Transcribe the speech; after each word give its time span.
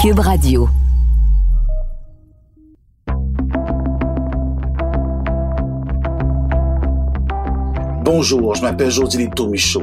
Cube 0.00 0.20
Radio. 0.20 0.66
Bonjour, 8.02 8.54
je 8.54 8.62
m'appelle 8.62 8.90
José 8.90 9.18
Lito 9.18 9.46
Michaud. 9.46 9.82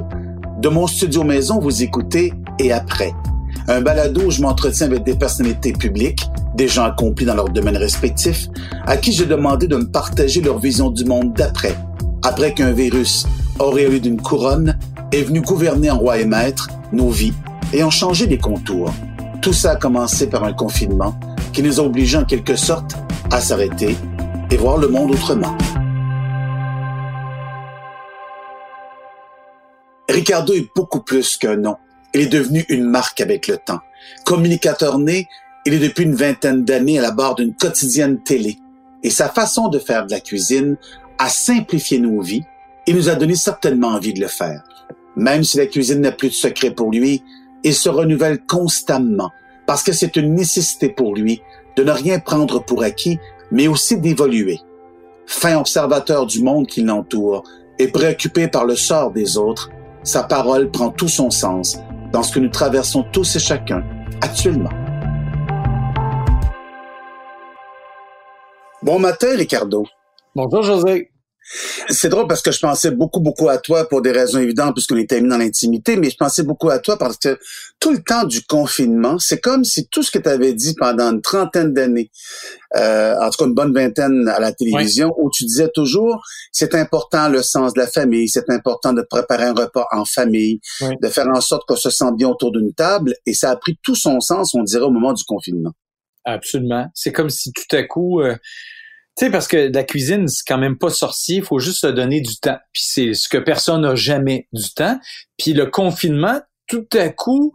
De 0.60 0.70
mon 0.70 0.88
studio 0.88 1.24
maison, 1.24 1.60
vous 1.60 1.84
écoutez 1.84 2.34
Et 2.58 2.72
après. 2.72 3.14
Un 3.68 3.82
balado 3.82 4.22
où 4.22 4.32
je 4.32 4.42
m'entretiens 4.42 4.88
avec 4.88 5.04
des 5.04 5.14
personnalités 5.14 5.74
publiques, 5.74 6.24
des 6.56 6.68
gens 6.68 6.86
accomplis 6.86 7.26
dans 7.26 7.36
leurs 7.36 7.50
domaines 7.50 7.78
respectifs, 7.78 8.48
à 8.88 8.98
qui 8.98 9.12
j'ai 9.12 9.28
demandé 9.28 9.68
de 9.68 9.76
me 9.76 9.86
partager 9.86 10.42
leur 10.42 10.58
vision 10.58 10.90
du 10.90 11.06
monde 11.06 11.34
d'après. 11.36 11.78
Après 12.24 12.56
qu'un 12.56 12.72
virus, 12.72 13.28
auréolé 13.60 14.00
d'une 14.00 14.20
couronne, 14.20 14.80
est 15.12 15.22
venu 15.22 15.42
gouverner 15.42 15.92
en 15.92 16.00
roi 16.00 16.18
et 16.18 16.26
maître 16.26 16.70
nos 16.92 17.12
vies 17.12 17.34
et 17.72 17.84
en 17.84 17.92
changer 17.92 18.26
les 18.26 18.40
contours. 18.40 18.92
Tout 19.42 19.54
ça 19.54 19.72
a 19.72 19.76
commencé 19.76 20.28
par 20.28 20.44
un 20.44 20.54
confinement 20.54 21.18
qui 21.54 21.64
nous 21.64 21.80
a 21.80 21.84
obligés 21.84 22.18
en 22.18 22.26
quelque 22.26 22.56
sorte 22.56 22.96
à 23.32 23.40
s'arrêter 23.40 23.96
et 24.50 24.58
voir 24.58 24.78
le 24.78 24.88
monde 24.88 25.12
autrement. 25.12 25.56
Ricardo 30.10 30.54
est 30.54 30.70
beaucoup 30.76 31.02
plus 31.02 31.38
qu'un 31.38 31.58
nom. 31.58 31.78
Il 32.14 32.22
est 32.22 32.28
devenu 32.28 32.66
une 32.70 32.86
marque 32.86 33.22
avec 33.22 33.48
le 33.48 33.58
temps. 33.58 33.80
Communicateur 34.26 34.98
né, 34.98 35.28
il 35.66 35.74
est 35.74 35.80
depuis 35.80 36.06
une 36.06 36.16
vingtaine 36.16 36.64
d'années 36.64 37.00
à 37.00 37.02
la 37.02 37.12
barre 37.12 37.36
d'une 37.36 37.54
quotidienne 37.54 38.24
télé. 38.24 38.58
Et 39.04 39.10
sa 39.10 39.30
façon 39.30 39.68
de 39.68 39.80
faire 39.80 40.06
de 40.06 40.12
la 40.12 40.20
cuisine 40.20 40.78
a 41.20 41.30
simplifié 41.30 42.00
nos 42.00 42.22
vies 42.22 42.44
et 42.88 42.94
nous 42.94 43.10
a 43.10 43.16
donné 43.16 43.36
certainement 43.36 43.90
envie 43.90 44.14
de 44.14 44.22
le 44.22 44.28
faire. 44.28 44.64
Même 45.16 45.44
si 45.44 45.58
la 45.58 45.66
cuisine 45.66 46.02
n'a 46.02 46.12
plus 46.12 46.30
de 46.30 46.34
secret 46.34 46.72
pour 46.72 46.92
lui, 46.92 47.24
il 47.64 47.74
se 47.74 47.90
renouvelle 47.90 48.40
constamment 48.46 49.32
parce 49.66 49.84
que 49.84 49.92
c'est 49.92 50.16
une 50.16 50.34
nécessité 50.34 50.90
pour 50.90 51.16
lui 51.16 51.42
de 51.76 51.84
ne 51.84 51.92
rien 51.92 52.20
prendre 52.20 52.64
pour 52.64 52.84
acquis, 52.84 53.20
mais 53.52 53.68
aussi 53.68 54.00
d'évoluer. 54.00 54.60
Fin 55.26 55.60
observateur 55.60 56.26
du 56.26 56.42
monde 56.42 56.68
qui 56.68 56.82
l'entoure 56.82 57.44
et 57.80 57.90
préoccupé 57.90 58.48
par 58.48 58.66
le 58.66 58.76
sort 58.76 59.12
des 59.12 59.38
autres, 59.38 59.70
sa 60.04 60.24
parole 60.24 60.72
prend 60.72 60.90
tout 60.90 61.10
son 61.10 61.30
sens 61.30 61.78
dans 62.12 62.24
ce 62.24 62.34
que 62.34 62.40
nous 62.40 62.50
traversons 62.50 63.04
tous 63.12 63.36
et 63.36 63.40
chacun 63.40 63.84
actuellement. 64.22 64.72
Bon 68.82 69.00
matin, 69.00 69.36
Ricardo. 69.36 69.86
Bonjour, 70.34 70.64
José. 70.64 71.12
C'est 71.90 72.10
drôle 72.10 72.28
parce 72.28 72.42
que 72.42 72.52
je 72.52 72.60
pensais 72.60 72.92
beaucoup, 72.92 73.22
beaucoup 73.22 73.48
à 73.48 73.58
toi 73.58 73.88
pour 73.88 74.02
des 74.02 74.12
raisons 74.12 74.40
évidentes 74.40 74.74
puisqu'on 74.74 74.98
était 74.98 75.22
mis 75.22 75.30
dans 75.30 75.38
l'intimité, 75.38 75.96
mais 75.96 76.10
je 76.10 76.18
pensais 76.18 76.44
beaucoup 76.44 76.70
à 76.70 76.80
toi 76.80 76.98
parce 76.98 77.16
que 77.18 77.40
tout 77.80 77.92
le 77.92 78.04
temps 78.04 78.26
du 78.26 78.44
confinement, 78.44 79.18
c'est 79.18 79.40
comme 79.40 79.64
si 79.64 79.88
tout 79.88 80.04
ce 80.04 80.12
que 80.12 80.20
tu 80.20 80.28
avais 80.28 80.54
dit 80.54 80.76
pendant 80.78 81.12
une 81.12 81.22
trentaine 81.22 81.74
d'années, 81.74 82.12
euh, 82.76 83.16
en 83.22 83.30
tout 83.30 83.38
cas 83.38 83.46
une 83.46 83.54
bonne 83.54 83.74
vingtaine 83.74 84.28
à 84.28 84.40
la 84.40 84.52
télévision, 84.52 85.14
où 85.18 85.30
tu 85.32 85.46
disais 85.46 85.70
toujours, 85.74 86.22
c'est 86.52 86.76
important 86.76 87.30
le 87.30 87.42
sens 87.42 87.74
de 87.74 87.80
la 87.80 87.88
famille, 87.88 88.28
c'est 88.28 88.50
important 88.50 88.92
de 88.92 89.04
préparer 89.10 89.46
un 89.46 89.54
repas 89.54 89.88
en 89.92 90.04
famille, 90.04 90.60
de 90.82 91.08
faire 91.08 91.28
en 91.28 91.40
sorte 91.40 91.64
qu'on 91.66 91.78
se 91.78 91.90
sente 91.90 92.18
bien 92.18 92.28
autour 92.28 92.52
d'une 92.52 92.74
table, 92.74 93.14
et 93.26 93.34
ça 93.34 93.52
a 93.52 93.56
pris 93.56 93.80
tout 93.84 93.96
son 93.96 94.20
sens, 94.20 94.54
on 94.54 94.64
dirait, 94.64 94.84
au 94.84 94.92
moment 94.92 95.14
du 95.14 95.24
confinement. 95.24 95.72
Absolument. 96.26 96.88
C'est 96.94 97.14
comme 97.14 97.30
si 97.30 97.54
tout 97.54 97.76
à 97.76 97.84
coup... 97.84 98.22
Euh 98.22 98.36
tu 99.18 99.26
sais, 99.26 99.32
parce 99.32 99.48
que 99.48 99.72
la 99.74 99.84
cuisine, 99.84 100.28
c'est 100.28 100.44
quand 100.48 100.60
même 100.60 100.78
pas 100.78 100.92
sorcier, 100.92 101.38
il 101.38 101.44
faut 101.44 101.58
juste 101.58 101.82
se 101.82 101.88
donner 101.88 102.22
du 102.22 102.38
temps. 102.38 102.58
Puis 102.72 102.84
c'est 102.86 103.14
ce 103.16 103.28
que 103.28 103.40
personne 103.40 103.82
n'a 103.82 103.96
jamais 103.96 104.48
du 104.54 104.72
temps. 104.76 105.00
Puis 105.38 105.54
le 105.54 105.66
confinement, 105.66 106.40
tout 106.68 106.86
à 106.94 107.10
coup, 107.10 107.52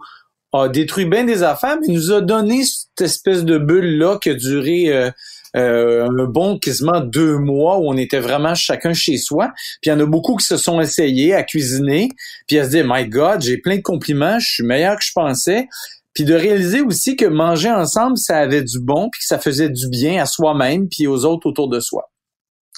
a 0.53 0.69
détruit 0.69 1.07
bien 1.07 1.25
des 1.25 1.45
affaires, 1.45 1.79
mais 1.81 1.93
nous 1.93 2.13
a 2.13 2.21
donné 2.21 2.65
cette 2.65 3.01
espèce 3.01 3.45
de 3.45 3.59
bulle-là 3.59 4.19
qui 4.19 4.31
a 4.31 4.35
duré 4.35 4.89
euh, 4.89 5.11
euh, 5.57 6.09
un 6.09 6.25
bon 6.25 6.59
quasiment 6.59 7.01
deux 7.01 7.39
mois 7.39 7.79
où 7.79 7.89
on 7.89 7.97
était 7.97 8.21
vraiment 8.21 8.57
chacun 8.57 8.93
chez 8.93 9.17
soi. 9.17 9.53
Puis 9.81 9.89
il 9.89 9.91
y 9.91 9.93
en 9.93 10.01
a 10.01 10.07
beaucoup 10.07 10.35
qui 10.37 10.47
se 10.47 10.57
sont 10.57 10.81
essayés 10.81 11.33
à 11.33 11.45
cuisiner, 11.45 12.09
puis 12.49 12.59
à 12.59 12.65
se 12.65 12.71
dire, 12.71 12.85
My 12.89 13.07
God, 13.07 13.41
j'ai 13.41 13.59
plein 13.59 13.77
de 13.77 13.83
compliments, 13.83 14.41
je 14.41 14.55
suis 14.55 14.65
meilleur 14.65 14.97
que 14.97 15.05
je 15.05 15.13
pensais 15.15 15.69
puis 16.15 16.25
de 16.25 16.35
réaliser 16.35 16.81
aussi 16.81 17.17
que 17.17 17.25
manger 17.25 17.71
ensemble, 17.71 18.19
ça 18.19 18.39
avait 18.39 18.63
du 18.63 18.81
bon, 18.81 19.09
puis 19.11 19.21
que 19.21 19.27
ça 19.27 19.39
faisait 19.39 19.71
du 19.71 19.89
bien 19.89 20.23
à 20.23 20.27
soi-même, 20.27 20.89
puis 20.89 21.07
aux 21.07 21.25
autres 21.25 21.49
autour 21.49 21.69
de 21.69 21.81
soi. 21.81 22.11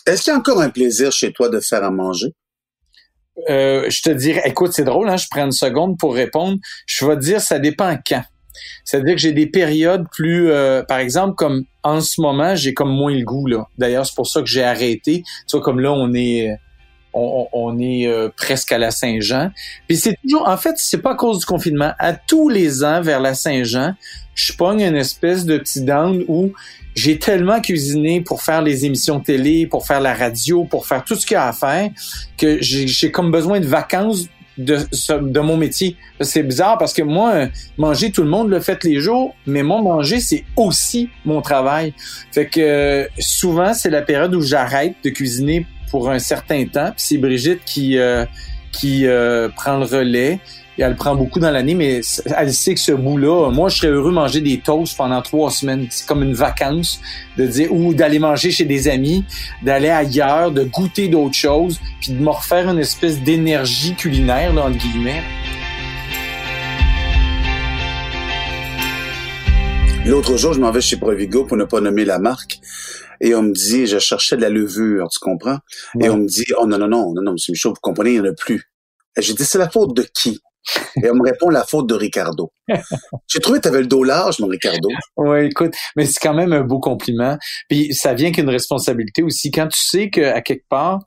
Est-ce 0.07 0.23
qu'il 0.23 0.33
y 0.33 0.37
a 0.37 0.39
encore 0.39 0.61
un 0.61 0.71
plaisir 0.71 1.11
chez 1.13 1.33
toi 1.33 1.49
de 1.49 1.61
faire 1.61 1.83
à 1.83 1.91
manger? 1.91 2.35
Euh, 3.51 3.91
je 3.91 4.03
te 4.03 4.11
dirais, 4.11 4.43
écoute, 4.45 4.73
c'est 4.73 4.85
drôle, 4.85 5.09
hein, 5.09 5.17
je 5.17 5.27
prends 5.31 5.45
une 5.45 5.53
seconde 5.53 5.99
pour 5.99 6.15
répondre. 6.15 6.59
Je 6.87 7.05
vais 7.05 7.17
te 7.17 7.21
dire, 7.21 7.41
ça 7.41 7.59
dépend 7.59 7.97
quand. 8.07 8.23
C'est-à-dire 8.85 9.15
que 9.15 9.21
j'ai 9.21 9.33
des 9.33 9.47
périodes 9.47 10.05
plus, 10.13 10.51
euh, 10.51 10.85
par 10.85 10.99
exemple, 10.99 11.35
comme 11.35 11.65
en 11.83 12.01
ce 12.01 12.21
moment, 12.21 12.55
j'ai 12.55 12.73
comme 12.73 12.91
moins 12.91 13.15
le 13.15 13.25
goût 13.25 13.47
là. 13.47 13.67
D'ailleurs, 13.79 14.07
c'est 14.07 14.15
pour 14.15 14.29
ça 14.29 14.41
que 14.41 14.47
j'ai 14.47 14.63
arrêté. 14.63 15.25
Tu 15.49 15.57
vois, 15.57 15.65
comme 15.65 15.81
là, 15.81 15.93
on 15.93 16.15
est 16.15 16.57
on, 17.15 17.79
est 17.79 18.07
euh, 18.07 18.29
presque 18.37 18.73
à 18.73 18.79
la 18.79 18.91
Saint-Jean. 18.91 19.51
Puis 19.87 19.97
c'est 19.97 20.19
toujours, 20.23 20.49
en 20.49 20.57
fait, 20.57 20.75
c'est 20.77 20.99
pas 20.99 21.13
à 21.13 21.15
cause 21.15 21.39
du 21.41 21.47
confinement. 21.47 21.93
À 21.99 22.13
tous 22.13 22.49
les 22.49 22.85
ans, 22.85 23.01
vers 23.01 23.21
la 23.21 23.35
Saint-Jean, 23.35 23.95
je 24.35 24.53
pogne 24.53 24.83
une 24.83 24.97
espèce 24.97 25.45
de 25.45 25.59
petit 25.59 25.83
down 25.83 26.25
où 26.29 26.53
j'ai 26.95 27.19
tellement 27.19 27.61
cuisiné 27.61 28.21
pour 28.21 28.43
faire 28.43 28.63
les 28.63 28.85
émissions 28.85 29.21
télé, 29.21 29.67
pour 29.67 29.87
faire 29.87 30.01
la 30.01 30.15
radio, 30.15 30.65
pour 30.65 30.87
faire 30.87 31.05
tout 31.05 31.15
ce 31.15 31.27
qu'il 31.27 31.35
y 31.35 31.39
a 31.39 31.49
à 31.49 31.53
faire, 31.53 31.91
que 32.37 32.59
j'ai 32.61 33.11
comme 33.11 33.31
besoin 33.31 33.61
de 33.61 33.67
vacances 33.67 34.29
de, 34.59 34.79
de 35.21 35.41
mon 35.41 35.57
métier. 35.57 35.97
C'est 36.21 36.43
bizarre 36.43 36.79
parce 36.79 36.93
que 36.93 37.03
moi, 37.03 37.49
manger, 37.77 38.13
tout 38.13 38.23
le 38.23 38.29
monde 38.29 38.49
le 38.49 38.61
fait 38.61 38.85
les 38.85 39.01
jours, 39.01 39.35
mais 39.47 39.63
moi, 39.63 39.83
manger, 39.83 40.21
c'est 40.21 40.45
aussi 40.57 41.11
mon 41.25 41.43
travail. 41.43 41.95
Fait 42.33 42.47
que 42.47 43.09
souvent, 43.19 43.75
c'est 43.75 43.91
la 43.91 44.03
période 44.03 44.35
où 44.35 44.41
j'arrête 44.41 44.95
de 45.03 45.11
cuisiner 45.11 45.67
pour 45.91 46.11
un 46.11 46.19
certain 46.19 46.65
temps. 46.67 46.91
Puis 46.93 47.05
c'est 47.07 47.19
Brigitte 47.19 47.61
qui 47.65 47.99
euh, 47.99 48.25
qui 48.73 49.07
euh, 49.07 49.49
prend 49.49 49.79
le 49.79 49.85
relais. 49.85 50.41
Et 50.77 50.83
elle 50.83 50.97
prend 50.97 51.15
beaucoup 51.15 51.39
dans 51.39 51.53
l'année, 51.53 51.77
mais 51.77 52.01
elle 52.37 52.53
sait 52.53 52.75
que 52.75 52.81
ce 52.81 52.91
bout-là, 52.91 53.51
moi, 53.53 53.69
je 53.69 53.77
serais 53.77 53.89
heureux 53.89 54.11
de 54.11 54.17
manger 54.17 54.41
des 54.41 54.59
toasts 54.59 54.97
pendant 54.97 55.23
trois 55.23 55.53
semaines. 55.53 55.87
C'est 55.89 56.05
comme 56.05 56.25
une 56.25 56.35
vacance 56.35 57.01
de 57.37 57.47
dire, 57.47 57.73
ou 57.73 57.95
d'aller 57.95 58.19
manger 58.19 58.51
chez 58.51 58.65
des 58.65 58.89
amis, 58.89 59.25
d'aller 59.63 59.91
ailleurs, 59.91 60.51
de 60.51 60.65
goûter 60.65 61.07
d'autres 61.07 61.37
choses, 61.37 61.79
puis 62.01 62.11
de 62.11 62.19
me 62.19 62.31
refaire 62.31 62.69
une 62.69 62.81
espèce 62.81 63.21
d'énergie 63.21 63.95
culinaire, 63.95 64.53
là, 64.53 64.65
entre 64.65 64.79
guillemets. 64.79 65.23
L'autre 70.07 70.37
jour, 70.37 70.53
je 70.53 70.61
m'en 70.61 70.73
vais 70.73 70.81
chez 70.81 70.97
Provigo 70.97 71.45
pour 71.45 71.57
ne 71.57 71.65
pas 71.65 71.81
nommer 71.81 72.05
la 72.05 72.19
marque. 72.19 72.59
Et 73.21 73.35
on 73.35 73.43
me 73.43 73.53
dit, 73.53 73.87
je 73.87 73.99
cherchais 73.99 74.37
de 74.37 74.43
la 74.43 74.51
levure, 74.51 75.09
tu 75.09 75.19
comprends? 75.21 75.59
Et 76.01 76.09
on 76.09 76.19
me 76.19 76.27
dit, 76.27 76.45
oh 76.59 76.67
non, 76.67 76.79
non, 76.79 76.89
non, 76.89 77.13
non, 77.13 77.23
non, 77.23 77.33
M. 77.33 77.37
Michaud, 77.49 77.71
vous 77.71 77.81
comprenez, 77.81 78.11
il 78.11 78.23
n'y 78.23 78.29
en 78.29 78.31
a 78.31 78.35
plus. 78.35 78.71
J'ai 79.17 79.35
dit, 79.35 79.45
c'est 79.45 79.59
la 79.59 79.71
faute 79.71 79.95
de 79.97 80.03
qui? 80.03 80.41
Et 81.03 81.11
on 81.11 81.15
me 81.15 81.23
répond 81.23 81.51
la 81.51 81.65
faute 81.65 81.89
de 81.89 81.95
Ricardo. 81.95 82.53
J'ai 83.29 83.41
trouvé 83.41 83.59
que 83.59 83.65
tu 83.65 83.69
avais 83.69 83.81
le 83.81 83.87
dos 83.87 84.03
large, 84.03 84.41
mon 84.41 84.47
Ricardo. 84.47 84.89
Oui, 85.17 85.47
écoute, 85.47 85.75
mais 85.97 86.07
c'est 86.07 86.21
quand 86.21 86.35
même 86.35 86.53
un 86.53 86.63
beau 86.63 86.81
compliment. 86.81 87.37
Puis 87.69 87.95
ça 87.95 88.15
vient 88.15 88.33
qu'une 88.33 88.49
responsabilité 88.49 89.23
aussi. 89.23 89.51
Quand 89.51 89.69
tu 89.69 89.79
sais 89.79 90.11
qu'à 90.11 90.41
quelque 90.41 90.67
part, 90.69 91.01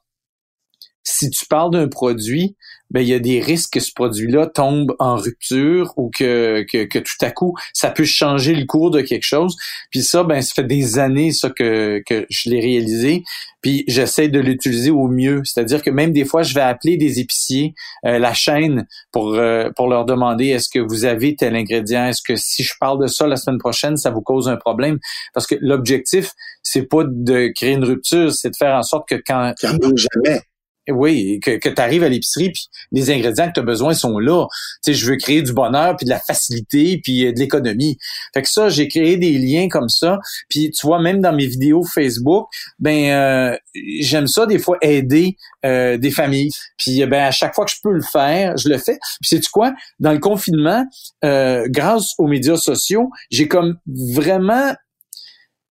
si 1.04 1.30
tu 1.30 1.46
parles 1.48 1.72
d'un 1.72 1.88
produit, 1.88 2.56
ben 2.92 3.02
il 3.02 3.08
y 3.08 3.14
a 3.14 3.20
des 3.20 3.40
risques 3.40 3.74
que 3.74 3.80
ce 3.80 3.92
produit-là 3.94 4.48
tombe 4.48 4.96
en 5.00 5.16
rupture 5.16 5.94
ou 5.98 6.10
que, 6.10 6.66
que, 6.72 6.86
que, 6.86 7.00
tout 7.00 7.26
à 7.26 7.32
coup 7.32 7.54
ça 7.74 7.90
peut 7.90 8.06
changer 8.06 8.56
le 8.56 8.66
cours 8.66 8.92
de 8.92 9.02
quelque 9.02 9.24
chose. 9.24 9.56
Puis 9.92 10.04
ça, 10.04 10.24
ben 10.24 10.42
ça 10.42 10.54
fait 10.56 10.64
des 10.64 11.00
années 11.00 11.32
ça 11.32 11.50
que, 11.50 12.02
que 12.06 12.26
je 12.30 12.50
l'ai 12.50 12.60
réalisé. 12.60 13.24
Puis 13.62 13.84
j'essaie 13.88 14.30
de 14.30 14.40
l'utiliser 14.40 14.92
au 14.92 15.08
mieux. 15.08 15.42
C'est-à-dire 15.44 15.82
que 15.82 15.90
même 15.90 16.12
des 16.12 16.26
fois, 16.26 16.44
je 16.44 16.54
vais 16.54 16.62
appeler 16.62 16.96
des 16.96 17.20
épiciers, 17.20 17.74
euh, 18.06 18.20
la 18.20 18.34
chaîne, 18.34 18.88
pour 19.12 19.34
euh, 19.36 19.70
pour 19.76 19.88
leur 19.88 20.06
demander 20.06 20.48
est-ce 20.48 20.70
que 20.70 20.80
vous 20.80 21.06
avez 21.06 21.36
tel 21.36 21.56
ingrédient, 21.56 22.08
est-ce 22.08 22.22
que 22.22 22.36
si 22.36 22.64
je 22.64 22.74
parle 22.80 23.02
de 23.02 23.08
ça 23.08 23.28
la 23.28 23.36
semaine 23.36 23.60
prochaine, 23.60 23.98
ça 23.98 24.12
vous 24.12 24.22
cause 24.22 24.48
un 24.48 24.58
problème? 24.58 25.00
Parce 25.34 25.48
que 25.48 25.56
l'objectif, 25.60 26.32
c'est 26.64 26.84
pas 26.84 27.04
de 27.06 27.52
créer 27.56 27.74
une 27.74 27.84
rupture, 27.84 28.32
c'est 28.34 28.52
de 28.52 28.56
faire 28.58 28.76
en 28.76 28.84
sorte 28.84 29.10
que 29.10 29.16
quand 29.16 29.54
jamais 29.96 30.42
oui, 30.90 31.40
que, 31.42 31.58
que 31.58 31.70
tu 31.70 31.82
arrives 31.82 32.04
à 32.04 32.10
l'épicerie, 32.10 32.52
puis 32.52 32.68
les 32.92 33.12
ingrédients 33.12 33.48
que 33.48 33.54
tu 33.54 33.60
as 33.60 33.64
besoin 33.64 33.94
sont 33.94 34.20
là. 34.20 34.46
Tu 34.84 34.92
sais, 34.92 34.94
je 34.94 35.10
veux 35.10 35.18
créer 35.18 35.42
du 35.42 35.54
bonheur, 35.54 35.96
puis 35.98 36.06
de 36.06 36.10
la 36.10 36.20
facilité, 36.20 37.00
puis 37.04 37.26
euh, 37.26 37.34
de 37.34 37.40
l'économie. 37.40 37.98
Fait 38.34 38.42
que 38.42 38.50
ça, 38.50 38.70
j'ai 38.70 38.88
créé 38.88 39.18
des 39.18 39.38
liens 39.38 39.68
comme 39.70 39.90
ça. 39.90 40.20
Puis 40.50 40.72
tu 40.72 40.88
vois, 40.88 41.02
même 41.02 41.22
dans 41.22 41.34
mes 41.34 41.48
vidéos 41.48 41.84
Facebook, 41.84 42.48
ben 42.80 43.12
euh, 43.12 43.58
j'aime 44.00 44.28
ça 44.28 44.46
des 44.46 44.60
fois 44.60 44.78
aider 44.82 45.36
euh, 45.66 45.98
des 45.98 46.12
familles. 46.12 46.52
Puis 46.78 47.06
ben 47.06 47.26
à 47.26 47.32
chaque 47.32 47.54
fois 47.54 47.66
que 47.66 47.72
je 47.72 47.82
peux 47.82 47.94
le 47.94 48.04
faire, 48.04 48.58
je 48.58 48.70
le 48.70 48.78
fais. 48.78 48.98
Puis 49.22 49.30
sais-tu 49.30 49.50
quoi? 49.50 49.74
Dans 50.00 50.14
le 50.14 50.20
confinement, 50.20 50.86
grâce 51.22 52.14
aux 52.18 52.28
médias 52.28 52.58
sociaux, 52.58 53.10
j'ai 53.30 53.48
comme 53.48 53.78
vraiment 54.14 54.74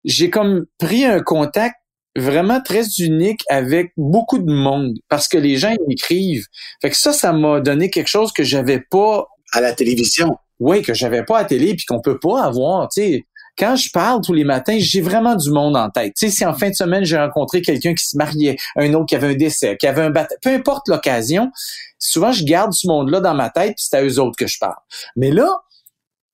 j'ai 0.04 0.30
comme 0.30 0.66
pris 0.78 1.04
un 1.04 1.20
contact 1.20 1.76
vraiment 2.16 2.60
très 2.60 2.84
unique 2.98 3.42
avec 3.48 3.92
beaucoup 3.96 4.38
de 4.38 4.52
monde 4.52 4.94
parce 5.08 5.28
que 5.28 5.38
les 5.38 5.56
gens 5.56 5.74
écrivent. 5.90 6.46
Fait 6.80 6.90
que 6.90 6.96
ça, 6.96 7.12
ça 7.12 7.32
m'a 7.32 7.60
donné 7.60 7.90
quelque 7.90 8.08
chose 8.08 8.32
que 8.32 8.44
j'avais 8.44 8.80
pas 8.80 9.26
à 9.52 9.60
la 9.60 9.72
télévision. 9.72 10.36
oui, 10.60 10.82
que 10.82 10.94
j'avais 10.94 11.24
pas 11.24 11.38
à 11.38 11.44
télé 11.44 11.74
puis 11.74 11.84
qu'on 11.84 12.00
peut 12.00 12.18
pas 12.18 12.44
avoir, 12.44 12.88
tu 12.88 13.02
sais. 13.02 13.24
Quand 13.56 13.76
je 13.76 13.88
parle 13.92 14.20
tous 14.20 14.32
les 14.32 14.42
matins, 14.42 14.76
j'ai 14.80 15.00
vraiment 15.00 15.36
du 15.36 15.50
monde 15.50 15.76
en 15.76 15.88
tête. 15.88 16.14
Tu 16.16 16.26
sais, 16.26 16.36
si 16.36 16.44
en 16.44 16.54
fin 16.54 16.70
de 16.70 16.74
semaine, 16.74 17.04
j'ai 17.04 17.16
rencontré 17.16 17.62
quelqu'un 17.62 17.94
qui 17.94 18.04
se 18.04 18.16
mariait, 18.16 18.56
un 18.74 18.92
autre 18.94 19.06
qui 19.06 19.14
avait 19.14 19.28
un 19.28 19.36
décès, 19.36 19.76
qui 19.76 19.86
avait 19.86 20.02
un 20.02 20.10
baptême, 20.10 20.38
peu 20.42 20.50
importe 20.50 20.88
l'occasion, 20.88 21.52
souvent 21.98 22.32
je 22.32 22.44
garde 22.44 22.72
ce 22.72 22.88
monde-là 22.88 23.20
dans 23.20 23.34
ma 23.34 23.50
tête 23.50 23.74
puis 23.76 23.86
c'est 23.88 23.96
à 23.96 24.02
eux 24.02 24.18
autres 24.18 24.36
que 24.36 24.48
je 24.48 24.58
parle. 24.58 24.74
Mais 25.14 25.30
là, 25.30 25.48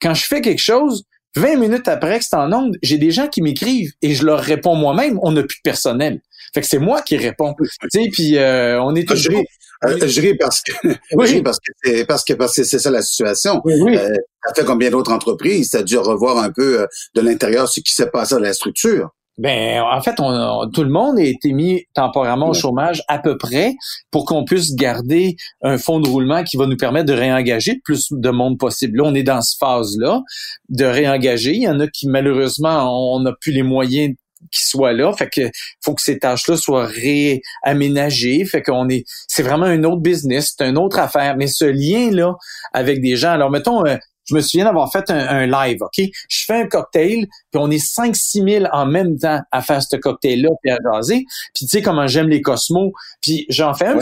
quand 0.01 0.15
je 0.15 0.25
fais 0.25 0.41
quelque 0.41 0.63
chose, 0.63 1.05
20 1.37 1.57
minutes 1.57 1.89
après 1.89 2.19
que 2.19 2.25
c'est 2.25 2.37
en 2.37 2.53
onde, 2.53 2.77
j'ai 2.83 2.99
des 2.99 3.11
gens 3.11 3.29
qui 3.29 3.43
m'écrivent 3.43 3.93
et 4.03 4.15
je 4.15 4.25
leur 4.25 4.41
réponds 4.41 4.75
moi-même, 4.75 5.19
on 5.23 5.33
n'a 5.33 5.43
plus 5.43 5.59
de 5.59 5.63
personnel. 5.63 6.21
Fait 6.53 6.61
que 6.61 6.67
c'est 6.67 6.79
moi 6.79 7.03
qui 7.03 7.17
réponds. 7.17 7.55
Tu 7.61 7.69
sais, 7.91 8.09
puis 8.13 8.37
euh, 8.37 8.83
on 8.83 8.95
est 8.95 9.09
toujours... 9.09 9.43
Euh, 9.85 9.97
je 10.07 10.21
ris 10.21 10.37
parce 10.37 10.61
que 10.61 10.73
oui. 11.15 11.41
parce 11.43 11.59
que 11.59 11.73
c'est 11.83 12.05
parce 12.05 12.23
que 12.25 12.35
parce 12.35 12.55
que 12.55 12.65
c'est 12.65 12.79
ça 12.79 12.91
la 12.91 13.03
situation. 13.03 13.63
Oui, 13.65 13.97
Euh, 13.97 14.09
ça 14.47 14.55
fait 14.55 14.65
combien 14.65 14.91
d'autres 14.91 15.13
entreprises, 15.13 15.71
ça 15.71 15.79
a 15.79 15.83
dû 15.83 15.97
revoir 15.97 16.39
un 16.39 16.51
peu 16.51 16.83
euh, 16.83 16.87
de 17.15 17.21
l'intérieur 17.23 17.69
ce 17.69 17.81
qui 17.81 17.95
s'est 17.95 18.11
passé 18.11 18.35
dans 18.35 18.41
la 18.41 18.53
structure. 18.53 19.11
Ben, 19.41 19.81
en 19.81 20.03
fait, 20.03 20.21
on, 20.21 20.69
tout 20.71 20.85
le 20.85 20.91
monde 20.91 21.19
a 21.19 21.23
été 21.23 21.53
mis 21.53 21.85
temporairement 21.95 22.51
au 22.51 22.53
chômage 22.53 23.03
à 23.09 23.19
peu 23.19 23.39
près 23.39 23.75
pour 24.11 24.27
qu'on 24.27 24.45
puisse 24.45 24.75
garder 24.75 25.37
un 25.63 25.79
fonds 25.79 25.99
de 25.99 26.07
roulement 26.07 26.45
qui 26.45 26.59
va 26.59 26.67
nous 26.67 26.77
permettre 26.77 27.07
de 27.07 27.15
réengager 27.15 27.73
le 27.73 27.81
plus 27.83 28.09
de 28.11 28.29
monde 28.29 28.59
possible. 28.59 28.99
Là, 28.99 29.05
on 29.07 29.15
est 29.15 29.23
dans 29.23 29.41
cette 29.41 29.59
phase-là 29.59 30.21
de 30.69 30.85
réengager. 30.85 31.55
Il 31.55 31.63
y 31.63 31.69
en 31.69 31.81
a 31.81 31.89
qui, 31.89 32.07
malheureusement, 32.07 33.15
on 33.15 33.21
n'a 33.21 33.33
plus 33.33 33.53
les 33.53 33.63
moyens 33.63 34.15
qui 34.53 34.67
soient 34.67 34.93
là. 34.93 35.11
Fait 35.15 35.31
que 35.31 35.51
faut 35.83 35.95
que 35.95 36.03
ces 36.03 36.19
tâches-là 36.19 36.59
soient 36.59 36.87
réaménagées. 36.87 38.45
Fait 38.45 38.61
qu'on 38.61 38.91
est, 38.91 39.05
c'est 39.27 39.43
vraiment 39.43 39.65
un 39.65 39.85
autre 39.85 40.03
business, 40.03 40.55
c'est 40.55 40.67
une 40.67 40.77
autre 40.77 40.99
affaire. 40.99 41.37
Mais 41.39 41.47
ce 41.47 41.65
lien-là 41.65 42.35
avec 42.75 43.01
des 43.01 43.17
gens, 43.17 43.31
alors 43.31 43.51
mettons, 43.51 43.87
euh, 43.87 43.97
je 44.31 44.35
me 44.35 44.41
souviens 44.41 44.65
d'avoir 44.65 44.91
fait 44.93 45.11
un, 45.11 45.47
live, 45.47 45.83
OK? 45.83 46.09
Je 46.29 46.45
fais 46.45 46.63
un 46.63 46.67
cocktail, 46.67 47.27
puis 47.51 47.61
on 47.61 47.71
est 47.71 47.85
5-6 47.85 48.61
000 48.61 48.65
en 48.73 48.87
même 48.87 49.19
temps 49.19 49.41
à 49.51 49.63
faire 49.63 49.83
ce 49.83 49.97
cocktail-là, 49.97 50.51
puis 50.63 50.73
à 50.73 50.79
jaser. 50.83 51.25
Puis 51.55 51.67
tu 51.67 51.69
sais 51.69 51.83
comment 51.83 52.07
j'aime 52.07 52.29
les 52.29 52.41
cosmos. 52.41 52.93
Puis 53.21 53.47
j'en 53.49 53.75
fais 53.75 53.89
un, 53.89 53.99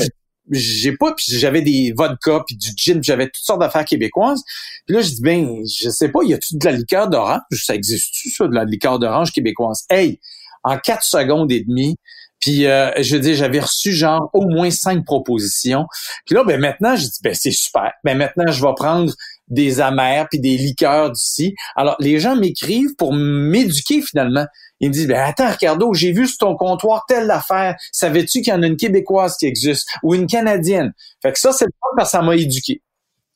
j'ai 0.50 0.96
pas, 0.96 1.14
puis 1.14 1.26
j'avais 1.38 1.62
des 1.62 1.92
vodka, 1.96 2.42
puis 2.46 2.56
du 2.56 2.70
gin, 2.76 3.02
j'avais 3.02 3.26
toutes 3.26 3.44
sortes 3.44 3.60
d'affaires 3.60 3.84
québécoises. 3.84 4.42
Puis 4.86 4.96
là, 4.96 5.02
je 5.02 5.08
dis, 5.08 5.22
ben, 5.22 5.62
je 5.64 5.88
sais 5.90 6.08
pas, 6.08 6.20
y 6.24 6.34
a-tu 6.34 6.56
de 6.56 6.64
la 6.64 6.72
liqueur 6.72 7.08
d'orange? 7.08 7.40
Ça 7.52 7.74
existe-tu, 7.74 8.30
ça, 8.30 8.46
de 8.46 8.54
la 8.54 8.64
liqueur 8.64 8.98
d'orange 8.98 9.32
québécoise? 9.32 9.84
Hey! 9.90 10.20
En 10.64 10.76
quatre 10.76 11.04
secondes 11.04 11.52
et 11.52 11.62
demie, 11.62 11.96
puis 12.40 12.66
euh, 12.66 12.90
je 13.00 13.16
veux 13.16 13.20
dire, 13.20 13.34
j'avais 13.34 13.60
reçu 13.60 13.92
genre 13.92 14.30
au 14.32 14.46
moins 14.46 14.70
cinq 14.70 15.04
propositions. 15.04 15.86
Puis 16.24 16.34
là, 16.34 16.44
ben 16.44 16.60
maintenant, 16.60 16.96
je 16.96 17.04
dis, 17.04 17.18
ben 17.22 17.34
c'est 17.34 17.52
super. 17.52 17.92
Ben 18.04 18.16
maintenant, 18.16 18.50
je 18.50 18.60
vais 18.60 18.74
prendre 18.76 19.12
des 19.50 19.80
amers 19.80 20.26
puis 20.30 20.40
des 20.40 20.56
liqueurs 20.56 21.10
d'ici. 21.10 21.54
Alors, 21.76 21.96
les 22.00 22.20
gens 22.20 22.36
m'écrivent 22.36 22.94
pour 22.96 23.12
m'éduquer 23.12 24.02
finalement. 24.02 24.46
Ils 24.80 24.88
me 24.88 24.94
disent, 24.94 25.08
ben 25.08 25.20
attends 25.20 25.50
Ricardo, 25.50 25.92
j'ai 25.92 26.12
vu 26.12 26.26
sur 26.26 26.38
ton 26.38 26.56
comptoir 26.56 27.04
telle 27.08 27.30
affaire. 27.30 27.76
Savais-tu 27.92 28.42
qu'il 28.42 28.52
y 28.52 28.56
en 28.56 28.62
a 28.62 28.66
une 28.66 28.76
québécoise 28.76 29.36
qui 29.36 29.46
existe 29.46 29.88
ou 30.02 30.14
une 30.14 30.26
canadienne? 30.26 30.92
Fait 31.22 31.32
que 31.32 31.38
ça, 31.38 31.52
c'est 31.52 31.64
le 31.64 31.72
parce 31.96 32.08
que 32.08 32.12
ça 32.12 32.22
m'a 32.22 32.36
éduqué. 32.36 32.82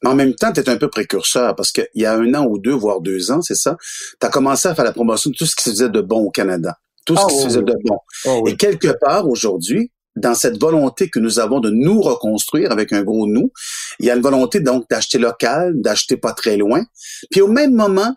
Mais 0.02 0.10
en 0.10 0.14
même 0.14 0.34
temps, 0.34 0.52
tu 0.52 0.60
es 0.60 0.68
un 0.68 0.76
peu 0.76 0.88
précurseur 0.88 1.54
parce 1.54 1.70
qu'il 1.70 1.86
y 1.94 2.04
a 2.04 2.14
un 2.14 2.34
an 2.34 2.44
ou 2.44 2.58
deux, 2.58 2.72
voire 2.72 3.00
deux 3.00 3.30
ans, 3.30 3.40
c'est 3.40 3.54
ça, 3.54 3.76
tu 4.20 4.26
as 4.26 4.30
commencé 4.30 4.68
à 4.68 4.74
faire 4.74 4.84
la 4.84 4.92
promotion 4.92 5.30
de 5.30 5.36
tout 5.36 5.46
ce 5.46 5.54
qui 5.54 5.64
se 5.64 5.70
faisait 5.70 5.88
de 5.88 6.00
bon 6.00 6.24
au 6.24 6.30
Canada. 6.30 6.78
Tout 7.04 7.16
ce 7.16 7.22
ah 7.22 7.26
qui 7.28 7.36
se 7.36 7.44
faisait 7.44 7.62
de 7.62 7.74
bon. 7.84 7.98
Ah 8.26 8.38
Et 8.46 8.56
quelque 8.56 8.92
part, 9.00 9.28
aujourd'hui, 9.28 9.90
dans 10.16 10.34
cette 10.34 10.60
volonté 10.60 11.08
que 11.08 11.18
nous 11.18 11.38
avons 11.38 11.60
de 11.60 11.70
nous 11.70 12.00
reconstruire 12.00 12.70
avec 12.72 12.92
un 12.92 13.02
gros 13.02 13.26
nous, 13.26 13.50
il 13.98 14.06
y 14.06 14.10
a 14.10 14.16
une 14.16 14.22
volonté 14.22 14.60
donc 14.60 14.88
d'acheter 14.90 15.18
local, 15.18 15.74
d'acheter 15.80 16.16
pas 16.16 16.32
très 16.32 16.56
loin. 16.56 16.84
Puis 17.30 17.40
au 17.40 17.48
même 17.48 17.74
moment, 17.74 18.14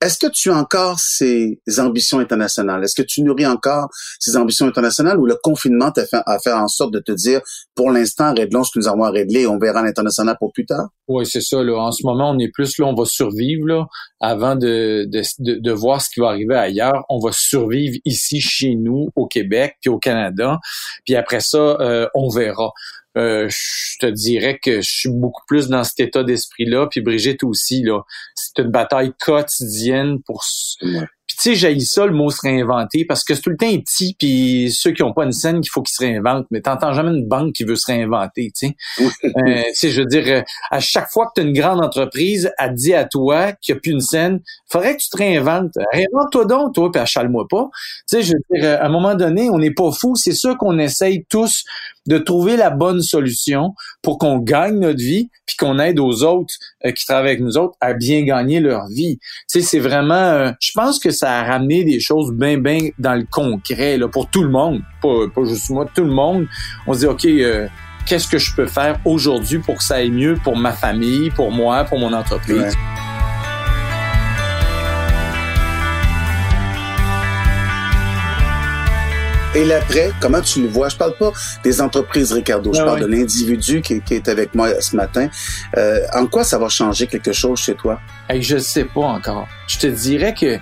est-ce 0.00 0.18
que 0.18 0.30
tu 0.32 0.50
as 0.50 0.56
encore 0.56 1.00
ces 1.00 1.60
ambitions 1.78 2.20
internationales? 2.20 2.84
Est-ce 2.84 2.94
que 2.94 3.06
tu 3.06 3.22
nourris 3.22 3.46
encore 3.46 3.88
ces 4.20 4.36
ambitions 4.36 4.66
internationales 4.66 5.18
ou 5.18 5.26
le 5.26 5.36
confinement 5.42 5.90
t'a 5.90 6.06
fait, 6.06 6.20
a 6.24 6.38
fait 6.38 6.52
en 6.52 6.68
sorte 6.68 6.92
de 6.92 7.00
te 7.00 7.10
dire, 7.10 7.40
pour 7.74 7.90
l'instant, 7.90 8.32
réglons 8.32 8.62
ce 8.62 8.70
que 8.72 8.78
nous 8.78 8.88
avons 8.88 9.02
à 9.02 9.10
régler 9.10 9.42
et 9.42 9.46
on 9.48 9.58
verra 9.58 9.82
l'international 9.82 10.36
pour 10.38 10.52
plus 10.52 10.66
tard? 10.66 10.88
Oui, 11.08 11.26
c'est 11.26 11.40
ça. 11.40 11.64
Là. 11.64 11.74
En 11.74 11.90
ce 11.90 12.06
moment, 12.06 12.30
on 12.30 12.38
est 12.38 12.50
plus 12.52 12.78
là, 12.78 12.86
on 12.86 12.94
va 12.94 13.06
survivre 13.06 13.66
là, 13.66 13.86
avant 14.20 14.54
de, 14.54 15.04
de, 15.08 15.22
de, 15.38 15.72
voir 15.72 16.00
ce 16.00 16.10
qui 16.10 16.20
va 16.20 16.28
arriver 16.28 16.54
ailleurs. 16.54 17.04
On 17.08 17.18
va 17.18 17.30
survivre 17.32 17.96
ici, 18.04 18.40
chez 18.40 18.76
nous, 18.76 19.08
au 19.16 19.26
Québec, 19.26 19.76
puis 19.80 19.90
au 19.90 19.98
Canada. 19.98 20.58
Puis 21.04 21.16
après 21.16 21.40
ça, 21.40 21.58
euh, 21.58 22.06
on 22.14 22.28
verra. 22.28 22.70
Euh, 23.18 23.48
je 23.50 23.98
te 23.98 24.06
dirais 24.06 24.58
que 24.62 24.80
je 24.80 24.90
suis 24.90 25.10
beaucoup 25.10 25.42
plus 25.46 25.68
dans 25.68 25.84
cet 25.84 26.00
état 26.00 26.22
d'esprit-là. 26.22 26.86
Puis 26.90 27.00
Brigitte 27.00 27.42
aussi, 27.42 27.82
là. 27.82 28.02
C'est 28.34 28.62
une 28.62 28.70
bataille 28.70 29.12
quotidienne 29.18 30.22
pour 30.22 30.44
tu 31.28 31.36
sais, 31.36 31.54
j'ai 31.54 31.78
ça 31.80 32.06
le 32.06 32.12
mot 32.12 32.30
se 32.30 32.40
réinventer 32.40 33.04
parce 33.04 33.22
que 33.22 33.34
c'est 33.34 33.42
tout 33.42 33.50
le 33.50 33.56
temps 33.56 33.66
petit 33.78 34.16
puis 34.18 34.72
ceux 34.72 34.92
qui 34.92 35.02
ont 35.02 35.12
pas 35.12 35.24
une 35.24 35.32
scène 35.32 35.60
qu'il 35.60 35.70
faut 35.70 35.82
qu'ils 35.82 35.94
se 35.94 36.02
réinventent. 36.02 36.46
Mais 36.50 36.60
t'entends 36.60 36.92
jamais 36.92 37.10
une 37.10 37.26
banque 37.26 37.52
qui 37.52 37.64
veut 37.64 37.76
se 37.76 37.86
réinventer, 37.86 38.50
tu 38.58 38.68
sais. 38.68 38.76
euh, 39.24 39.62
je 39.82 40.00
veux 40.00 40.06
dire, 40.06 40.24
euh, 40.26 40.42
à 40.70 40.80
chaque 40.80 41.10
fois 41.10 41.26
que 41.26 41.32
tu 41.36 41.40
as 41.42 41.44
une 41.44 41.52
grande 41.52 41.84
entreprise, 41.84 42.50
elle 42.58 42.74
dit 42.74 42.94
à 42.94 43.04
toi 43.04 43.52
qu'il 43.52 43.74
n'y 43.74 43.78
a 43.78 43.80
plus 43.80 43.92
une 43.92 44.00
scène, 44.00 44.40
faudrait 44.70 44.96
que 44.96 45.02
tu 45.02 45.10
te 45.10 45.16
réinventes. 45.16 45.72
Réinvente-toi 45.92 46.44
donc, 46.46 46.74
toi, 46.74 46.90
puis 46.90 47.00
achale-moi 47.00 47.46
pas. 47.48 47.68
Tu 48.08 48.16
sais, 48.16 48.22
je 48.22 48.32
veux 48.32 48.58
dire, 48.58 48.80
à 48.80 48.86
un 48.86 48.88
moment 48.88 49.14
donné, 49.14 49.50
on 49.50 49.58
n'est 49.58 49.74
pas 49.74 49.92
fou. 49.92 50.16
C'est 50.16 50.32
sûr 50.32 50.56
qu'on 50.56 50.78
essaye 50.78 51.24
tous 51.28 51.64
de 52.08 52.18
trouver 52.18 52.56
la 52.56 52.70
bonne 52.70 53.02
solution 53.02 53.74
pour 54.02 54.18
qu'on 54.18 54.38
gagne 54.38 54.78
notre 54.78 54.98
vie 54.98 55.30
puis 55.46 55.56
qu'on 55.56 55.78
aide 55.78 56.00
aux 56.00 56.24
autres 56.24 56.54
euh, 56.84 56.90
qui 56.92 57.04
travaillent 57.04 57.32
avec 57.32 57.40
nous 57.40 57.56
autres 57.58 57.76
à 57.80 57.92
bien 57.92 58.22
gagner 58.22 58.60
leur 58.60 58.86
vie. 58.88 59.18
Tu 59.50 59.60
sais, 59.60 59.62
c'est 59.62 59.78
vraiment, 59.78 60.14
euh, 60.14 60.50
je 60.60 60.72
pense 60.74 60.98
que 60.98 61.10
ça 61.18 61.40
à 61.40 61.44
ramener 61.44 61.84
des 61.84 62.00
choses 62.00 62.32
bien, 62.32 62.58
bien 62.58 62.78
dans 62.98 63.14
le 63.14 63.26
concret, 63.30 63.96
là, 63.96 64.08
pour 64.08 64.28
tout 64.28 64.42
le 64.42 64.50
monde, 64.50 64.82
pas, 65.02 65.28
pas 65.34 65.44
juste 65.44 65.70
moi, 65.70 65.86
tout 65.94 66.04
le 66.04 66.10
monde. 66.10 66.46
On 66.86 66.94
se 66.94 67.00
dit, 67.00 67.06
OK, 67.06 67.24
euh, 67.24 67.66
qu'est-ce 68.06 68.28
que 68.28 68.38
je 68.38 68.54
peux 68.54 68.66
faire 68.66 68.98
aujourd'hui 69.04 69.58
pour 69.58 69.76
que 69.76 69.82
ça 69.82 69.96
aille 69.96 70.10
mieux 70.10 70.36
pour 70.42 70.56
ma 70.56 70.72
famille, 70.72 71.30
pour 71.30 71.50
moi, 71.50 71.84
pour 71.84 71.98
mon 71.98 72.12
entreprise? 72.12 72.74
Et 79.54 79.64
l'après, 79.64 80.12
comment 80.20 80.40
tu 80.40 80.62
le 80.62 80.68
vois? 80.68 80.88
Je 80.88 80.96
parle 80.96 81.16
pas 81.16 81.32
des 81.64 81.80
entreprises, 81.80 82.32
Ricardo. 82.32 82.72
Je 82.72 82.82
parle 82.82 83.00
de 83.00 83.06
l'individu 83.06 83.80
qui, 83.80 84.00
est 84.10 84.28
avec 84.28 84.54
moi 84.54 84.80
ce 84.80 84.94
matin. 84.94 85.28
Euh, 85.76 86.00
en 86.14 86.26
quoi 86.26 86.44
ça 86.44 86.58
va 86.58 86.68
changer 86.68 87.06
quelque 87.06 87.32
chose 87.32 87.58
chez 87.58 87.74
toi? 87.74 87.98
Hey, 88.28 88.42
je 88.42 88.58
sais 88.58 88.84
pas 88.84 89.00
encore. 89.00 89.48
Je 89.66 89.78
te 89.78 89.86
dirais 89.86 90.34
que 90.34 90.58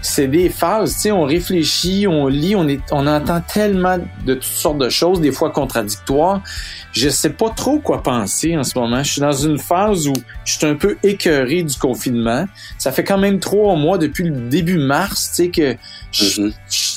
c'est 0.00 0.28
des 0.28 0.48
phases, 0.48 0.94
tu 0.94 1.00
sais, 1.00 1.10
on 1.10 1.24
réfléchit, 1.24 2.06
on 2.06 2.28
lit, 2.28 2.54
on 2.54 2.68
est, 2.68 2.80
on 2.92 3.06
entend 3.06 3.40
tellement 3.40 3.98
de 4.24 4.34
toutes 4.34 4.44
sortes 4.44 4.78
de 4.78 4.88
choses, 4.88 5.20
des 5.20 5.32
fois 5.32 5.50
contradictoires. 5.50 6.40
Je 6.92 7.08
sais 7.08 7.30
pas 7.30 7.50
trop 7.50 7.78
quoi 7.80 8.02
penser 8.02 8.56
en 8.56 8.64
ce 8.64 8.78
moment. 8.78 9.02
Je 9.02 9.12
suis 9.12 9.20
dans 9.20 9.32
une 9.32 9.58
phase 9.58 10.08
où 10.08 10.14
je 10.44 10.56
suis 10.56 10.66
un 10.66 10.74
peu 10.74 10.96
écœuré 11.02 11.62
du 11.62 11.76
confinement. 11.76 12.46
Ça 12.78 12.92
fait 12.92 13.04
quand 13.04 13.18
même 13.18 13.40
trois 13.40 13.76
mois 13.76 13.98
depuis 13.98 14.24
le 14.24 14.48
début 14.48 14.78
mars, 14.78 15.32
tu 15.34 15.44
sais, 15.44 15.50
que 15.50 15.74
mm-hmm. 16.12 16.52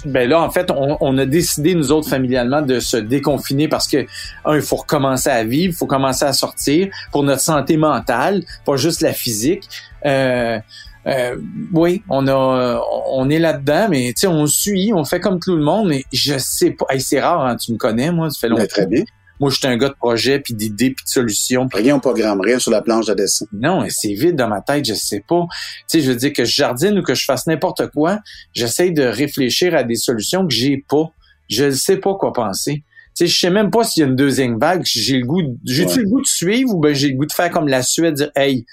ben 0.06 0.30
là, 0.30 0.42
en 0.42 0.50
fait, 0.50 0.72
on, 0.72 0.98
on, 1.02 1.18
a 1.18 1.26
décidé, 1.26 1.76
nous 1.76 1.92
autres, 1.92 2.10
familialement, 2.10 2.62
de 2.62 2.80
se 2.80 2.98
déconfiner 2.98 3.68
parce 3.68 3.88
que, 3.88 4.06
un, 4.46 4.56
il 4.56 4.62
faut 4.62 4.78
recommencer 4.78 5.30
à 5.30 5.44
vivre, 5.44 5.74
il 5.74 5.78
faut 5.78 5.88
commencer 5.88 6.26
à 6.26 6.34
sortir 6.34 6.88
pour 7.12 7.24
notre 7.24 7.42
santé 7.42 7.78
mentale, 7.78 8.44
pas 8.66 8.78
juste 8.78 9.02
la 9.02 9.14
physique. 9.14 9.68
Euh, 10.06 10.60
euh, 11.08 11.38
oui, 11.74 12.04
on 12.10 12.28
a, 12.28 12.82
on 13.08 13.30
est 13.30 13.40
là-dedans, 13.40 13.88
mais 13.90 14.14
tu 14.14 14.22
sais, 14.22 14.28
on 14.28 14.46
suit, 14.46 14.92
on 14.94 15.04
fait 15.04 15.20
comme 15.20 15.40
tout 15.40 15.56
le 15.56 15.64
monde, 15.64 15.90
mais 15.90 16.04
je 16.14 16.38
sais 16.38 16.72
pas. 16.72 16.86
c'est 17.00 17.20
rare, 17.20 17.46
hein, 17.46 17.56
tu 17.56 17.74
me 17.74 17.78
connais, 17.78 18.12
moi, 18.12 18.30
ça 18.30 18.40
fait 18.40 18.50
longtemps. 18.50 18.66
très 18.68 18.86
bien. 18.86 19.04
Moi, 19.40 19.50
je 19.50 19.58
suis 19.58 19.66
un 19.66 19.76
gars 19.76 19.90
de 19.90 19.96
projet, 19.96 20.40
puis 20.40 20.54
d'idées, 20.54 20.92
puis 20.92 21.04
de 21.04 21.10
solutions. 21.10 21.68
Rien 21.74 21.96
au 21.96 22.00
programme, 22.00 22.42
rien 22.42 22.60
sur 22.60 22.70
la 22.70 22.84
planche 22.84 23.08
de 23.08 23.16
dessin. 23.16 23.48
Non, 23.52 23.84
c'est 23.90 24.14
vide 24.14 24.36
dans 24.36 24.48
ma 24.48 24.62
tête, 24.62 24.86
je 24.86 24.94
sais 24.94 25.24
pas. 25.28 25.48
Tu 25.50 25.84
sais, 25.88 26.02
je 26.02 26.12
veux 26.12 26.16
dire 26.16 26.32
que 26.32 26.46
je 26.46 26.54
jardine 26.54 27.00
ou 27.00 27.02
que 27.02 27.16
je 27.16 27.26
fasse 27.26 27.48
n'importe 27.48 27.88
quoi, 27.88 28.20
j'essaie 28.54 28.92
de 28.92 29.02
réfléchir 29.02 29.74
à 29.74 29.84
des 29.84 29.96
solutions 29.96 30.48
que 30.48 30.54
j'ai 30.54 30.86
pas. 30.88 31.12
Je 31.50 31.66
ne 31.66 31.72
sais 31.72 31.98
pas 31.98 32.14
quoi 32.14 32.34
penser. 32.34 32.84
Tu 33.16 33.26
sais, 33.26 33.28
je 33.28 33.40
sais 33.40 33.50
même 33.50 33.72
pas 33.72 33.84
s'il 33.84 34.02
y 34.02 34.04
a 34.06 34.10
une 34.10 34.16
deuxième 34.16 34.60
vague. 34.60 34.84
J'ai 34.86 35.18
le 35.18 35.26
goût, 35.26 35.42
j'ai-tu 35.66 36.02
le 36.02 36.06
goût 36.08 36.22
de 36.22 36.28
suivre 36.28 36.76
ou 36.76 36.80
ben 36.80 36.94
j'ai 36.94 37.10
le 37.10 37.16
goût 37.16 37.26
de 37.26 37.34
faire 37.34 37.50
comme 37.50 37.68
la 37.68 37.82
Suède, 37.82 38.14
dire, 38.14 38.32
hey, 38.36 38.68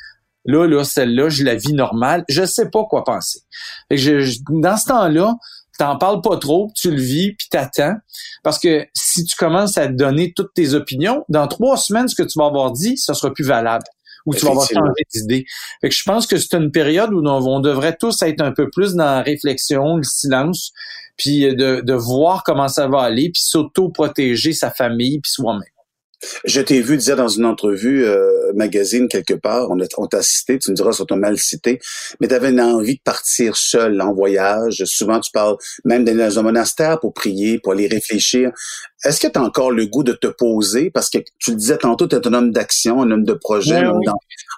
Là, 0.48 0.66
là, 0.66 0.82
celle-là, 0.82 1.28
je 1.28 1.44
la 1.44 1.56
vis 1.56 1.74
normale. 1.74 2.24
Je 2.28 2.44
sais 2.44 2.70
pas 2.70 2.84
quoi 2.84 3.04
penser. 3.04 3.40
je, 3.90 4.38
dans 4.48 4.78
ce 4.78 4.86
temps-là, 4.86 5.34
t'en 5.78 5.98
parles 5.98 6.22
pas 6.22 6.38
trop, 6.38 6.72
tu 6.74 6.90
le 6.90 7.00
vis, 7.00 7.34
puis 7.34 7.48
t'attends. 7.50 7.96
Parce 8.42 8.58
que 8.58 8.86
si 8.94 9.24
tu 9.24 9.36
commences 9.36 9.76
à 9.76 9.88
donner 9.88 10.32
toutes 10.34 10.54
tes 10.54 10.72
opinions, 10.72 11.22
dans 11.28 11.46
trois 11.48 11.76
semaines, 11.76 12.08
ce 12.08 12.14
que 12.14 12.26
tu 12.26 12.38
vas 12.38 12.46
avoir 12.46 12.72
dit, 12.72 12.96
ça 12.96 13.12
sera 13.12 13.30
plus 13.30 13.44
valable. 13.44 13.84
Ou 14.24 14.34
tu 14.34 14.46
vas 14.46 14.52
avoir 14.52 14.66
changé 14.66 15.02
d'idée. 15.14 15.44
Fait 15.82 15.90
que 15.90 15.94
je 15.94 16.02
pense 16.02 16.26
que 16.26 16.38
c'est 16.38 16.56
une 16.56 16.70
période 16.70 17.12
où 17.12 17.22
on, 17.26 17.60
devrait 17.60 17.96
tous 18.00 18.22
être 18.22 18.40
un 18.40 18.52
peu 18.52 18.70
plus 18.70 18.94
dans 18.94 19.04
la 19.04 19.22
réflexion, 19.22 19.96
le 19.98 20.02
silence, 20.02 20.72
puis 21.18 21.54
de, 21.54 21.82
de 21.82 21.92
voir 21.92 22.42
comment 22.42 22.68
ça 22.68 22.88
va 22.88 23.02
aller, 23.02 23.30
puis 23.30 23.42
s'auto-protéger 23.42 24.54
sa 24.54 24.70
famille, 24.70 25.20
puis 25.20 25.30
soi-même. 25.30 25.62
Je 26.44 26.60
t'ai 26.60 26.80
vu 26.80 26.96
dire 26.96 27.16
dans 27.16 27.28
une 27.28 27.44
entrevue, 27.44 28.04
euh, 28.04 28.37
magazine 28.54 29.08
quelque 29.08 29.34
part, 29.34 29.68
on 29.70 30.06
t'a 30.06 30.22
cité, 30.22 30.58
tu 30.58 30.70
me 30.70 30.76
diras 30.76 30.92
ton 31.06 31.16
mal 31.16 31.38
cité, 31.38 31.80
mais 32.20 32.28
tu 32.28 32.34
avais 32.34 32.50
une 32.50 32.60
envie 32.60 32.96
de 32.96 33.02
partir 33.02 33.56
seul 33.56 34.00
en 34.00 34.12
voyage. 34.12 34.82
Souvent, 34.84 35.20
tu 35.20 35.30
parles 35.30 35.56
même 35.84 36.04
d'aller 36.04 36.18
dans 36.18 36.38
un 36.38 36.42
monastère 36.42 37.00
pour 37.00 37.12
prier, 37.14 37.58
pour 37.58 37.72
aller 37.72 37.86
réfléchir. 37.86 38.50
Est-ce 39.04 39.20
que 39.20 39.28
tu 39.28 39.38
as 39.38 39.42
encore 39.42 39.70
le 39.70 39.86
goût 39.86 40.02
de 40.02 40.12
te 40.12 40.26
poser? 40.26 40.90
Parce 40.90 41.08
que 41.08 41.18
tu 41.38 41.52
le 41.52 41.56
disais 41.56 41.78
tantôt, 41.78 42.08
tu 42.08 42.16
es 42.16 42.26
un 42.26 42.32
homme 42.32 42.50
d'action, 42.50 43.02
un 43.02 43.10
homme 43.10 43.24
de 43.24 43.34
projet, 43.34 43.76
un 43.76 43.90
homme 43.90 44.02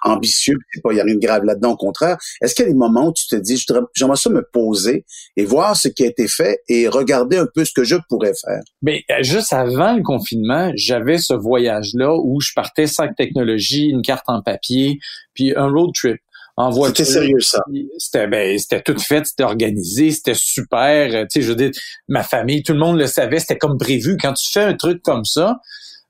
ambitieux, 0.03 0.57
il 0.75 0.93
n'y 0.93 0.99
a 0.99 1.03
rien 1.03 1.15
de 1.15 1.19
grave 1.19 1.43
là-dedans, 1.43 1.71
au 1.71 1.77
contraire. 1.77 2.17
Est-ce 2.41 2.55
qu'il 2.55 2.65
y 2.65 2.67
a 2.67 2.71
des 2.71 2.77
moments 2.77 3.07
où 3.07 3.13
tu 3.13 3.27
te 3.27 3.35
dis, 3.35 3.63
j'aimerais 3.93 4.15
ça 4.15 4.29
me 4.29 4.43
poser 4.51 5.05
et 5.37 5.45
voir 5.45 5.75
ce 5.75 5.87
qui 5.87 6.03
a 6.03 6.07
été 6.07 6.27
fait 6.27 6.59
et 6.67 6.87
regarder 6.87 7.37
un 7.37 7.47
peu 7.53 7.65
ce 7.65 7.73
que 7.73 7.83
je 7.83 7.95
pourrais 8.09 8.33
faire? 8.33 8.61
Ben, 8.81 8.99
juste 9.21 9.53
avant 9.53 9.95
le 9.95 10.03
confinement, 10.03 10.71
j'avais 10.75 11.17
ce 11.17 11.33
voyage-là 11.33 12.15
où 12.15 12.39
je 12.41 12.51
partais 12.55 12.87
sans 12.87 13.07
technologie, 13.13 13.89
une 13.89 14.01
carte 14.01 14.25
en 14.27 14.41
papier, 14.41 14.99
puis 15.33 15.53
un 15.55 15.67
road 15.67 15.91
trip 15.93 16.19
en 16.57 16.69
voiture. 16.69 17.05
C'était 17.05 17.19
sérieux 17.19 17.39
ça? 17.39 17.59
C'était 17.97 18.27
ben 18.27 18.57
c'était 18.57 18.81
tout 18.81 18.97
fait, 18.99 19.25
c'était 19.25 19.43
organisé, 19.43 20.11
c'était 20.11 20.35
super. 20.35 21.13
Euh, 21.13 21.23
tu 21.23 21.39
sais, 21.39 21.41
je 21.41 21.49
veux 21.49 21.55
dire, 21.55 21.71
ma 22.07 22.23
famille, 22.23 22.63
tout 22.63 22.73
le 22.73 22.79
monde 22.79 22.97
le 22.97 23.07
savait, 23.07 23.39
c'était 23.39 23.57
comme 23.57 23.77
prévu. 23.77 24.17
Quand 24.17 24.33
tu 24.33 24.51
fais 24.51 24.63
un 24.63 24.73
truc 24.73 25.01
comme 25.01 25.25
ça, 25.25 25.59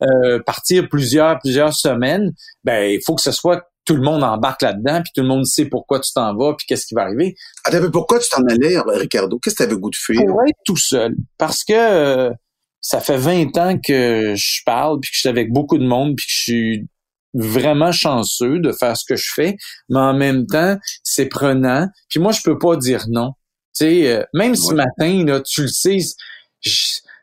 euh, 0.03 0.39
partir 0.45 0.89
plusieurs 0.89 1.39
plusieurs 1.39 1.73
semaines, 1.73 2.31
ben 2.63 2.91
il 2.91 3.01
faut 3.05 3.15
que 3.15 3.21
ce 3.21 3.31
soit 3.31 3.70
tout 3.85 3.95
le 3.95 4.01
monde 4.01 4.23
embarque 4.23 4.61
là-dedans, 4.61 5.01
puis 5.01 5.11
tout 5.15 5.21
le 5.21 5.27
monde 5.27 5.45
sait 5.45 5.65
pourquoi 5.65 5.99
tu 5.99 6.11
t'en 6.13 6.35
vas, 6.35 6.53
puis 6.55 6.65
qu'est-ce 6.67 6.85
qui 6.85 6.93
va 6.93 7.03
arriver. 7.03 7.35
Attends, 7.63 7.89
pourquoi 7.91 8.19
tu 8.19 8.29
t'en 8.29 8.43
allais, 8.47 8.77
Ricardo? 8.79 9.39
Qu'est-ce 9.39 9.55
que 9.55 9.63
tu 9.63 9.69
avais 9.69 9.79
goût 9.79 9.89
de 9.89 9.95
fuir? 9.95 10.21
Pour 10.25 10.41
être 10.47 10.57
tout 10.65 10.77
seul. 10.77 11.15
Parce 11.37 11.63
que 11.63 11.73
euh, 11.73 12.31
ça 12.79 12.99
fait 12.99 13.17
20 13.17 13.57
ans 13.57 13.79
que 13.79 14.33
je 14.35 14.61
parle, 14.65 14.99
puis 14.99 15.09
que 15.09 15.15
je 15.15 15.19
suis 15.21 15.29
avec 15.29 15.51
beaucoup 15.51 15.77
de 15.77 15.85
monde, 15.85 16.15
puis 16.15 16.25
que 16.25 16.31
je 16.31 16.41
suis 16.41 16.87
vraiment 17.33 17.91
chanceux 17.91 18.59
de 18.59 18.71
faire 18.71 18.97
ce 18.97 19.05
que 19.05 19.15
je 19.15 19.31
fais, 19.33 19.55
mais 19.89 19.99
en 19.99 20.13
même 20.13 20.45
temps, 20.45 20.77
c'est 21.03 21.27
prenant. 21.27 21.87
Puis 22.09 22.19
moi, 22.19 22.31
je 22.33 22.41
peux 22.43 22.57
pas 22.57 22.75
dire 22.75 23.05
non. 23.09 23.33
Tu 23.73 23.85
sais, 23.85 24.07
euh, 24.07 24.23
même 24.33 24.55
ce 24.55 24.73
matin, 24.73 25.23
là, 25.25 25.39
tu 25.41 25.61
le 25.61 25.67
sais, 25.69 25.97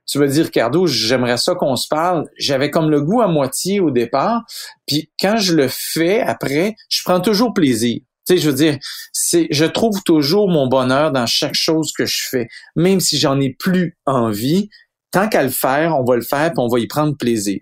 tu 0.08 0.18
vas 0.18 0.26
dire, 0.26 0.46
Ricardo, 0.46 0.86
j'aimerais 0.86 1.36
ça 1.36 1.54
qu'on 1.54 1.76
se 1.76 1.86
parle. 1.86 2.24
J'avais 2.38 2.70
comme 2.70 2.90
le 2.90 3.02
goût 3.02 3.20
à 3.20 3.28
moitié 3.28 3.78
au 3.78 3.90
départ. 3.90 4.42
Puis 4.86 5.10
quand 5.20 5.36
je 5.36 5.54
le 5.54 5.68
fais 5.68 6.20
après, 6.20 6.74
je 6.88 7.02
prends 7.04 7.20
toujours 7.20 7.52
plaisir. 7.52 8.00
Tu 8.26 8.34
sais, 8.34 8.38
je 8.38 8.48
veux 8.48 8.56
dire, 8.56 8.78
c'est, 9.12 9.48
je 9.50 9.66
trouve 9.66 10.02
toujours 10.02 10.48
mon 10.48 10.66
bonheur 10.66 11.12
dans 11.12 11.26
chaque 11.26 11.54
chose 11.54 11.92
que 11.96 12.06
je 12.06 12.22
fais, 12.30 12.48
même 12.74 13.00
si 13.00 13.18
j'en 13.18 13.38
ai 13.38 13.54
plus 13.54 13.96
envie 14.06 14.70
tant 15.10 15.28
qu'à 15.28 15.42
le 15.42 15.48
faire, 15.48 15.96
on 15.98 16.04
va 16.04 16.16
le 16.16 16.22
faire 16.22 16.50
puis 16.52 16.58
on 16.58 16.68
va 16.68 16.78
y 16.78 16.86
prendre 16.86 17.16
plaisir. 17.16 17.60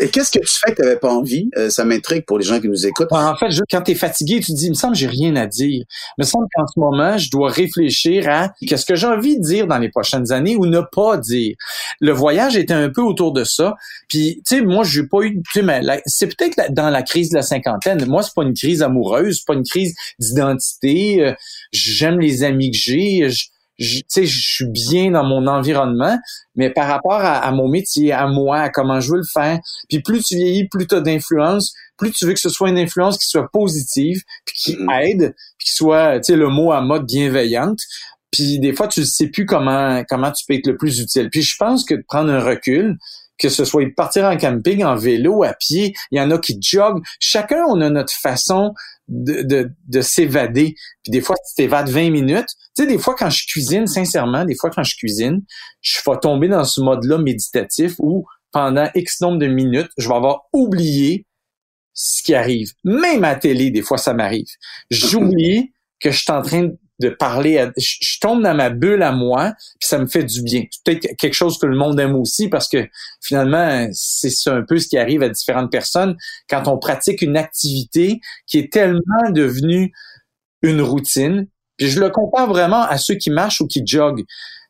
Et 0.00 0.08
qu'est-ce 0.08 0.30
que 0.30 0.38
tu 0.38 0.58
fais 0.64 0.72
que 0.72 0.76
tu 0.76 0.82
n'avais 0.82 0.98
pas 0.98 1.12
envie? 1.12 1.48
Euh, 1.56 1.70
ça 1.70 1.84
m'intrigue 1.84 2.24
pour 2.24 2.38
les 2.38 2.44
gens 2.44 2.60
qui 2.60 2.68
nous 2.68 2.86
écoutent. 2.86 3.12
En 3.12 3.36
fait, 3.36 3.48
quand 3.70 3.82
tu 3.82 3.92
es 3.92 3.94
fatigué, 3.94 4.40
tu 4.40 4.52
te 4.52 4.56
dis, 4.56 4.66
il 4.66 4.70
me 4.70 4.74
semble 4.74 4.94
que 4.94 5.00
j'ai 5.00 5.08
rien 5.08 5.34
à 5.36 5.46
dire. 5.46 5.84
Il 6.18 6.20
me 6.20 6.24
semble 6.24 6.46
qu'en 6.54 6.66
ce 6.66 6.78
moment, 6.78 7.18
je 7.18 7.30
dois 7.30 7.50
réfléchir 7.50 8.28
à 8.28 8.52
qu'est-ce 8.66 8.86
que 8.86 8.94
j'ai 8.94 9.06
envie 9.06 9.38
de 9.38 9.42
dire 9.42 9.66
dans 9.66 9.78
les 9.78 9.88
prochaines 9.88 10.30
années 10.32 10.56
ou 10.56 10.66
ne 10.66 10.80
pas 10.80 11.16
dire. 11.16 11.56
Le 12.00 12.12
voyage 12.12 12.56
était 12.56 12.74
un 12.74 12.90
peu 12.90 13.02
autour 13.02 13.32
de 13.32 13.44
ça. 13.44 13.74
Puis, 14.08 14.42
tu 14.46 14.56
sais, 14.56 14.62
moi, 14.62 14.84
j'ai 14.84 15.06
pas 15.06 15.22
eu, 15.22 15.40
tu 15.52 15.64
sais, 15.64 16.02
c'est 16.06 16.26
peut-être 16.26 16.72
dans 16.72 16.90
la 16.90 17.02
crise 17.02 17.30
de 17.30 17.36
la 17.36 17.42
cinquantaine. 17.42 18.04
Moi, 18.06 18.22
c'est 18.22 18.34
pas 18.34 18.42
une 18.42 18.54
crise 18.54 18.82
amoureuse, 18.82 19.38
c'est 19.38 19.46
pas 19.46 19.54
une 19.54 19.64
crise 19.64 19.94
d'identité. 20.18 21.24
Euh, 21.24 21.32
j'aime 21.72 22.20
les 22.20 22.44
amis 22.44 22.70
que 22.70 22.76
j'ai 22.76 23.24
je, 23.30 23.46
je 23.78 24.02
suis 24.24 24.66
bien 24.66 25.10
dans 25.10 25.24
mon 25.24 25.46
environnement, 25.46 26.18
mais 26.54 26.70
par 26.70 26.86
rapport 26.86 27.20
à, 27.20 27.50
mon 27.52 27.68
métier, 27.68 28.12
à 28.12 28.26
moi, 28.26 28.58
à 28.58 28.68
comment 28.70 29.00
je 29.00 29.10
veux 29.10 29.18
le 29.18 29.24
faire, 29.32 29.58
puis 29.88 30.00
plus 30.00 30.22
tu 30.22 30.36
vieillis, 30.36 30.68
plus 30.68 30.86
tu 30.86 30.94
as 30.94 31.00
d'influence, 31.00 31.74
plus 31.96 32.12
tu 32.12 32.26
veux 32.26 32.34
que 32.34 32.40
ce 32.40 32.48
soit 32.48 32.68
une 32.68 32.78
influence 32.78 33.18
qui 33.18 33.26
soit 33.26 33.48
positive, 33.52 34.22
puis 34.44 34.56
qui 34.56 34.76
mm-hmm. 34.76 35.02
aide, 35.02 35.34
puis 35.58 35.66
qui 35.66 35.74
soit, 35.74 36.20
tu 36.20 36.32
sais, 36.32 36.36
le 36.36 36.48
mot 36.48 36.72
à 36.72 36.80
mode 36.80 37.06
bienveillante. 37.06 37.78
Puis 38.30 38.58
des 38.58 38.72
fois, 38.72 38.88
tu 38.88 39.00
ne 39.00 39.04
sais 39.04 39.28
plus 39.28 39.46
comment 39.46 40.02
comment 40.08 40.32
tu 40.32 40.44
peux 40.46 40.54
être 40.54 40.66
le 40.66 40.76
plus 40.76 40.98
utile. 40.98 41.30
Puis 41.30 41.42
je 41.42 41.56
pense 41.56 41.84
que 41.84 41.94
de 41.94 42.02
prendre 42.06 42.32
un 42.32 42.40
recul, 42.40 42.98
que 43.38 43.48
ce 43.48 43.64
soit 43.64 43.84
partir 43.94 44.24
en 44.24 44.36
camping, 44.36 44.84
en 44.84 44.96
vélo, 44.96 45.44
à 45.44 45.54
pied, 45.54 45.94
il 46.10 46.18
y 46.18 46.20
en 46.20 46.30
a 46.30 46.38
qui 46.38 46.58
joguent. 46.60 47.02
Chacun, 47.20 47.64
on 47.68 47.80
a 47.80 47.90
notre 47.90 48.12
façon 48.12 48.74
de, 49.08 49.42
de, 49.42 49.70
de 49.86 50.00
s'évader. 50.00 50.74
Puis 51.02 51.10
des 51.10 51.20
fois, 51.20 51.36
tu 51.36 51.54
t'évades 51.54 51.88
20 51.88 52.10
minutes. 52.10 52.48
Tu 52.76 52.82
sais, 52.82 52.86
des 52.86 52.98
fois, 52.98 53.14
quand 53.18 53.30
je 53.30 53.46
cuisine, 53.46 53.86
sincèrement, 53.86 54.44
des 54.44 54.56
fois, 54.56 54.70
quand 54.70 54.82
je 54.82 54.96
cuisine, 54.96 55.42
je 55.80 55.98
vais 56.06 56.18
tomber 56.20 56.48
dans 56.48 56.64
ce 56.64 56.80
mode-là 56.80 57.18
méditatif 57.18 57.94
où 57.98 58.26
pendant 58.52 58.88
X 58.94 59.20
nombre 59.20 59.38
de 59.38 59.46
minutes, 59.46 59.90
je 59.98 60.08
vais 60.08 60.14
avoir 60.14 60.42
oublié 60.52 61.26
ce 61.92 62.22
qui 62.22 62.34
arrive. 62.34 62.72
Même 62.84 63.24
à 63.24 63.34
télé, 63.34 63.70
des 63.70 63.82
fois, 63.82 63.98
ça 63.98 64.14
m'arrive. 64.14 64.46
J'oublie 64.90 65.72
que 66.00 66.10
je 66.10 66.18
suis 66.18 66.32
en 66.32 66.42
train 66.42 66.70
de 67.00 67.08
parler, 67.08 67.58
à, 67.58 67.72
je, 67.76 68.18
tombe 68.20 68.42
dans 68.42 68.54
ma 68.54 68.70
bulle 68.70 69.02
à 69.02 69.12
moi, 69.12 69.52
puis 69.80 69.88
ça 69.88 69.98
me 69.98 70.06
fait 70.06 70.24
du 70.24 70.42
bien. 70.42 70.64
C'est 70.70 70.84
peut-être 70.84 71.16
quelque 71.16 71.34
chose 71.34 71.58
que 71.58 71.66
le 71.66 71.76
monde 71.76 71.98
aime 71.98 72.14
aussi 72.14 72.48
parce 72.48 72.68
que 72.68 72.86
finalement, 73.20 73.88
c'est 73.92 74.50
un 74.50 74.62
peu 74.62 74.78
ce 74.78 74.88
qui 74.88 74.96
arrive 74.96 75.22
à 75.22 75.28
différentes 75.28 75.72
personnes 75.72 76.16
quand 76.48 76.68
on 76.68 76.78
pratique 76.78 77.22
une 77.22 77.36
activité 77.36 78.20
qui 78.46 78.58
est 78.58 78.72
tellement 78.72 79.30
devenue 79.30 79.92
une 80.62 80.80
routine. 80.80 81.48
Puis 81.76 81.88
je 81.88 82.00
le 82.00 82.10
compare 82.10 82.48
vraiment 82.48 82.82
à 82.82 82.98
ceux 82.98 83.16
qui 83.16 83.30
marchent 83.30 83.60
ou 83.60 83.66
qui 83.66 83.82
joguent. 83.84 84.24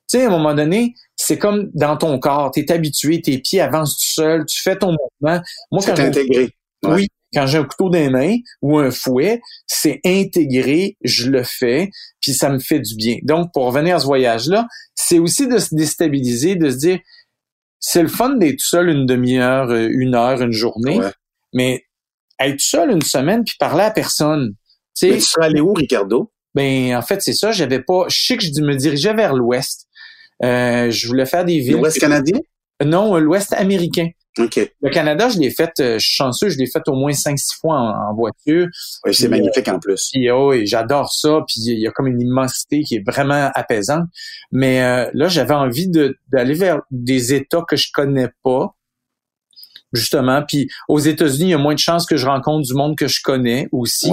Tu 0.09 0.19
sais, 0.19 0.25
à 0.25 0.27
un 0.29 0.31
moment 0.31 0.55
donné, 0.55 0.95
c'est 1.17 1.39
comme 1.39 1.71
dans 1.75 1.97
ton 1.97 2.19
corps, 2.19 2.51
tu 2.51 2.61
es 2.61 2.73
habitué, 2.73 3.21
tes 3.21 3.39
pieds 3.39 3.61
avancent 3.61 3.97
tout 3.97 4.23
seul, 4.23 4.47
tu 4.47 4.61
fais 4.61 4.77
ton 4.77 4.93
mouvement. 4.93 5.43
Moi, 5.71 5.83
c'est 5.83 5.99
intégré. 5.99 6.51
Oui, 6.83 7.09
quand 7.35 7.47
j'ai 7.47 7.59
un 7.59 7.65
couteau 7.65 7.91
dans 7.91 7.99
les 7.99 8.11
mains 8.11 8.37
ou 8.63 8.79
un 8.79 8.91
fouet, 8.91 9.41
c'est 9.67 10.01
intégré, 10.05 10.97
je 11.03 11.31
le 11.31 11.43
fais, 11.43 11.91
puis 12.21 12.33
ça 12.33 12.51
me 12.51 12.59
fait 12.59 12.81
du 12.81 12.95
bien. 12.97 13.19
Donc, 13.23 13.51
pour 13.53 13.65
revenir 13.67 13.97
à 13.97 13.99
ce 13.99 14.07
voyage-là, 14.07 14.67
c'est 14.95 15.19
aussi 15.19 15.49
de 15.49 15.59
se 15.59 15.75
déstabiliser, 15.75 16.57
de 16.57 16.71
se 16.71 16.77
dire, 16.77 16.99
c'est 17.81 18.03
le 18.03 18.09
fun 18.09 18.37
d'être 18.37 18.61
seul 18.61 18.89
une 18.89 19.05
demi-heure, 19.05 19.71
euh, 19.71 19.89
une 19.91 20.15
heure, 20.15 20.41
une 20.41 20.53
journée, 20.53 21.01
mais 21.53 21.85
être 22.41 22.61
seul 22.61 22.91
une 22.91 23.03
semaine 23.03 23.45
puis 23.45 23.57
parler 23.59 23.85
à 23.85 23.91
personne. 23.91 24.55
Tu 24.97 25.11
sais, 25.11 25.15
tu 25.17 25.21
serais 25.21 25.47
allé 25.47 25.61
où, 25.61 25.73
Ricardo? 25.75 26.31
Ben, 26.55 26.97
en 26.97 27.03
fait, 27.03 27.21
c'est 27.21 27.33
ça. 27.33 27.53
J'avais 27.53 27.83
pas. 27.83 28.07
Je 28.09 28.27
sais 28.27 28.37
que 28.37 28.45
je 28.45 28.61
me 28.63 28.75
dirigeais 28.75 29.13
vers 29.13 29.35
l'Ouest. 29.35 29.89
Euh, 30.43 30.91
je 30.91 31.07
voulais 31.09 31.27
faire 31.27 31.45
des 31.45 31.59
villes. 31.59 31.75
L'Ouest 31.75 31.99
canadien? 31.99 32.39
Non, 32.85 33.19
l'Ouest 33.19 33.53
américain. 33.53 34.09
Okay. 34.37 34.73
Le 34.83 34.91
Canada, 34.91 35.29
je 35.29 35.39
l'ai 35.39 35.51
fait, 35.51 35.71
euh, 35.79 35.99
je 35.99 36.07
suis 36.07 36.17
chanceux, 36.17 36.49
je 36.49 36.59
l'ai 36.59 36.67
fait 36.67 36.83
au 36.89 36.95
moins 36.95 37.13
5-6 37.13 37.61
fois 37.61 37.79
en, 37.79 38.15
voiture. 38.15 38.67
Oui, 39.05 39.15
c'est 39.15 39.29
magnifique 39.29 39.69
en 39.69 39.79
plus. 39.79 40.11
Puis, 40.13 40.29
oh, 40.31 40.53
j'adore 40.65 41.13
ça, 41.13 41.41
puis 41.47 41.61
il 41.61 41.79
y 41.79 41.87
a 41.87 41.93
comme 41.93 42.09
une 42.09 42.21
immensité 42.21 42.83
qui 42.83 42.97
est 42.97 43.05
vraiment 43.07 43.51
apaisante. 43.55 44.09
Mais 44.51 44.83
euh, 44.83 45.09
là, 45.15 45.29
j'avais 45.29 45.55
envie 45.55 45.89
d'aller 45.89 46.55
vers 46.55 46.81
des 46.91 47.33
États 47.33 47.63
que 47.69 47.77
je 47.77 47.91
connais 47.93 48.29
pas, 48.43 48.75
justement. 49.93 50.43
Puis 50.43 50.69
aux 50.89 50.99
États-Unis, 50.99 51.45
il 51.45 51.51
y 51.51 51.55
a 51.55 51.59
moins 51.59 51.75
de 51.75 51.79
chances 51.79 52.05
que 52.05 52.17
je 52.17 52.27
rencontre 52.27 52.67
du 52.67 52.75
monde 52.75 52.97
que 52.97 53.07
je 53.07 53.21
connais 53.23 53.69
aussi. 53.71 54.13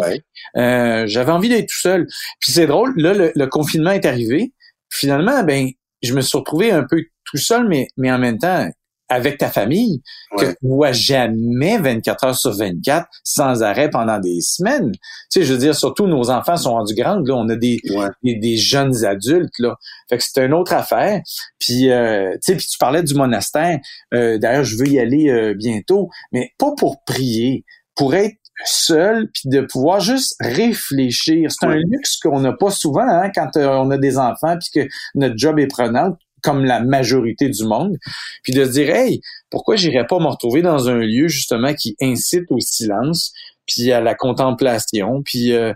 Euh, 0.55 1.07
j'avais 1.07 1.31
envie 1.31 1.49
d'être 1.49 1.67
tout 1.67 1.81
seul. 1.81 2.05
Puis 2.39 2.51
c'est 2.51 2.67
drôle, 2.67 2.93
là, 2.95 3.15
le, 3.15 3.31
le, 3.33 3.47
confinement 3.47 3.91
est 3.91 4.05
arrivé. 4.05 4.53
Finalement, 4.89 5.43
ben, 5.43 5.69
je 6.03 6.13
me 6.13 6.21
suis 6.21 6.37
retrouvé 6.37 6.71
un 6.71 6.83
peu 6.87 7.03
tout 7.25 7.37
seul, 7.37 7.67
mais, 7.67 7.87
mais 7.97 8.11
en 8.11 8.19
même 8.19 8.37
temps, 8.37 8.69
avec 9.11 9.37
ta 9.37 9.49
famille 9.49 10.01
que 10.37 10.45
tu 10.45 10.55
vois 10.61 10.93
jamais 10.93 11.77
24 11.77 12.23
heures 12.23 12.35
sur 12.35 12.53
24 12.53 13.05
sans 13.25 13.61
arrêt 13.61 13.89
pendant 13.89 14.19
des 14.19 14.39
semaines. 14.39 14.93
Tu 14.93 14.99
sais, 15.29 15.43
je 15.43 15.51
veux 15.51 15.59
dire, 15.59 15.75
surtout 15.75 16.07
nos 16.07 16.29
enfants 16.29 16.55
sont 16.55 16.71
rendus 16.71 16.95
grands, 16.95 17.19
là, 17.19 17.33
on 17.35 17.49
a 17.49 17.57
des, 17.57 17.81
des, 18.23 18.57
jeunes 18.57 19.03
adultes, 19.03 19.59
là. 19.59 19.75
Fait 20.09 20.17
que 20.17 20.23
c'est 20.25 20.45
une 20.45 20.53
autre 20.53 20.71
affaire. 20.71 21.19
Puis, 21.59 21.91
euh, 21.91 22.31
tu 22.35 22.53
sais, 22.53 22.55
puis 22.55 22.65
tu 22.65 22.77
parlais 22.77 23.03
du 23.03 23.13
monastère. 23.13 23.79
Euh, 24.13 24.37
d'ailleurs, 24.37 24.63
je 24.63 24.77
veux 24.77 24.87
y 24.87 24.97
aller 24.97 25.29
euh, 25.29 25.53
bientôt, 25.55 26.09
mais 26.31 26.51
pas 26.57 26.71
pour 26.77 27.03
prier, 27.03 27.65
pour 27.97 28.15
être 28.15 28.37
seul 28.63 29.29
puis 29.33 29.49
de 29.49 29.59
pouvoir 29.59 29.99
juste 29.99 30.35
réfléchir. 30.39 31.51
C'est 31.51 31.65
un 31.65 31.75
luxe 31.75 32.17
qu'on 32.17 32.39
n'a 32.39 32.53
pas 32.53 32.69
souvent 32.69 33.07
hein, 33.07 33.29
quand 33.33 33.49
on 33.57 33.91
a 33.91 33.97
des 33.97 34.17
enfants 34.17 34.57
puis 34.57 34.69
que 34.83 34.89
notre 35.15 35.37
job 35.37 35.59
est 35.59 35.67
prenant 35.67 36.15
comme 36.41 36.65
la 36.65 36.81
majorité 36.81 37.49
du 37.49 37.63
monde, 37.65 37.97
puis 38.43 38.53
de 38.53 38.65
se 38.65 38.71
dire 38.71 38.89
hey, 38.95 39.21
pourquoi 39.49 39.75
j'irais 39.75 40.07
pas 40.07 40.19
me 40.19 40.27
retrouver 40.27 40.61
dans 40.61 40.89
un 40.89 40.99
lieu 40.99 41.27
justement 41.27 41.73
qui 41.73 41.95
incite 42.01 42.45
au 42.49 42.59
silence, 42.59 43.33
puis 43.67 43.91
à 43.91 44.01
la 44.01 44.15
contemplation, 44.15 45.21
puis 45.23 45.53
euh, 45.53 45.73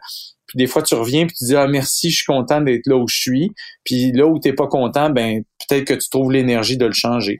puis 0.48 0.58
des 0.58 0.68
fois 0.68 0.82
tu 0.82 0.96
reviens 0.96 1.26
puis 1.26 1.36
tu 1.36 1.46
dis 1.46 1.56
ah 1.56 1.68
merci, 1.68 2.10
je 2.10 2.18
suis 2.18 2.26
content 2.26 2.62
d'être 2.62 2.88
là 2.88 2.98
où 2.98 3.08
je 3.08 3.18
suis, 3.18 3.52
puis 3.84 4.12
là 4.12 4.28
où 4.28 4.40
t'es 4.40 4.54
pas 4.54 4.68
content, 4.68 5.10
ben 5.10 5.44
peut-être 5.68 5.86
que 5.86 5.94
tu 5.94 6.10
trouves 6.10 6.32
l'énergie 6.32 6.78
de 6.78 6.86
le 6.86 6.94
changer. 6.94 7.40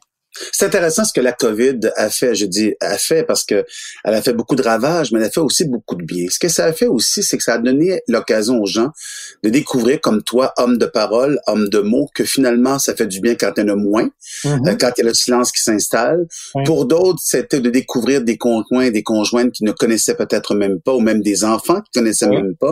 C'est 0.52 0.66
intéressant 0.66 1.04
ce 1.06 1.14
que 1.14 1.22
la 1.22 1.32
COVID 1.32 1.80
a 1.96 2.10
fait. 2.10 2.36
Je 2.36 2.46
dis 2.46 2.74
a 2.82 2.98
fait 2.98 3.24
parce 3.24 3.44
que 3.44 3.66
elle 4.04 4.14
a 4.14 4.22
fait 4.22 4.34
beaucoup 4.34 4.56
de 4.56 4.62
ravages, 4.62 5.12
mais 5.12 5.20
elle 5.20 5.26
a 5.26 5.30
fait 5.30 5.40
aussi 5.40 5.66
beaucoup 5.66 5.96
de 5.96 6.04
bien. 6.04 6.28
Ce 6.30 6.40
que 6.40 6.50
ça 6.50 6.66
a 6.66 6.74
fait 6.74 6.88
aussi, 6.88 7.24
c'est 7.24 7.38
que 7.38 7.44
ça 7.44 7.54
a 7.54 7.58
donné 7.58 8.02
l'occasion 8.08 8.60
aux 8.60 8.66
gens 8.66 8.90
de 9.44 9.50
découvrir, 9.50 10.02
comme 10.02 10.24
toi, 10.24 10.54
homme 10.58 10.78
de 10.78 10.86
parole, 10.86 11.40
homme 11.48 11.70
de 11.70 11.80
mots, 11.80 12.10
que 12.14 12.24
finalement, 12.24 12.80
ça 12.80 12.96
fait 12.96 13.08
du 13.08 13.20
bien 13.20 13.36
quand 13.36 13.52
il 13.58 13.62
y 13.62 13.64
en 13.64 13.74
a 13.74 13.76
moins, 13.76 14.10
mm-hmm. 14.44 14.70
euh, 14.70 14.76
quand 14.80 14.92
il 14.98 15.02
y 15.02 15.06
a 15.06 15.08
le 15.08 15.14
silence 15.14 15.52
qui 15.52 15.62
s'installe. 15.62 16.28
Pour 16.66 16.86
d'autres, 16.86 17.20
c'était 17.24 17.60
de 17.60 17.70
découvrir 17.70 18.22
des 18.22 18.38
conjoints, 18.38 18.92
des 18.92 19.04
conjointes 19.04 19.52
qui 19.52 19.64
ne 19.64 19.72
connaissaient 19.72 20.16
peut-être 20.16 20.56
même 20.56 20.80
pas, 20.82 20.94
ou 20.94 21.00
même 21.00 21.22
des 21.22 21.44
enfants 21.44 21.82
qui 21.82 22.00
connaissaient 22.00 22.30
même 22.30 22.56
pas. 22.60 22.72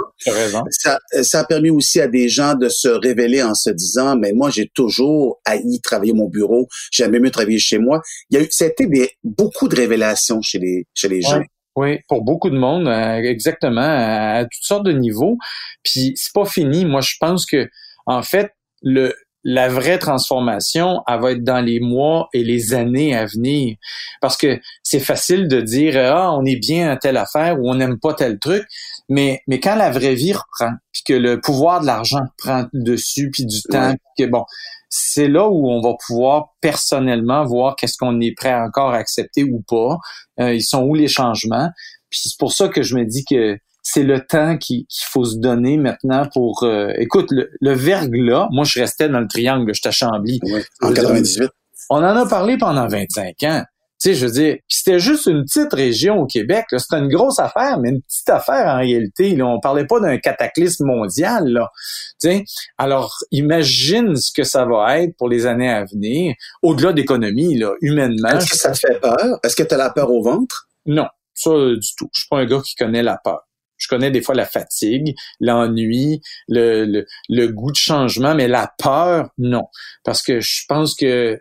Ça, 0.69 0.99
ça 1.21 1.39
a 1.39 1.43
permis 1.43 1.69
aussi 1.69 1.99
à 1.99 2.07
des 2.07 2.29
gens 2.29 2.55
de 2.55 2.69
se 2.69 2.87
révéler 2.87 3.43
en 3.43 3.53
se 3.53 3.69
disant, 3.69 4.15
mais 4.17 4.33
moi, 4.33 4.49
j'ai 4.49 4.69
toujours 4.73 5.39
haï 5.45 5.79
travailler 5.81 6.13
mon 6.13 6.27
bureau, 6.27 6.67
j'ai 6.91 7.03
jamais 7.03 7.19
mieux 7.19 7.31
travailler 7.31 7.52
chez 7.59 7.77
moi. 7.77 8.01
Il 8.29 8.37
y 8.37 8.41
a 8.41 8.43
eu, 8.43 9.07
beaucoup 9.23 9.67
de 9.67 9.75
révélations 9.75 10.41
chez 10.41 10.59
les, 10.59 10.85
chez 10.93 11.09
les 11.09 11.21
gens. 11.21 11.41
Oui, 11.75 11.99
pour 12.07 12.23
beaucoup 12.23 12.51
de 12.51 12.57
monde, 12.57 12.87
euh, 12.87 13.23
exactement, 13.23 13.81
à, 13.81 14.43
toutes 14.43 14.63
sortes 14.63 14.85
de 14.85 14.91
niveaux. 14.91 15.37
Puis 15.83 16.13
c'est 16.15 16.33
pas 16.33 16.45
fini. 16.45 16.85
Moi, 16.85 17.01
je 17.01 17.15
pense 17.19 17.47
que, 17.47 17.67
en 18.05 18.21
fait, 18.21 18.51
le, 18.83 19.15
la 19.43 19.67
vraie 19.67 19.99
transformation, 19.99 21.01
elle 21.07 21.21
va 21.21 21.31
être 21.31 21.43
dans 21.43 21.61
les 21.61 21.79
mois 21.79 22.29
et 22.33 22.43
les 22.43 22.73
années 22.73 23.15
à 23.15 23.25
venir. 23.25 23.75
Parce 24.21 24.37
que 24.37 24.59
c'est 24.83 24.99
facile 24.99 25.47
de 25.47 25.59
dire 25.61 25.97
ah 25.97 26.31
on 26.33 26.45
est 26.45 26.55
bien 26.55 26.89
à 26.89 26.97
telle 26.97 27.17
affaire 27.17 27.59
ou 27.59 27.69
on 27.69 27.75
n'aime 27.75 27.99
pas 27.99 28.13
tel 28.13 28.39
truc, 28.39 28.63
mais 29.09 29.41
mais 29.47 29.59
quand 29.59 29.75
la 29.75 29.91
vraie 29.91 30.15
vie 30.15 30.33
reprend, 30.33 30.75
puis 30.91 31.03
que 31.05 31.13
le 31.13 31.39
pouvoir 31.41 31.81
de 31.81 31.85
l'argent 31.85 32.21
prend 32.37 32.65
dessus, 32.73 33.29
puis 33.31 33.45
du 33.45 33.61
temps, 33.63 33.95
que 34.17 34.25
bon, 34.25 34.45
c'est 34.89 35.27
là 35.27 35.49
où 35.49 35.69
on 35.69 35.81
va 35.81 35.95
pouvoir 36.05 36.53
personnellement 36.61 37.45
voir 37.45 37.75
qu'est-ce 37.75 37.97
qu'on 37.97 38.19
est 38.21 38.35
prêt 38.35 38.51
à 38.51 38.63
encore 38.63 38.93
accepter 38.93 39.43
ou 39.43 39.63
pas. 39.67 39.97
Euh, 40.39 40.53
ils 40.53 40.63
sont 40.63 40.83
où 40.83 40.93
les 40.93 41.07
changements? 41.07 41.69
Puis 42.09 42.21
c'est 42.25 42.37
pour 42.37 42.53
ça 42.53 42.67
que 42.67 42.83
je 42.83 42.95
me 42.95 43.03
dis 43.03 43.25
que 43.25 43.57
c'est 43.81 44.03
le 44.03 44.23
temps 44.25 44.57
qu'il 44.57 44.85
faut 45.09 45.25
se 45.25 45.37
donner 45.37 45.77
maintenant 45.77 46.27
pour... 46.31 46.63
Euh, 46.63 46.93
écoute, 46.99 47.31
le, 47.31 47.49
le 47.59 47.73
verglas, 47.73 48.47
moi 48.51 48.63
je 48.65 48.79
restais 48.79 49.09
dans 49.09 49.19
le 49.19 49.27
triangle, 49.27 49.73
je 49.73 49.81
à 49.87 49.91
Chambly. 49.91 50.39
en 50.81 50.93
98. 50.93 51.49
On 51.89 51.97
en 51.97 52.15
a 52.15 52.25
parlé 52.27 52.57
pendant 52.57 52.87
25 52.87 53.43
ans. 53.43 53.63
Tu 54.03 54.09
sais, 54.09 54.15
je 54.15 54.25
veux 54.25 54.33
dire, 54.33 54.57
c'était 54.67 54.99
juste 54.99 55.27
une 55.27 55.45
petite 55.45 55.73
région 55.73 56.19
au 56.19 56.25
Québec. 56.25 56.65
C'était 56.75 56.97
une 56.97 57.07
grosse 57.07 57.39
affaire, 57.39 57.79
mais 57.79 57.91
une 57.91 58.01
petite 58.01 58.27
affaire 58.27 58.67
en 58.67 58.79
réalité. 58.79 59.33
Là. 59.33 59.47
On 59.47 59.61
parlait 59.61 59.87
pas 59.87 60.01
d'un 60.01 60.17
cataclysme 60.17 60.85
mondial. 60.85 61.47
Là. 61.47 61.71
Tu 62.19 62.29
sais, 62.29 62.43
alors, 62.77 63.15
imagine 63.31 64.17
ce 64.17 64.33
que 64.33 64.43
ça 64.43 64.65
va 64.65 64.99
être 64.99 65.15
pour 65.15 65.29
les 65.29 65.45
années 65.45 65.69
à 65.69 65.85
venir, 65.85 66.35
au-delà 66.61 66.91
d'économie, 66.91 67.57
là, 67.57 67.71
humainement. 67.79 68.27
Est-ce 68.27 68.49
que 68.49 68.57
ça 68.57 68.71
te 68.71 68.79
fait 68.79 68.99
peur? 68.99 69.39
Est-ce 69.41 69.55
que 69.55 69.63
tu 69.63 69.73
as 69.73 69.77
la 69.77 69.89
peur 69.89 70.11
au 70.11 70.21
ventre? 70.21 70.67
Non, 70.85 71.07
ça 71.33 71.51
du 71.51 71.95
tout. 71.95 72.09
Je 72.13 72.19
suis 72.19 72.29
pas 72.29 72.39
un 72.39 72.45
gars 72.45 72.59
qui 72.59 72.75
connaît 72.75 73.03
la 73.03 73.17
peur. 73.23 73.47
Je 73.77 73.87
connais 73.87 74.11
des 74.11 74.21
fois 74.21 74.35
la 74.35 74.45
fatigue, 74.45 75.15
l'ennui, 75.39 76.21
le, 76.49 76.83
le, 76.83 77.05
le, 77.29 77.47
goût 77.47 77.71
de 77.71 77.77
changement, 77.77 78.35
mais 78.35 78.49
la 78.49 78.69
peur, 78.77 79.29
non. 79.37 79.63
Parce 80.03 80.21
que 80.21 80.41
je 80.41 80.63
pense 80.67 80.93
que 80.93 81.39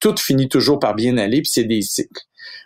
tout 0.00 0.16
finit 0.16 0.48
toujours 0.48 0.78
par 0.78 0.94
bien 0.94 1.16
aller, 1.16 1.42
puis 1.42 1.50
c'est 1.50 1.64
des 1.64 1.82
cycles. 1.82 2.22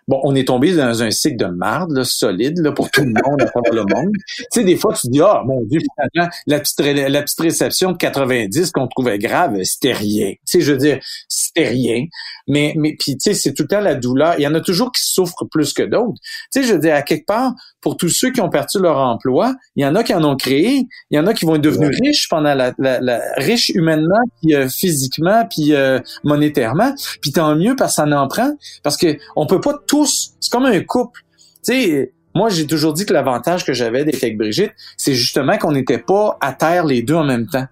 Bon, 0.09 0.21
on 0.25 0.35
est 0.35 0.49
tombé 0.49 0.75
dans 0.75 1.03
un 1.03 1.11
cycle 1.11 1.37
de 1.37 1.47
marde, 1.47 1.93
là, 1.93 2.05
solide, 2.05 2.59
là, 2.59 2.73
pour 2.73 2.91
tout 2.91 3.03
le 3.03 3.13
monde 3.13 3.41
à 3.41 3.47
travers 3.47 3.73
le 3.73 3.83
monde. 3.83 4.13
Tu 4.37 4.45
sais, 4.51 4.65
des 4.65 4.77
fois, 4.77 4.95
tu 4.95 5.09
dis, 5.09 5.21
ah, 5.21 5.43
mon 5.47 5.65
Dieu, 5.65 5.79
finalement, 5.81 6.33
la 6.47 6.61
petite, 6.61 6.81
la 6.81 7.23
petite 7.23 7.41
réception 7.41 7.93
de 7.93 7.97
90 7.97 8.73
qu'on 8.73 8.89
trouvait 8.89 9.19
grave, 9.19 9.57
c'était 9.63 9.93
rien. 9.93 10.31
Tu 10.31 10.39
sais, 10.45 10.61
je 10.61 10.73
veux 10.73 10.79
dire, 10.79 10.99
c'était 11.29 11.69
rien. 11.69 12.05
Mais, 12.49 12.75
mais, 12.77 12.97
puis, 12.99 13.17
tu 13.17 13.21
sais, 13.21 13.35
c'est 13.35 13.55
tout 13.55 13.63
le 13.63 13.69
temps 13.69 13.81
la 13.81 13.95
douleur. 13.95 14.35
Il 14.39 14.43
y 14.43 14.47
en 14.47 14.55
a 14.55 14.61
toujours 14.61 14.91
qui 14.91 15.03
souffrent 15.05 15.47
plus 15.51 15.73
que 15.73 15.83
d'autres. 15.83 16.19
Tu 16.53 16.61
sais, 16.61 16.67
je 16.67 16.75
veux 16.75 16.81
dire, 16.81 16.95
à 16.95 17.03
quelque 17.03 17.27
part, 17.27 17.53
pour 17.81 17.97
tous 17.97 18.09
ceux 18.09 18.31
qui 18.31 18.41
ont 18.41 18.49
perdu 18.49 18.79
leur 18.79 18.97
emploi, 18.97 19.55
il 19.77 19.83
y 19.83 19.87
en 19.87 19.95
a 19.95 20.03
qui 20.05 20.15
en 20.15 20.25
ont 20.25 20.37
créé. 20.37 20.87
Il 21.11 21.17
y 21.17 21.19
en 21.19 21.27
a 21.27 21.35
qui 21.35 21.45
vont 21.45 21.57
être 21.57 21.63
devenus 21.63 21.97
riches 22.01 22.29
pendant 22.29 22.55
la, 22.55 22.73
la, 22.79 23.01
la 23.01 23.21
riches 23.37 23.71
humainement, 23.71 24.21
puis 24.41 24.55
euh, 24.55 24.69
physiquement, 24.69 25.45
puis 25.51 25.75
euh, 25.75 25.99
monétairement. 26.25 26.95
Puis 27.21 27.33
tant 27.33 27.55
mieux 27.57 27.77
parce 27.77 27.97
que 27.97 28.09
ça 28.09 28.21
en 28.21 28.29
prend. 28.29 28.51
Parce 28.83 28.97
que 28.97 29.19
on 29.37 29.47
peut 29.47 29.61
pas 29.61 29.75
tous, 29.93 30.33
c'est 30.41 30.51
comme 30.51 30.65
un 30.65 30.81
couple. 30.81 31.21
Tu 31.63 31.75
sais, 31.75 32.13
moi, 32.35 32.49
j'ai 32.49 32.67
toujours 32.67 32.95
dit 32.95 33.05
que 33.05 33.13
l'avantage 33.13 33.63
que 33.63 33.75
j'avais 33.75 34.07
d'être 34.07 34.25
avec 34.25 34.39
Brigitte, 34.39 34.73
c'est 34.97 35.13
justement 35.13 35.59
qu'on 35.59 35.73
n'était 35.73 35.99
pas 35.99 36.39
à 36.41 36.55
terre 36.55 36.87
les 36.87 37.03
deux 37.03 37.15
en 37.15 37.25
même 37.25 37.47
temps. 37.47 37.67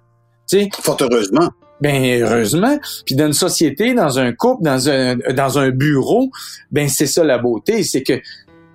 Tu 0.47 0.59
sais. 0.59 0.69
Fort 0.83 0.99
heureusement. 1.01 1.49
Ben 1.81 2.23
heureusement, 2.23 2.79
puis 3.07 3.15
dans 3.15 3.29
une 3.29 3.33
société, 3.33 3.95
dans 3.95 4.19
un 4.19 4.35
couple, 4.35 4.65
dans 4.65 4.91
un 4.91 5.17
dans 5.35 5.59
un 5.59 5.71
bureau, 5.71 6.29
ben 6.71 6.91
c'est 6.91 7.07
ça 7.07 7.25
la 7.25 7.39
beauté, 7.39 7.83
c'est 7.85 8.03
que 8.03 8.21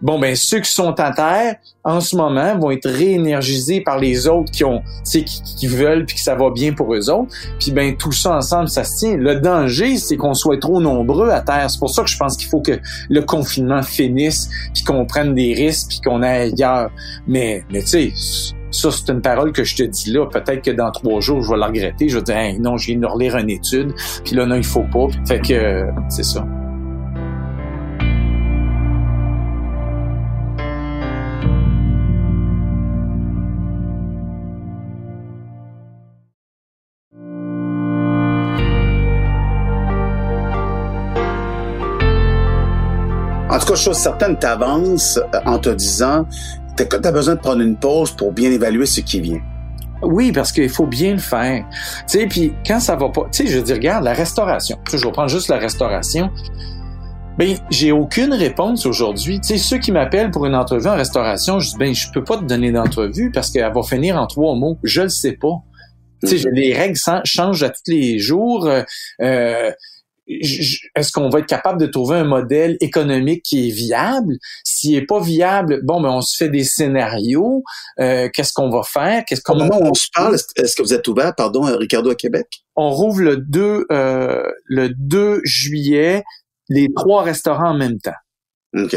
bon 0.01 0.19
ben 0.19 0.36
ceux 0.36 0.60
qui 0.60 0.71
sont 0.71 0.99
à 0.99 1.12
terre 1.12 1.55
en 1.84 2.01
ce 2.01 2.15
moment 2.15 2.58
vont 2.58 2.71
être 2.71 2.89
réénergisés 2.89 3.81
par 3.81 3.99
les 3.99 4.27
autres 4.27 4.51
qui 4.51 4.63
ont 4.63 4.81
qui, 5.03 5.23
qui 5.23 5.67
veulent 5.67 6.05
puis 6.05 6.15
que 6.15 6.21
ça 6.21 6.36
va 6.36 6.49
bien 6.49 6.73
pour 6.73 6.93
eux 6.93 7.10
autres 7.10 7.34
puis 7.60 7.71
ben 7.71 7.95
tout 7.95 8.12
ça 8.12 8.36
ensemble 8.36 8.69
ça 8.69 8.84
se 8.84 8.97
tient 8.97 9.17
le 9.17 9.36
danger 9.39 9.97
c'est 9.97 10.17
qu'on 10.17 10.34
soit 10.34 10.60
trop 10.60 10.81
nombreux 10.81 11.29
à 11.29 11.41
terre 11.41 11.69
c'est 11.69 11.79
pour 11.79 11.89
ça 11.89 12.03
que 12.03 12.10
je 12.10 12.17
pense 12.17 12.38
qu'il 12.38 12.49
faut 12.49 12.62
que 12.62 12.79
le 13.10 13.21
confinement 13.21 13.81
finisse 13.81 14.49
puis 14.73 14.84
qu'on 14.84 15.05
prenne 15.05 15.34
des 15.34 15.53
risques 15.53 15.89
puis 15.89 16.01
qu'on 16.01 16.21
aille 16.21 16.53
ailleurs 16.53 16.91
mais 17.27 17.63
mais 17.71 17.81
tu 17.81 18.12
sais 18.12 18.53
ça, 18.75 18.91
c'est 18.91 19.10
une 19.12 19.21
parole 19.21 19.51
que 19.51 19.63
je 19.63 19.75
te 19.75 19.84
dis 19.84 20.12
là. 20.12 20.25
Peut-être 20.25 20.62
que 20.62 20.71
dans 20.71 20.91
trois 20.91 21.21
jours, 21.21 21.41
je 21.41 21.51
vais 21.51 21.58
la 21.58 21.67
regretter. 21.67 22.10
Je 22.10 22.17
vais 22.17 22.23
dire, 22.23 22.60
non, 22.60 22.77
je 22.77 22.88
viens 22.88 22.99
de 22.99 23.05
relire 23.05 23.38
une 23.38 23.49
étude. 23.49 23.93
Puis 24.23 24.36
là, 24.36 24.45
non, 24.45 24.55
il 24.55 24.65
faut 24.65 24.84
pas. 24.84 25.08
Fait 25.25 25.39
que, 25.39 25.88
c'est 26.10 26.23
ça. 26.23 26.45
En 43.55 43.59
tout 43.59 43.67
cas, 43.67 43.75
chose 43.75 43.95
certaine, 43.95 44.37
t'avances 44.37 45.17
euh, 45.17 45.39
en 45.45 45.57
te 45.59 45.69
disant, 45.69 46.27
t'as 46.75 46.83
as 47.01 47.11
besoin 47.13 47.35
de 47.35 47.39
prendre 47.39 47.61
une 47.61 47.77
pause 47.77 48.11
pour 48.11 48.33
bien 48.33 48.51
évaluer 48.51 48.85
ce 48.85 48.99
qui 48.99 49.21
vient. 49.21 49.39
Oui, 50.01 50.33
parce 50.33 50.51
qu'il 50.51 50.67
faut 50.67 50.87
bien 50.87 51.13
le 51.13 51.19
faire. 51.19 51.63
Tu 52.05 52.19
sais, 52.19 52.27
puis 52.27 52.53
quand 52.67 52.81
ça 52.81 52.97
va 52.97 53.07
pas, 53.07 53.29
tu 53.31 53.45
sais, 53.45 53.47
je 53.47 53.57
dis, 53.59 53.71
regarde, 53.71 54.03
la 54.03 54.11
restauration. 54.11 54.77
Je 54.91 54.97
vais 54.97 55.11
prendre 55.13 55.29
juste 55.29 55.47
la 55.47 55.57
restauration. 55.57 56.29
Ben, 57.37 57.55
j'ai 57.69 57.93
aucune 57.93 58.33
réponse 58.33 58.85
aujourd'hui. 58.85 59.39
Tu 59.39 59.47
sais, 59.47 59.57
ceux 59.57 59.77
qui 59.77 59.93
m'appellent 59.93 60.31
pour 60.31 60.45
une 60.45 60.55
entrevue 60.55 60.89
en 60.89 60.97
restauration, 60.97 61.61
je 61.61 61.69
dis, 61.69 61.77
ben, 61.77 61.95
je 61.95 62.11
peux 62.11 62.25
pas 62.25 62.35
te 62.35 62.43
donner 62.43 62.73
d'entrevue 62.73 63.31
parce 63.31 63.51
qu'elle 63.51 63.71
va 63.71 63.83
finir 63.83 64.17
en 64.17 64.27
trois 64.27 64.55
mots. 64.55 64.77
Je 64.83 65.03
le 65.03 65.09
sais 65.09 65.31
pas. 65.31 65.63
Tu 66.25 66.39
sais, 66.39 66.49
les 66.51 66.73
règles 66.73 66.99
changent 67.23 67.63
à 67.63 67.69
tous 67.69 67.87
les 67.87 68.19
jours. 68.19 68.65
Euh, 68.65 68.81
euh 69.21 69.71
est-ce 70.27 71.11
qu'on 71.11 71.29
va 71.29 71.39
être 71.39 71.45
capable 71.45 71.79
de 71.79 71.85
trouver 71.85 72.17
un 72.17 72.23
modèle 72.23 72.77
économique 72.79 73.43
qui 73.43 73.67
est 73.67 73.71
viable? 73.71 74.35
S'il 74.63 74.95
est 74.95 75.05
pas 75.05 75.19
viable, 75.19 75.81
bon, 75.83 76.01
ben 76.01 76.09
on 76.09 76.21
se 76.21 76.35
fait 76.38 76.49
des 76.49 76.63
scénarios. 76.63 77.63
Euh, 77.99 78.29
qu'est-ce 78.33 78.53
qu'on 78.53 78.69
va 78.69 78.83
faire? 78.83 79.23
Qu'est-ce 79.25 79.41
qu'on 79.41 79.53
Au 79.53 79.63
moment 79.63 79.79
où 79.79 79.88
on 79.88 79.93
se 79.93 80.07
parle, 80.13 80.35
est-ce 80.35 80.75
que 80.75 80.81
vous 80.81 80.93
êtes 80.93 81.07
ouvert, 81.07 81.33
pardon, 81.35 81.61
Ricardo, 81.77 82.09
à 82.09 82.15
Québec? 82.15 82.47
On 82.75 82.89
rouvre 82.89 83.21
le 83.21 83.38
2, 83.38 83.85
euh, 83.91 84.43
le 84.65 84.89
2 84.89 85.41
juillet 85.43 86.23
les 86.69 86.88
trois 86.95 87.23
restaurants 87.23 87.71
en 87.71 87.77
même 87.77 87.99
temps. 87.99 88.15
OK. 88.75 88.95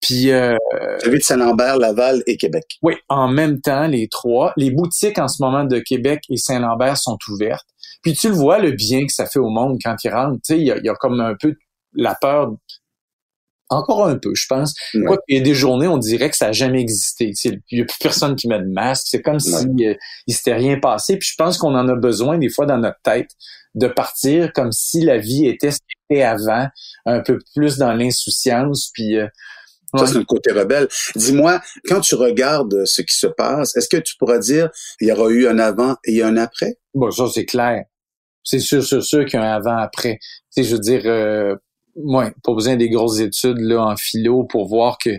Puis 0.00 0.30
euh, 0.30 0.56
Celui 1.02 1.18
de 1.18 1.24
Saint-Lambert, 1.24 1.78
Laval 1.78 2.22
et 2.26 2.36
Québec. 2.36 2.64
Oui, 2.82 2.94
en 3.08 3.28
même 3.28 3.60
temps, 3.60 3.86
les 3.86 4.08
trois. 4.08 4.52
Les 4.56 4.70
boutiques 4.70 5.18
en 5.18 5.28
ce 5.28 5.42
moment 5.42 5.64
de 5.64 5.78
Québec 5.78 6.20
et 6.28 6.36
Saint-Lambert 6.36 6.98
sont 6.98 7.18
ouvertes. 7.28 7.66
Puis 8.02 8.14
tu 8.14 8.28
le 8.28 8.34
vois, 8.34 8.58
le 8.58 8.72
bien 8.72 9.06
que 9.06 9.12
ça 9.12 9.26
fait 9.26 9.38
au 9.38 9.50
monde 9.50 9.78
quand 9.82 9.96
ils 10.04 10.10
rentrent. 10.10 10.40
Tu 10.44 10.54
sais, 10.54 10.60
il 10.60 10.66
y 10.66 10.88
a, 10.88 10.94
comme 10.94 11.20
un 11.20 11.34
peu 11.34 11.54
la 11.94 12.14
peur 12.14 12.52
encore 13.68 14.06
un 14.06 14.16
peu, 14.16 14.32
je 14.34 14.46
pense. 14.48 14.74
il 14.94 15.02
y 15.28 15.40
a 15.40 15.40
des 15.40 15.54
journées, 15.54 15.88
on 15.88 15.98
dirait 15.98 16.30
que 16.30 16.36
ça 16.36 16.46
n'a 16.46 16.52
jamais 16.52 16.80
existé. 16.80 17.32
Il 17.44 17.60
n'y 17.72 17.80
a 17.80 17.84
plus 17.84 17.98
personne 18.00 18.36
qui 18.36 18.48
met 18.48 18.60
de 18.60 18.72
masque. 18.72 19.06
C'est 19.10 19.22
comme 19.22 19.40
si 19.40 19.54
euh, 19.54 19.94
il 20.26 20.34
s'était 20.34 20.54
rien 20.54 20.78
passé. 20.78 21.16
Puis 21.16 21.30
je 21.30 21.34
pense 21.36 21.58
qu'on 21.58 21.74
en 21.74 21.88
a 21.88 21.94
besoin 21.96 22.38
des 22.38 22.48
fois 22.48 22.66
dans 22.66 22.78
notre 22.78 23.00
tête 23.02 23.30
de 23.74 23.88
partir 23.88 24.52
comme 24.52 24.72
si 24.72 25.00
la 25.02 25.18
vie 25.18 25.46
était 25.46 25.70
ce 25.70 25.78
qu'elle 25.78 26.18
était 26.18 26.24
avant, 26.24 26.68
un 27.06 27.20
peu 27.20 27.38
plus 27.54 27.76
dans 27.76 27.92
l'insouciance. 27.92 28.90
Puis 28.94 29.18
euh, 29.18 29.26
ça, 29.96 30.06
c'est 30.06 30.18
le 30.18 30.24
côté 30.24 30.52
rebelle. 30.52 30.88
Dis-moi, 31.14 31.60
quand 31.88 32.00
tu 32.00 32.14
regardes 32.14 32.84
ce 32.84 33.02
qui 33.02 33.16
se 33.16 33.26
passe, 33.26 33.76
est-ce 33.76 33.88
que 33.88 33.96
tu 33.96 34.14
pourras 34.18 34.38
dire 34.38 34.70
il 35.00 35.08
y 35.08 35.12
aura 35.12 35.30
eu 35.30 35.46
un 35.48 35.58
avant 35.58 35.96
et 36.04 36.22
un 36.22 36.36
après? 36.36 36.76
Bon, 36.96 37.10
ça, 37.10 37.26
c'est 37.28 37.44
clair. 37.44 37.84
C'est 38.42 38.58
sûr, 38.58 38.82
sûr, 38.82 39.04
sûr 39.04 39.26
qu'il 39.26 39.38
y 39.38 39.42
a 39.42 39.54
un 39.54 39.56
avant-après. 39.56 40.18
Tu 40.22 40.28
sais, 40.50 40.64
je 40.64 40.74
veux 40.74 40.80
dire, 40.80 41.02
euh, 41.04 41.54
ouais, 41.94 42.32
pas 42.42 42.54
besoin 42.54 42.76
des 42.76 42.88
grosses 42.88 43.20
études 43.20 43.58
là 43.58 43.84
en 43.84 43.96
philo 43.96 44.44
pour 44.44 44.66
voir 44.66 44.96
que 44.98 45.10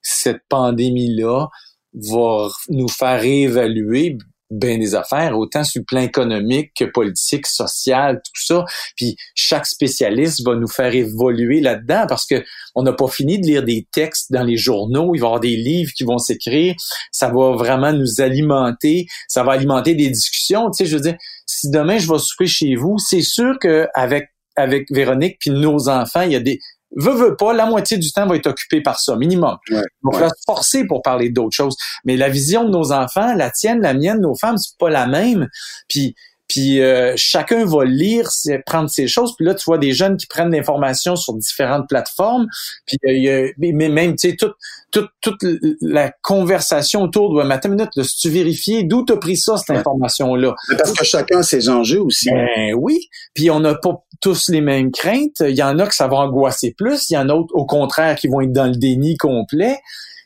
cette 0.00 0.42
pandémie-là 0.48 1.48
va 1.94 2.48
nous 2.68 2.88
faire 2.88 3.20
réévaluer 3.20 4.16
bien 4.58 4.78
des 4.78 4.94
affaires, 4.94 5.38
autant 5.38 5.64
sur 5.64 5.80
le 5.80 5.84
plan 5.84 6.00
économique 6.00 6.72
que 6.78 6.84
politique, 6.84 7.46
social, 7.46 8.16
tout 8.16 8.42
ça. 8.44 8.64
Puis 8.96 9.16
chaque 9.34 9.66
spécialiste 9.66 10.44
va 10.44 10.54
nous 10.54 10.68
faire 10.68 10.94
évoluer 10.94 11.60
là-dedans 11.60 12.06
parce 12.08 12.26
que 12.26 12.42
on 12.74 12.82
n'a 12.82 12.92
pas 12.92 13.08
fini 13.08 13.38
de 13.38 13.46
lire 13.46 13.62
des 13.62 13.86
textes 13.92 14.32
dans 14.32 14.42
les 14.42 14.56
journaux, 14.56 15.14
il 15.14 15.20
va 15.20 15.26
y 15.26 15.28
avoir 15.28 15.40
des 15.40 15.56
livres 15.56 15.92
qui 15.96 16.04
vont 16.04 16.18
s'écrire, 16.18 16.74
ça 17.12 17.28
va 17.28 17.52
vraiment 17.52 17.92
nous 17.92 18.20
alimenter, 18.20 19.06
ça 19.28 19.42
va 19.42 19.52
alimenter 19.52 19.94
des 19.94 20.08
discussions. 20.08 20.70
Tu 20.70 20.84
sais, 20.84 20.90
je 20.90 20.96
veux 20.96 21.02
dire, 21.02 21.16
si 21.46 21.70
demain 21.70 21.98
je 21.98 22.10
vais 22.10 22.18
souper 22.18 22.46
chez 22.46 22.74
vous, 22.74 22.96
c'est 22.98 23.22
sûr 23.22 23.58
que 23.60 23.86
avec 23.94 24.30
avec 24.56 24.86
Véronique 24.90 25.38
puis 25.40 25.50
nos 25.50 25.88
enfants, 25.88 26.22
il 26.22 26.32
y 26.32 26.36
a 26.36 26.40
des 26.40 26.60
veux, 26.96 27.12
veux 27.12 27.36
pas, 27.36 27.52
la 27.52 27.66
moitié 27.66 27.98
du 27.98 28.10
temps 28.12 28.26
va 28.26 28.36
être 28.36 28.46
occupé 28.46 28.80
par 28.80 29.00
ça, 29.00 29.16
minimum. 29.16 29.56
Ouais, 29.70 29.82
On 30.04 30.16
va 30.16 30.28
se 30.28 30.42
forcer 30.46 30.86
pour 30.86 31.02
parler 31.02 31.30
d'autres 31.30 31.54
choses. 31.54 31.76
Mais 32.04 32.16
la 32.16 32.28
vision 32.28 32.64
de 32.64 32.70
nos 32.70 32.92
enfants, 32.92 33.34
la 33.34 33.50
tienne, 33.50 33.80
la 33.80 33.94
mienne, 33.94 34.20
nos 34.20 34.34
femmes, 34.34 34.58
c'est 34.58 34.76
pas 34.78 34.90
la 34.90 35.06
même. 35.06 35.48
Puis 35.88 36.14
puis 36.48 36.82
euh, 36.82 37.14
chacun 37.16 37.64
va 37.64 37.84
lire, 37.84 38.28
prendre 38.66 38.90
ses 38.90 39.08
choses. 39.08 39.34
Puis 39.36 39.46
là, 39.46 39.54
tu 39.54 39.64
vois 39.64 39.78
des 39.78 39.92
jeunes 39.92 40.16
qui 40.16 40.26
prennent 40.26 40.52
l'information 40.52 41.16
sur 41.16 41.34
différentes 41.34 41.88
plateformes. 41.88 42.46
Puis 42.86 42.98
euh, 43.28 43.50
mais 43.58 43.88
même, 43.88 44.14
tu 44.16 44.30
sais, 44.30 44.36
toute, 44.36 44.54
toute, 44.90 45.08
toute 45.20 45.40
la 45.80 46.12
conversation 46.22 47.02
autour 47.02 47.36
de 47.36 47.42
matin 47.42 47.70
minute, 47.70 47.90
de 47.96 48.02
si 48.02 48.18
tu 48.18 48.28
vérifier? 48.28 48.84
D'où 48.84 49.04
tu 49.04 49.14
as 49.14 49.16
pris 49.16 49.36
ça, 49.36 49.56
cette 49.56 49.76
information-là? 49.76 50.54
Parce 50.76 50.92
que 50.92 51.04
chacun 51.04 51.38
a 51.38 51.42
ses 51.42 51.68
enjeux 51.68 52.00
aussi. 52.00 52.30
Ben 52.30 52.74
oui. 52.74 53.08
Puis 53.34 53.50
on 53.50 53.60
n'a 53.60 53.74
pas 53.74 54.03
tous 54.24 54.48
les 54.48 54.62
mêmes 54.62 54.90
craintes. 54.90 55.40
Il 55.40 55.54
y 55.54 55.62
en 55.62 55.78
a 55.78 55.86
que 55.86 55.94
ça 55.94 56.08
va 56.08 56.16
angoisser 56.16 56.74
plus. 56.74 57.10
Il 57.10 57.12
y 57.12 57.18
en 57.18 57.28
a 57.28 57.34
d'autres, 57.34 57.54
au 57.54 57.66
contraire, 57.66 58.16
qui 58.16 58.26
vont 58.26 58.40
être 58.40 58.52
dans 58.52 58.64
le 58.64 58.74
déni 58.74 59.18
complet. 59.18 59.78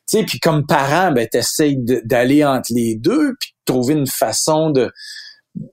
Tu 0.09 0.19
sais, 0.19 0.25
puis 0.25 0.39
comme 0.39 0.67
parent, 0.67 1.11
ben, 1.11 1.27
t'essayes 1.27 1.77
d'aller 2.05 2.45
entre 2.45 2.73
les 2.73 2.95
deux, 2.95 3.35
puis 3.41 3.51
de 3.51 3.73
trouver 3.73 3.95
une 3.95 4.07
façon 4.07 4.71
de 4.71 4.93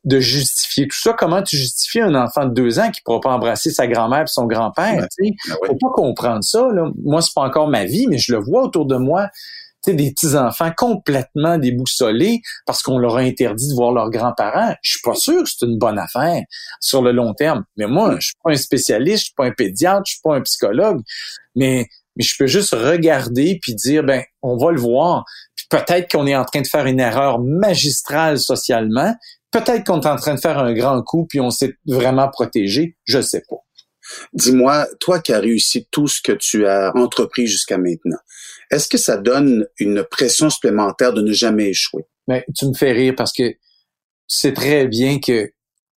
de 0.04 0.20
justifier 0.20 0.88
tout 0.88 0.98
ça. 0.98 1.14
Comment 1.14 1.44
tu 1.44 1.58
justifies 1.58 2.02
un 2.02 2.16
enfant 2.16 2.46
de 2.46 2.54
deux 2.56 2.80
ans 2.80 2.90
qui 2.90 3.02
pourra 3.06 3.20
pas 3.22 3.34
embrasser 3.34 3.70
sa 3.70 3.86
grand-mère 3.86 4.24
et 4.24 4.28
son 4.28 4.48
grand-père? 4.48 4.96
Ouais. 4.96 5.08
tu 5.16 5.28
sais? 5.28 5.32
Ben. 5.48 5.68
Faut 5.68 5.76
pas 5.76 5.94
comprendre 5.94 6.44
ça. 6.44 6.68
Là. 6.72 6.90
Moi, 7.04 7.22
c'est 7.22 7.36
pas 7.36 7.44
encore 7.44 7.68
ma 7.68 7.86
vie, 7.86 8.08
mais 8.08 8.18
je 8.18 8.32
le 8.34 8.40
vois 8.40 8.64
autour 8.64 8.88
de 8.88 8.96
moi. 8.96 9.30
Des 9.86 10.12
petits-enfants 10.12 10.72
complètement 10.76 11.58
déboussolés 11.58 12.42
parce 12.66 12.82
qu'on 12.82 12.98
leur 12.98 13.18
a 13.18 13.22
interdit 13.22 13.70
de 13.70 13.74
voir 13.76 13.92
leurs 13.92 14.10
grands-parents. 14.10 14.76
Je 14.82 14.92
suis 14.92 15.02
pas 15.04 15.16
sûr 15.16 15.44
que 15.44 15.50
c'est 15.50 15.66
une 15.66 15.78
bonne 15.78 16.00
affaire 16.00 16.42
sur 16.80 17.02
le 17.02 17.12
long 17.12 17.34
terme. 17.34 17.64
Mais 17.78 17.88
moi, 17.88 18.16
je 18.20 18.28
suis 18.28 18.36
pas 18.44 18.52
un 18.52 18.56
spécialiste, 18.56 19.18
je 19.20 19.24
suis 19.26 19.34
pas 19.36 19.46
un 19.46 19.52
pédiatre, 19.52 20.04
je 20.08 20.14
suis 20.14 20.22
pas 20.24 20.36
un 20.36 20.42
psychologue, 20.42 21.02
mais, 21.56 21.88
mais 22.16 22.24
je 22.24 22.36
peux 22.38 22.48
juste 22.48 22.74
regarder 22.74 23.60
puis 23.62 23.76
dire, 23.76 24.04
ben, 24.04 24.24
on 24.42 24.58
va 24.58 24.72
le 24.72 24.80
voir. 24.80 25.26
Puis 25.56 25.68
peut-être 25.70 26.12
qu'on 26.12 26.26
est 26.26 26.36
en 26.36 26.46
train 26.46 26.62
de 26.62 26.68
faire 26.68 26.86
une 26.86 27.00
erreur 27.00 27.40
magistrale 27.40 28.40
socialement. 28.40 29.14
Peut-être 29.52 29.86
qu'on 29.86 30.02
est 30.02 30.08
en 30.08 30.18
train 30.18 30.36
de 30.36 30.40
faire 30.40 30.58
un 30.60 30.74
grand 30.74 31.02
coup 31.04 31.26
puis 31.30 31.40
on 31.40 31.52
s'est 31.52 31.76
vraiment 31.86 32.30
protégé. 32.30 32.98
Je 33.06 33.22
sais 33.22 33.44
pas. 33.48 33.58
Dis-moi, 34.34 34.88
toi 35.00 35.20
qui 35.20 35.34
as 35.34 35.40
réussi 35.40 35.88
tout 35.92 36.08
ce 36.08 36.22
que 36.22 36.32
tu 36.32 36.68
as 36.68 36.92
entrepris 36.96 37.48
jusqu'à 37.48 37.78
maintenant, 37.78 38.18
est-ce 38.72 38.88
que 38.88 38.98
ça 38.98 39.18
donne 39.18 39.68
une 39.80 40.04
pression 40.04 40.50
supplémentaire 40.50 41.14
de 41.14 41.22
ne 41.22 41.34
jamais 41.34 41.70
échouer? 41.70 42.06
Mais 42.28 42.46
tu 42.56 42.66
me 42.66 42.74
fais 42.74 42.92
rire 42.92 43.14
parce 43.16 43.34
que 43.34 43.56
c'est 44.28 44.54
très 44.54 44.88
bien 44.88 45.20
que 45.20 45.52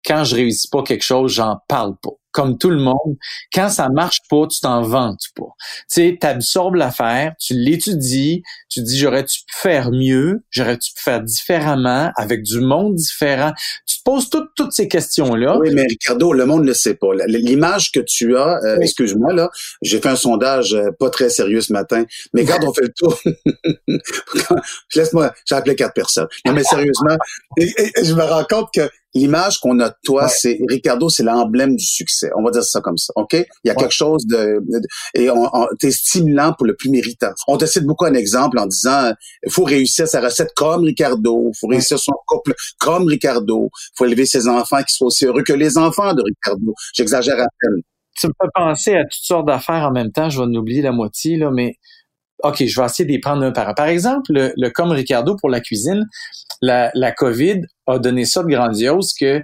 quand 0.05 0.25
je 0.25 0.37
réussis 0.37 0.69
pas 0.69 0.83
quelque 0.83 1.05
chose, 1.05 1.33
j'en 1.33 1.59
parle 1.69 1.97
pas. 2.03 2.11
Comme 2.31 2.59
tout 2.59 2.71
le 2.71 2.77
monde, 2.79 3.17
quand 3.55 3.69
ça 3.71 3.89
marche 3.89 4.21
pas, 4.29 4.47
tu 4.47 4.61
t'en 4.61 4.83
vantes 4.83 5.25
pas. 5.35 5.49
Tu 5.59 5.85
sais, 5.89 6.19
t'absorbes 6.21 6.75
l'affaire, 6.77 7.33
tu 7.41 7.55
l'étudies, 7.55 8.43
tu 8.69 8.83
dis 8.83 8.99
j'aurais-tu 8.99 9.41
pu 9.41 9.55
faire 9.57 9.91
mieux, 9.91 10.45
j'aurais-tu 10.51 10.93
pu 10.93 11.03
faire 11.03 11.23
différemment, 11.23 12.13
avec 12.17 12.43
du 12.43 12.61
monde 12.61 12.95
différent? 12.97 13.53
Tu 13.87 13.97
te 13.99 14.03
poses 14.05 14.29
toutes 14.31 14.51
toutes 14.55 14.73
ces 14.73 14.89
questions-là. 14.89 15.59
Oui, 15.59 15.71
mais 15.75 15.83
Ricardo, 15.89 16.33
le 16.33 16.45
monde 16.45 16.63
ne 16.63 16.67
le 16.69 16.75
sait 16.75 16.95
pas. 16.95 17.09
L'image 17.27 17.93
que 17.93 18.01
tu 18.01 18.37
as, 18.37 18.59
euh, 18.65 18.77
Oui. 18.79 18.85
excuse-moi, 18.85 19.33
là, 19.33 19.51
j'ai 19.83 19.99
fait 20.01 20.09
un 20.09 20.17
sondage 20.17 20.75
euh, 20.75 20.91
pas 20.99 21.11
très 21.11 21.31
sérieux 21.31 21.61
ce 21.63 21.73
matin, 21.73 22.05
mais 22.35 22.45
quand 22.45 22.59
on 22.63 22.73
fait 22.75 22.83
le 22.83 22.93
tour, 22.95 23.19
laisse-moi, 24.95 25.33
j'ai 25.47 25.55
appelé 25.55 25.77
quatre 25.77 25.95
personnes. 25.95 26.29
Non, 26.47 26.53
mais 26.53 26.65
sérieusement, 26.65 27.17
et- 27.57 27.73
et 27.97 28.05
je 28.05 28.15
me 28.15 28.23
rends 28.23 28.45
compte 28.45 28.69
que 28.75 28.89
l'image 29.15 29.59
qu'on 29.61 29.81
a 29.81 29.89
de 29.89 29.95
toi, 30.05 30.25
Ouais. 30.25 30.31
c'est, 30.33 30.59
Ricardo, 30.69 31.09
c'est 31.09 31.23
l'emblème 31.23 31.75
du 31.77 31.85
succès. 31.85 32.31
On 32.37 32.43
va 32.43 32.51
dire 32.51 32.63
ça 32.63 32.81
comme 32.81 32.97
ça, 32.99 33.13
OK? 33.17 33.33
Il 33.33 33.45
y 33.65 33.71
a 33.71 33.73
Ouais. 33.73 33.77
quelque 33.81 33.93
chose 33.95 34.27
de, 34.27 34.61
de- 34.69 34.81
et 35.15 35.31
on, 35.31 35.49
on- 35.53 35.67
t'es 35.81 35.91
stimulant 35.91 36.53
pour 36.53 36.67
le 36.67 36.77
plus 36.77 36.91
méritant. 36.91 37.31
On 37.49 37.57
te 37.57 37.65
cite 37.67 37.85
beaucoup 37.85 38.05
un 38.05 38.15
exemple 38.15 38.59
en 38.59 38.67
disant, 38.67 39.13
il 39.45 39.51
faut 39.53 39.65
réussir 39.65 40.07
sa 40.07 40.21
recette 40.21 40.51
comme 40.55 40.85
Ricardo, 40.85 41.51
il 41.55 41.59
faut 41.59 41.69
réussir 41.69 41.99
son 41.99 42.13
couple 42.27 42.55
comme 42.79 43.07
Ricardo, 43.09 43.71
il 43.73 43.93
faut 43.97 44.05
élever 44.05 44.27
ses 44.27 44.47
enfants 44.49 44.83
qui 44.83 44.95
soient 44.95 45.07
aussi 45.09 45.25
heureux 45.27 45.43
que 45.43 45.53
les 45.55 45.79
enfants 45.79 46.13
de 46.15 46.23
Ricardo. 46.23 46.75
J'exagère 46.95 47.41
à 47.41 47.47
peine. 47.61 47.83
tu 48.21 48.27
me 48.27 48.33
fais 48.43 48.49
penser 48.55 48.95
à 48.95 49.05
toutes 49.05 49.23
sortes 49.25 49.47
d'affaires 49.47 49.85
en 49.85 49.93
même 49.93 50.11
temps. 50.13 50.29
Je 50.29 50.39
vais 50.39 50.45
en 50.45 50.53
oublier 50.55 50.83
la 50.83 50.91
moitié, 50.93 51.37
là, 51.37 51.51
mais 51.53 51.77
OK, 52.45 52.65
je 52.67 52.81
vais 52.81 52.87
essayer 52.87 53.05
de 53.07 53.11
les 53.13 53.21
prendre 53.21 53.43
un 53.45 53.53
par 53.53 53.69
un. 53.69 53.75
Par 53.75 53.87
exemple, 53.87 54.31
le, 54.33 54.53
le 54.57 54.71
comme 54.71 54.91
Ricardo 54.91 55.35
pour 55.37 55.49
la 55.51 55.61
cuisine, 55.61 56.05
la, 56.63 56.91
la 56.95 57.13
COVID 57.13 57.63
a 57.87 57.99
donné 57.99 58.25
ça 58.25 58.43
de 58.43 58.49
grandiose 58.49 59.13
que, 59.19 59.43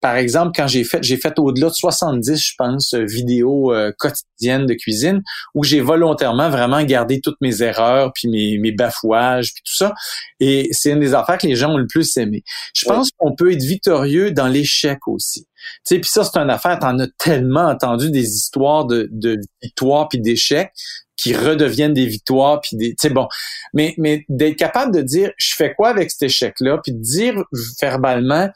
par 0.00 0.16
exemple, 0.16 0.52
quand 0.54 0.66
j'ai 0.66 0.84
fait, 0.84 1.02
j'ai 1.02 1.16
fait 1.16 1.38
au-delà 1.38 1.68
de 1.68 1.72
70, 1.72 2.36
je 2.36 2.52
pense, 2.58 2.92
vidéos 2.94 3.72
euh, 3.72 3.90
quotidiennes 3.98 4.66
de 4.66 4.74
cuisine 4.74 5.22
où 5.54 5.64
j'ai 5.64 5.80
volontairement 5.80 6.50
vraiment 6.50 6.82
gardé 6.82 7.20
toutes 7.22 7.40
mes 7.40 7.62
erreurs, 7.62 8.12
puis 8.14 8.28
mes, 8.28 8.58
mes 8.58 8.72
bafouages, 8.72 9.54
puis 9.54 9.62
tout 9.64 9.74
ça. 9.74 9.94
Et 10.40 10.68
c'est 10.72 10.90
une 10.90 11.00
des 11.00 11.14
affaires 11.14 11.38
que 11.38 11.46
les 11.46 11.56
gens 11.56 11.72
ont 11.72 11.78
le 11.78 11.86
plus 11.86 12.18
aimé. 12.18 12.42
Je 12.74 12.84
pense 12.84 13.10
qu'on 13.16 13.34
peut 13.34 13.52
être 13.52 13.62
victorieux 13.62 14.30
dans 14.30 14.48
l'échec 14.48 14.98
aussi. 15.06 15.46
Tu 15.86 15.94
sais, 15.94 15.98
puis 15.98 16.10
ça, 16.10 16.22
c'est 16.22 16.38
une 16.38 16.50
affaire, 16.50 16.78
t'en 16.78 16.98
as 16.98 17.08
tellement 17.18 17.68
entendu 17.68 18.10
des 18.10 18.28
histoires 18.28 18.84
de, 18.84 19.08
de 19.10 19.38
victoires 19.62 20.08
puis 20.08 20.20
d'échecs 20.20 20.70
qui 21.16 21.34
redeviennent 21.34 21.94
des 21.94 22.06
victoires 22.06 22.60
puis 22.60 22.76
des 22.76 22.94
tu 22.94 23.10
bon. 23.10 23.28
Mais 23.72 23.94
mais 23.98 24.24
d'être 24.28 24.56
capable 24.56 24.94
de 24.94 25.02
dire 25.02 25.32
je 25.36 25.54
fais 25.54 25.74
quoi 25.74 25.88
avec 25.88 26.10
cet 26.10 26.22
échec 26.22 26.54
là 26.60 26.78
puis 26.82 26.92
de 26.92 27.00
dire 27.00 27.42
verbalement 27.80 28.50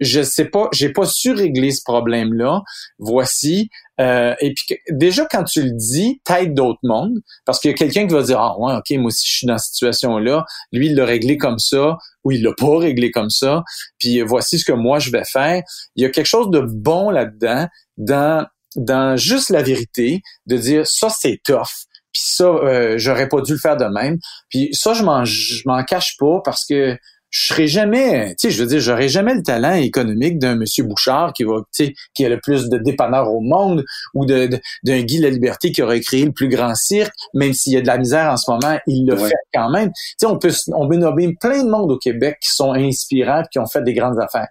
je 0.00 0.22
sais 0.22 0.46
pas 0.46 0.68
j'ai 0.72 0.92
pas 0.92 1.06
su 1.06 1.32
régler 1.32 1.70
ce 1.70 1.82
problème 1.84 2.34
là 2.34 2.62
voici 2.98 3.70
euh, 4.00 4.34
et 4.40 4.52
puis 4.54 4.76
déjà 4.90 5.24
quand 5.30 5.44
tu 5.44 5.62
le 5.62 5.70
dis 5.70 6.20
t'aides 6.24 6.54
d'autres 6.54 6.80
mondes. 6.82 7.20
Parce 7.44 7.60
qu'il 7.60 7.70
y 7.70 7.74
a 7.74 7.76
quelqu'un 7.76 8.06
qui 8.06 8.12
va 8.12 8.22
dire 8.22 8.40
ah 8.40 8.58
ouais 8.58 8.74
ok 8.74 8.98
moi 8.98 9.06
aussi 9.06 9.26
je 9.26 9.36
suis 9.36 9.46
dans 9.46 9.58
cette 9.58 9.72
situation 9.72 10.18
là 10.18 10.44
lui 10.72 10.88
il 10.88 10.96
l'a 10.96 11.04
réglé 11.04 11.38
comme 11.38 11.58
ça 11.58 11.96
ou 12.24 12.32
il 12.32 12.42
l'a 12.42 12.52
pas 12.52 12.78
réglé 12.78 13.10
comme 13.10 13.30
ça. 13.30 13.62
Puis 13.98 14.20
voici 14.22 14.58
ce 14.58 14.64
que 14.64 14.72
moi 14.72 14.98
je 14.98 15.10
vais 15.10 15.24
faire 15.24 15.62
il 15.96 16.02
y 16.02 16.06
a 16.06 16.10
quelque 16.10 16.26
chose 16.26 16.50
de 16.50 16.60
bon 16.60 17.10
là-dedans 17.10 17.68
dans 17.96 18.46
dans 18.76 19.16
juste 19.16 19.50
la 19.50 19.62
vérité 19.62 20.22
de 20.46 20.56
dire 20.56 20.86
ça 20.86 21.08
c'est 21.08 21.40
tough 21.44 21.86
puis 22.14 22.22
ça 22.24 22.44
euh, 22.44 22.94
j'aurais 22.96 23.28
pas 23.28 23.42
dû 23.42 23.52
le 23.52 23.58
faire 23.58 23.76
de 23.76 23.84
même 23.84 24.16
puis 24.48 24.70
ça 24.72 24.94
je 24.94 25.02
m'en 25.02 25.24
je 25.26 25.62
m'en 25.66 25.82
cache 25.84 26.16
pas 26.18 26.40
parce 26.44 26.64
que 26.64 26.96
je 27.36 27.46
serai 27.46 27.66
jamais, 27.66 28.36
tu 28.38 28.46
sais, 28.48 28.50
je 28.54 28.62
veux 28.62 28.68
dire, 28.68 28.78
j'aurai 28.78 29.08
jamais 29.08 29.34
le 29.34 29.42
talent 29.42 29.74
économique 29.74 30.38
d'un 30.38 30.54
monsieur 30.54 30.84
Bouchard 30.84 31.32
qui 31.32 31.42
va, 31.42 31.62
tu 31.74 31.86
sais, 31.86 31.94
qui 32.14 32.24
a 32.24 32.28
le 32.28 32.38
plus 32.40 32.68
de 32.68 32.78
dépanneurs 32.78 33.28
au 33.28 33.40
monde 33.40 33.84
ou 34.14 34.24
de, 34.24 34.46
de- 34.46 34.60
d'un 34.84 35.00
Guy 35.00 35.18
La 35.18 35.30
Liberté 35.30 35.72
qui 35.72 35.82
aurait 35.82 35.98
créé 36.00 36.24
le 36.24 36.30
plus 36.30 36.46
grand 36.48 36.76
cirque, 36.76 37.12
même 37.34 37.52
s'il 37.52 37.72
y 37.72 37.76
a 37.76 37.80
de 37.80 37.88
la 37.88 37.98
misère 37.98 38.30
en 38.30 38.36
ce 38.36 38.48
moment, 38.48 38.78
il 38.86 39.04
le 39.08 39.14
Ouais. 39.20 39.28
fait 39.30 39.34
quand 39.52 39.68
même. 39.68 39.88
Tu 39.90 39.98
sais, 40.20 40.26
on 40.26 40.38
peut, 40.38 40.52
on 40.74 40.88
peut 40.88 40.94
nommer 40.94 41.34
plein 41.34 41.64
de 41.64 41.68
monde 41.68 41.90
au 41.90 41.98
Québec 41.98 42.38
qui 42.40 42.50
sont 42.54 42.72
inspirants 42.72 43.42
qui 43.50 43.58
ont 43.58 43.66
fait 43.66 43.82
des 43.82 43.94
grandes 43.94 44.20
affaires. 44.20 44.46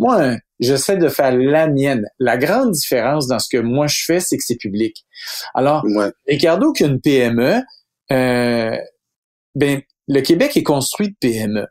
Moi, 0.00 0.36
j'essaie 0.58 0.96
de 0.96 1.08
faire 1.08 1.36
la 1.36 1.68
mienne. 1.68 2.06
La 2.18 2.36
grande 2.36 2.72
différence 2.72 3.26
dans 3.28 3.38
ce 3.38 3.48
que 3.50 3.58
moi 3.62 3.86
je 3.86 4.02
fais, 4.04 4.18
c'est 4.20 4.36
que 4.36 4.42
c'est 4.44 4.56
public. 4.56 5.04
Alors, 5.54 5.84
Ouais. 5.84 6.10
Ricardo 6.26 6.72
qui 6.72 6.84
a 6.84 6.86
une 6.88 7.00
PME, 7.00 7.60
euh, 8.12 8.76
ben 9.54 9.80
le 10.08 10.20
Québec 10.22 10.56
est 10.56 10.64
construit 10.64 11.08
de 11.10 11.14
PME. 11.20 11.66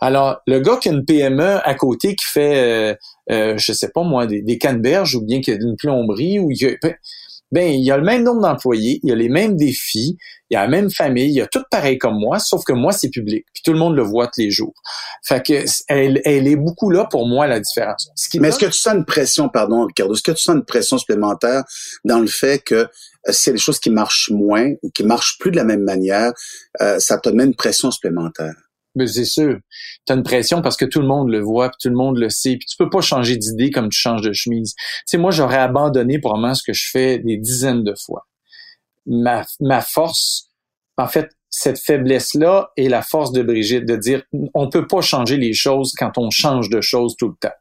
Alors 0.00 0.40
le 0.46 0.60
gars 0.60 0.78
qui 0.80 0.88
a 0.88 0.92
une 0.92 1.04
PME 1.04 1.58
à 1.62 1.74
côté 1.74 2.14
qui 2.16 2.24
fait, 2.24 2.56
euh, 2.56 2.94
euh, 3.30 3.58
je 3.58 3.72
sais 3.72 3.90
pas 3.90 4.02
moi, 4.02 4.26
des, 4.26 4.40
des 4.40 4.56
canneberges 4.56 5.14
ou 5.14 5.22
bien 5.22 5.40
qui 5.42 5.50
a 5.50 5.54
une 5.54 5.76
plomberie 5.76 6.38
ou 6.38 6.50
il 6.50 6.56
y 6.62 6.66
a- 6.66 6.76
ben, 7.52 7.70
il 7.70 7.84
y 7.84 7.90
a 7.90 7.96
le 7.96 8.02
même 8.02 8.22
nombre 8.22 8.40
d'employés, 8.40 8.98
il 9.02 9.10
y 9.10 9.12
a 9.12 9.14
les 9.14 9.28
mêmes 9.28 9.56
défis, 9.56 10.16
il 10.50 10.54
y 10.54 10.56
a 10.56 10.62
la 10.62 10.68
même 10.68 10.90
famille, 10.90 11.28
il 11.28 11.34
y 11.34 11.40
a 11.40 11.46
tout 11.46 11.62
pareil 11.70 11.98
comme 11.98 12.18
moi, 12.18 12.38
sauf 12.38 12.64
que 12.64 12.72
moi 12.72 12.92
c'est 12.92 13.10
public, 13.10 13.46
puis 13.52 13.62
tout 13.62 13.72
le 13.72 13.78
monde 13.78 13.94
le 13.94 14.02
voit 14.02 14.26
tous 14.26 14.40
les 14.40 14.50
jours. 14.50 14.74
Fait 15.22 15.44
que 15.44 15.64
elle, 15.88 16.20
elle 16.24 16.48
est 16.48 16.56
beaucoup 16.56 16.90
là 16.90 17.06
pour 17.10 17.28
moi 17.28 17.46
la 17.46 17.60
différence. 17.60 18.10
Ce 18.16 18.28
qui 18.28 18.40
Mais 18.40 18.48
est-ce 18.48 18.58
que 18.58 18.66
tu 18.66 18.72
sens 18.72 18.94
une 18.94 19.04
pression, 19.04 19.48
pardon, 19.48 19.86
Ricardo, 19.86 20.14
est-ce 20.14 20.22
que 20.22 20.32
tu 20.32 20.42
sens 20.42 20.56
une 20.56 20.64
pression 20.64 20.98
supplémentaire 20.98 21.64
dans 22.04 22.20
le 22.20 22.26
fait 22.26 22.62
que 22.62 22.74
euh, 22.74 22.86
c'est 23.30 23.52
des 23.52 23.58
choses 23.58 23.78
qui 23.78 23.90
marchent 23.90 24.30
moins 24.30 24.72
ou 24.82 24.90
qui 24.90 25.04
marchent 25.04 25.38
plus 25.38 25.50
de 25.50 25.56
la 25.56 25.64
même 25.64 25.82
manière, 25.82 26.32
euh, 26.80 26.98
ça 26.98 27.18
te 27.18 27.28
met 27.28 27.44
une 27.44 27.54
pression 27.54 27.90
supplémentaire? 27.90 28.54
Mais 28.94 29.06
c'est 29.06 29.24
sûr. 29.24 29.58
Tu 30.06 30.12
as 30.12 30.16
une 30.16 30.22
pression 30.22 30.60
parce 30.62 30.76
que 30.76 30.84
tout 30.84 31.00
le 31.00 31.06
monde 31.06 31.30
le 31.30 31.40
voit, 31.40 31.68
puis 31.70 31.78
tout 31.82 31.88
le 31.88 31.96
monde 31.96 32.18
le 32.18 32.28
sait, 32.28 32.56
puis 32.56 32.66
tu 32.66 32.76
peux 32.76 32.90
pas 32.90 33.00
changer 33.00 33.36
d'idée 33.36 33.70
comme 33.70 33.88
tu 33.88 33.98
changes 33.98 34.22
de 34.22 34.32
chemise. 34.32 34.74
Tu 34.74 34.82
sais, 35.06 35.18
moi, 35.18 35.30
j'aurais 35.30 35.58
abandonné 35.58 36.18
probablement 36.18 36.54
ce 36.54 36.62
que 36.62 36.72
je 36.72 36.88
fais 36.90 37.18
des 37.18 37.36
dizaines 37.36 37.84
de 37.84 37.94
fois. 37.94 38.26
Ma, 39.06 39.44
ma 39.60 39.80
force, 39.80 40.50
en 40.96 41.08
fait, 41.08 41.30
cette 41.50 41.78
faiblesse-là 41.78 42.70
est 42.76 42.88
la 42.88 43.02
force 43.02 43.32
de 43.32 43.42
Brigitte 43.42 43.84
de 43.84 43.96
dire 43.96 44.22
on 44.54 44.68
peut 44.68 44.86
pas 44.86 45.02
changer 45.02 45.36
les 45.36 45.52
choses 45.52 45.92
quand 45.96 46.16
on 46.16 46.30
change 46.30 46.70
de 46.70 46.80
choses 46.80 47.14
tout 47.16 47.28
le 47.28 47.34
temps. 47.38 47.54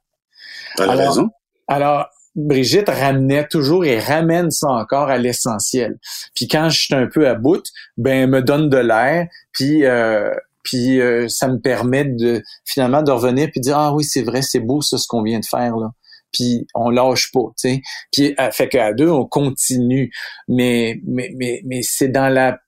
T'as 0.78 0.96
raison. 0.96 1.30
Alors, 1.68 2.08
Brigitte 2.36 2.90
ramenait 2.90 3.48
toujours 3.48 3.84
et 3.84 4.00
ramène 4.00 4.52
ça 4.52 4.70
encore 4.70 5.10
à 5.10 5.18
l'essentiel. 5.18 6.00
Puis 6.34 6.48
quand 6.48 6.70
je 6.70 6.80
suis 6.80 6.96
un 6.96 7.08
peu 7.08 7.28
à 7.28 7.36
bout, 7.36 7.64
ben 7.98 8.24
elle 8.24 8.30
me 8.30 8.42
donne 8.42 8.70
de 8.70 8.78
l'air, 8.78 9.28
puis 9.52 9.86
euh, 9.86 10.34
puis 10.64 11.00
euh, 11.00 11.28
ça 11.28 11.48
me 11.48 11.60
permet 11.60 12.06
de 12.06 12.44
finalement 12.66 13.02
de 13.02 13.12
revenir 13.12 13.50
puis 13.52 13.62
dire 13.62 13.78
ah 13.78 13.94
oui 13.94 14.04
c'est 14.04 14.22
vrai 14.22 14.42
c'est 14.42 14.60
beau 14.60 14.82
ça 14.82 14.98
ce 14.98 15.08
qu'on 15.08 15.24
vient 15.24 15.40
de 15.40 15.46
faire 15.46 15.76
là. 15.78 15.90
Puis 16.32 16.66
on 16.74 16.90
lâche 16.90 17.30
pas, 17.34 17.42
tu 17.60 17.70
sais. 17.70 17.82
Puis 18.12 18.36
euh, 18.40 18.52
fait 18.52 18.70
qu'à 18.70 18.94
deux 18.94 19.10
on 19.10 19.26
continue, 19.26 20.12
mais 20.48 21.00
mais 21.06 21.32
mais 21.36 21.62
mais 21.66 21.82
c'est 21.84 22.08
dans 22.08 22.30
la 22.30 22.60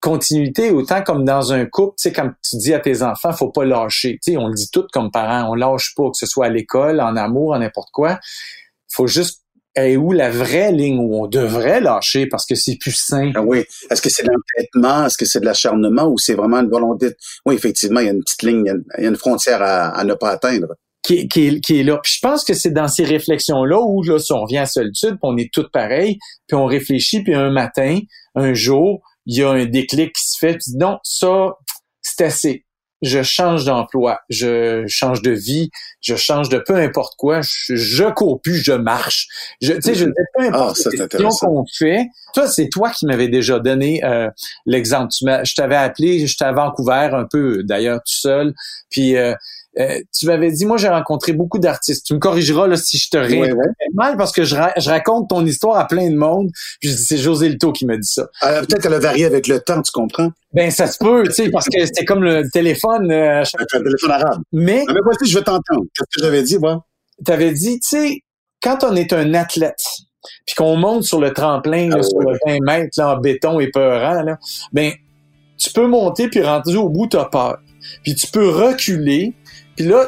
continuité 0.00 0.70
autant 0.70 1.02
comme 1.02 1.24
dans 1.24 1.52
un 1.52 1.66
couple, 1.66 1.94
tu 1.98 2.08
sais, 2.08 2.12
comme 2.12 2.34
tu 2.48 2.56
dis 2.58 2.74
à 2.74 2.80
tes 2.80 3.02
enfants, 3.02 3.32
faut 3.32 3.50
pas 3.50 3.64
lâcher. 3.64 4.18
Tu 4.22 4.32
sais, 4.32 4.36
on 4.36 4.48
le 4.48 4.54
dit 4.54 4.70
tout 4.72 4.86
comme 4.92 5.10
parents, 5.10 5.50
on 5.50 5.54
lâche 5.54 5.94
pas, 5.96 6.04
que 6.04 6.16
ce 6.16 6.26
soit 6.26 6.46
à 6.46 6.48
l'école, 6.48 7.00
en 7.00 7.16
amour, 7.16 7.54
en 7.54 7.58
n'importe 7.58 7.90
quoi 7.92 8.18
faut 8.96 9.06
juste 9.06 9.42
et 9.76 9.96
où 9.96 10.12
la 10.12 10.30
vraie 10.30 10.72
ligne 10.72 10.98
où 10.98 11.22
on 11.22 11.26
devrait 11.26 11.80
lâcher 11.80 12.26
parce 12.26 12.46
que 12.46 12.54
c'est 12.54 12.76
plus 12.76 12.96
sain? 12.96 13.32
Ah 13.34 13.42
oui. 13.42 13.64
Est-ce 13.90 14.00
que 14.00 14.08
c'est 14.08 14.24
l'entêtement? 14.24 15.06
Est-ce 15.06 15.18
que 15.18 15.24
c'est 15.24 15.40
de 15.40 15.44
l'acharnement 15.44 16.06
ou 16.08 16.18
c'est 16.18 16.34
vraiment 16.34 16.60
une 16.60 16.70
volonté? 16.70 17.14
Oui, 17.44 17.54
effectivement, 17.54 18.00
il 18.00 18.06
y 18.06 18.08
a 18.08 18.12
une 18.12 18.22
petite 18.22 18.42
ligne, 18.42 18.72
il 18.98 19.04
y 19.04 19.06
a 19.06 19.10
une 19.10 19.16
frontière 19.16 19.62
à, 19.62 20.02
ne 20.04 20.14
pas 20.14 20.30
atteindre. 20.30 20.68
Qui, 21.02 21.28
qui, 21.28 21.46
est 21.46 21.84
là. 21.84 21.98
Puis 22.02 22.14
je 22.16 22.18
pense 22.20 22.42
que 22.42 22.52
c'est 22.52 22.72
dans 22.72 22.88
ces 22.88 23.04
réflexions-là 23.04 23.78
où, 23.80 24.02
là, 24.02 24.18
si 24.18 24.32
on 24.32 24.42
revient 24.42 24.58
à 24.58 24.66
solitude, 24.66 25.10
puis 25.10 25.18
on 25.22 25.36
est 25.36 25.52
tous 25.52 25.68
pareils, 25.72 26.18
puis 26.48 26.56
on 26.56 26.66
réfléchit, 26.66 27.22
puis 27.22 27.32
un 27.32 27.50
matin, 27.50 28.00
un 28.34 28.54
jour, 28.54 29.02
il 29.24 29.38
y 29.38 29.42
a 29.42 29.50
un 29.50 29.66
déclic 29.66 30.12
qui 30.12 30.28
se 30.28 30.38
fait, 30.38 30.54
puis 30.54 30.72
non, 30.74 30.98
ça, 31.04 31.52
c'est 32.02 32.24
assez 32.24 32.65
je 33.06 33.22
change 33.22 33.64
d'emploi, 33.64 34.20
je 34.28 34.84
change 34.88 35.22
de 35.22 35.30
vie, 35.30 35.70
je 36.00 36.16
change 36.16 36.48
de 36.48 36.58
peu 36.58 36.74
importe 36.74 37.14
quoi, 37.16 37.40
je, 37.42 37.76
je 37.76 38.04
cours 38.12 38.40
plus, 38.40 38.62
je 38.62 38.72
marche. 38.72 39.28
Je, 39.62 39.72
tu 39.74 39.82
sais, 39.82 39.94
je 39.94 40.04
peu 40.04 40.44
importe 40.44 40.80
ah, 40.98 41.28
qu'on 41.40 41.64
fait. 41.78 42.06
Toi, 42.34 42.48
c'est 42.48 42.68
toi 42.68 42.90
qui 42.90 43.06
m'avais 43.06 43.28
déjà 43.28 43.58
donné 43.58 44.04
euh, 44.04 44.28
l'exemple. 44.66 45.10
Je 45.12 45.54
t'avais 45.54 45.76
appelé, 45.76 46.26
j'étais 46.26 46.44
à 46.44 46.52
Vancouver 46.52 47.10
un 47.12 47.26
peu 47.30 47.62
d'ailleurs 47.62 47.98
tout 47.98 48.18
seul, 48.18 48.52
puis 48.90 49.16
euh, 49.16 49.34
euh, 49.78 50.00
tu 50.16 50.26
m'avais 50.26 50.50
dit, 50.50 50.64
moi 50.64 50.76
j'ai 50.76 50.88
rencontré 50.88 51.32
beaucoup 51.32 51.58
d'artistes. 51.58 52.06
Tu 52.06 52.14
me 52.14 52.18
corrigeras 52.18 52.66
là, 52.66 52.76
si 52.76 52.98
je 52.98 53.10
te 53.10 53.18
ré 53.18 53.52
mal 53.94 54.16
parce 54.16 54.32
que 54.32 54.44
je, 54.44 54.56
raconte 54.56 55.28
ton 55.28 55.44
histoire 55.44 55.78
à 55.78 55.86
plein 55.86 56.10
de 56.10 56.16
monde. 56.16 56.50
Puis 56.80 56.90
je 56.90 56.96
dis, 56.96 57.04
c'est 57.04 57.18
José 57.18 57.48
Leto 57.48 57.72
qui 57.72 57.84
m'a 57.84 57.96
dit 57.96 58.08
ça. 58.08 58.28
Euh, 58.44 58.60
peut-être 58.60 58.82
qu'elle 58.82 58.94
a 58.94 58.98
varié 58.98 59.26
avec 59.26 59.48
le 59.48 59.60
temps, 59.60 59.82
tu 59.82 59.92
comprends? 59.92 60.30
Ben 60.52 60.70
ça 60.70 60.86
se 60.86 60.98
peut, 60.98 61.24
tu 61.24 61.32
sais, 61.32 61.50
parce 61.50 61.68
que 61.68 61.84
c'était 61.84 62.04
comme 62.04 62.24
le 62.24 62.48
téléphone. 62.50 63.10
Euh, 63.10 63.42
un 63.42 63.82
téléphone 63.82 64.10
arabe. 64.10 64.42
Mais. 64.52 64.84
aussi, 64.88 65.30
je 65.30 65.38
veux 65.38 65.44
t'entendre. 65.44 65.84
Qu'est-ce 65.94 66.18
que 66.18 66.24
j'avais 66.24 66.42
dit, 66.42 66.58
moi? 66.58 66.84
Tu 67.24 67.32
avais 67.32 67.52
dit, 67.52 67.78
tu 67.80 67.88
sais, 67.88 68.18
quand 68.62 68.82
on 68.84 68.96
est 68.96 69.12
un 69.12 69.34
athlète, 69.34 69.82
puis 70.46 70.54
qu'on 70.56 70.76
monte 70.76 71.04
sur 71.04 71.20
le 71.20 71.32
tremplin, 71.32 71.90
ah 71.92 72.02
sur 72.02 72.20
le 72.20 72.36
20 72.46 72.58
mètres 72.62 72.94
là, 72.98 73.14
en 73.14 73.18
béton 73.18 73.60
épeurant, 73.60 74.22
là, 74.22 74.38
ben 74.72 74.92
tu 75.58 75.70
peux 75.72 75.86
monter 75.86 76.28
puis 76.28 76.42
rentrer 76.42 76.76
au 76.76 76.88
bout, 76.88 77.06
t'as 77.06 77.26
peur. 77.26 77.58
Puis 78.02 78.14
tu 78.14 78.26
peux 78.26 78.48
reculer, 78.48 79.34
puis 79.76 79.86
là, 79.86 80.06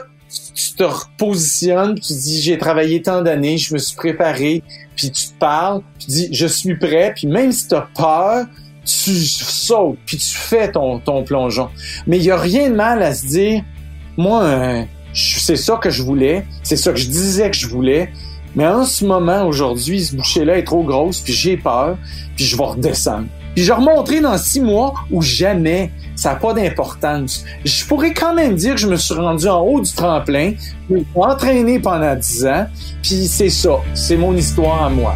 tu 0.54 0.74
te 0.74 0.82
repositionnes, 0.82 1.98
tu 1.98 2.12
dis 2.12 2.42
j'ai 2.42 2.58
travaillé 2.58 3.00
tant 3.02 3.22
d'années, 3.22 3.58
je 3.58 3.72
me 3.72 3.78
suis 3.78 3.96
préparé, 3.96 4.62
puis 4.96 5.10
tu 5.10 5.28
te 5.28 5.38
parles, 5.38 5.82
tu 5.98 6.06
dis 6.08 6.28
je 6.32 6.46
suis 6.46 6.76
prêt, 6.76 7.12
puis 7.14 7.26
même 7.26 7.52
si 7.52 7.68
tu 7.68 7.74
as 7.74 7.88
peur, 7.96 8.46
tu 8.84 9.14
sautes, 9.14 9.98
puis 10.06 10.16
tu 10.16 10.36
fais 10.36 10.72
ton, 10.72 10.98
ton 10.98 11.22
plongeon. 11.22 11.68
Mais 12.06 12.18
il 12.18 12.24
y 12.24 12.30
a 12.30 12.36
rien 12.36 12.70
de 12.70 12.74
mal 12.74 13.02
à 13.02 13.14
se 13.14 13.26
dire 13.26 13.62
moi 14.16 14.42
euh, 14.42 14.82
c'est 15.14 15.56
ça 15.56 15.76
que 15.76 15.90
je 15.90 16.02
voulais, 16.02 16.44
c'est 16.62 16.76
ça 16.76 16.92
que 16.92 16.98
je 16.98 17.08
disais 17.08 17.50
que 17.50 17.56
je 17.56 17.66
voulais, 17.66 18.10
mais 18.54 18.66
en 18.66 18.84
ce 18.84 19.04
moment 19.04 19.46
aujourd'hui, 19.46 20.04
ce 20.04 20.16
boucher 20.16 20.44
là 20.44 20.58
est 20.58 20.64
trop 20.64 20.82
grosse, 20.82 21.20
puis 21.20 21.32
j'ai 21.32 21.56
peur, 21.56 21.96
puis 22.36 22.44
je 22.44 22.56
vais 22.56 22.64
redescendre. 22.64 23.26
Puis 23.54 23.64
je 23.64 23.72
remonterai 23.72 24.20
dans 24.20 24.38
six 24.38 24.60
mois 24.60 24.94
ou 25.10 25.22
jamais. 25.22 25.90
Ça 26.18 26.30
n'a 26.30 26.34
pas 26.34 26.52
d'importance. 26.52 27.44
Je 27.64 27.86
pourrais 27.86 28.12
quand 28.12 28.34
même 28.34 28.56
dire 28.56 28.74
que 28.74 28.80
je 28.80 28.88
me 28.88 28.96
suis 28.96 29.14
rendu 29.14 29.46
en 29.46 29.60
haut 29.60 29.80
du 29.80 29.92
tremplin, 29.92 30.52
je 30.90 30.96
entraîné 31.14 31.78
pendant 31.78 32.16
dix 32.16 32.44
ans, 32.44 32.66
puis 33.04 33.28
c'est 33.28 33.50
ça. 33.50 33.76
C'est 33.94 34.16
mon 34.16 34.34
histoire 34.34 34.82
à 34.82 34.90
moi. 34.90 35.14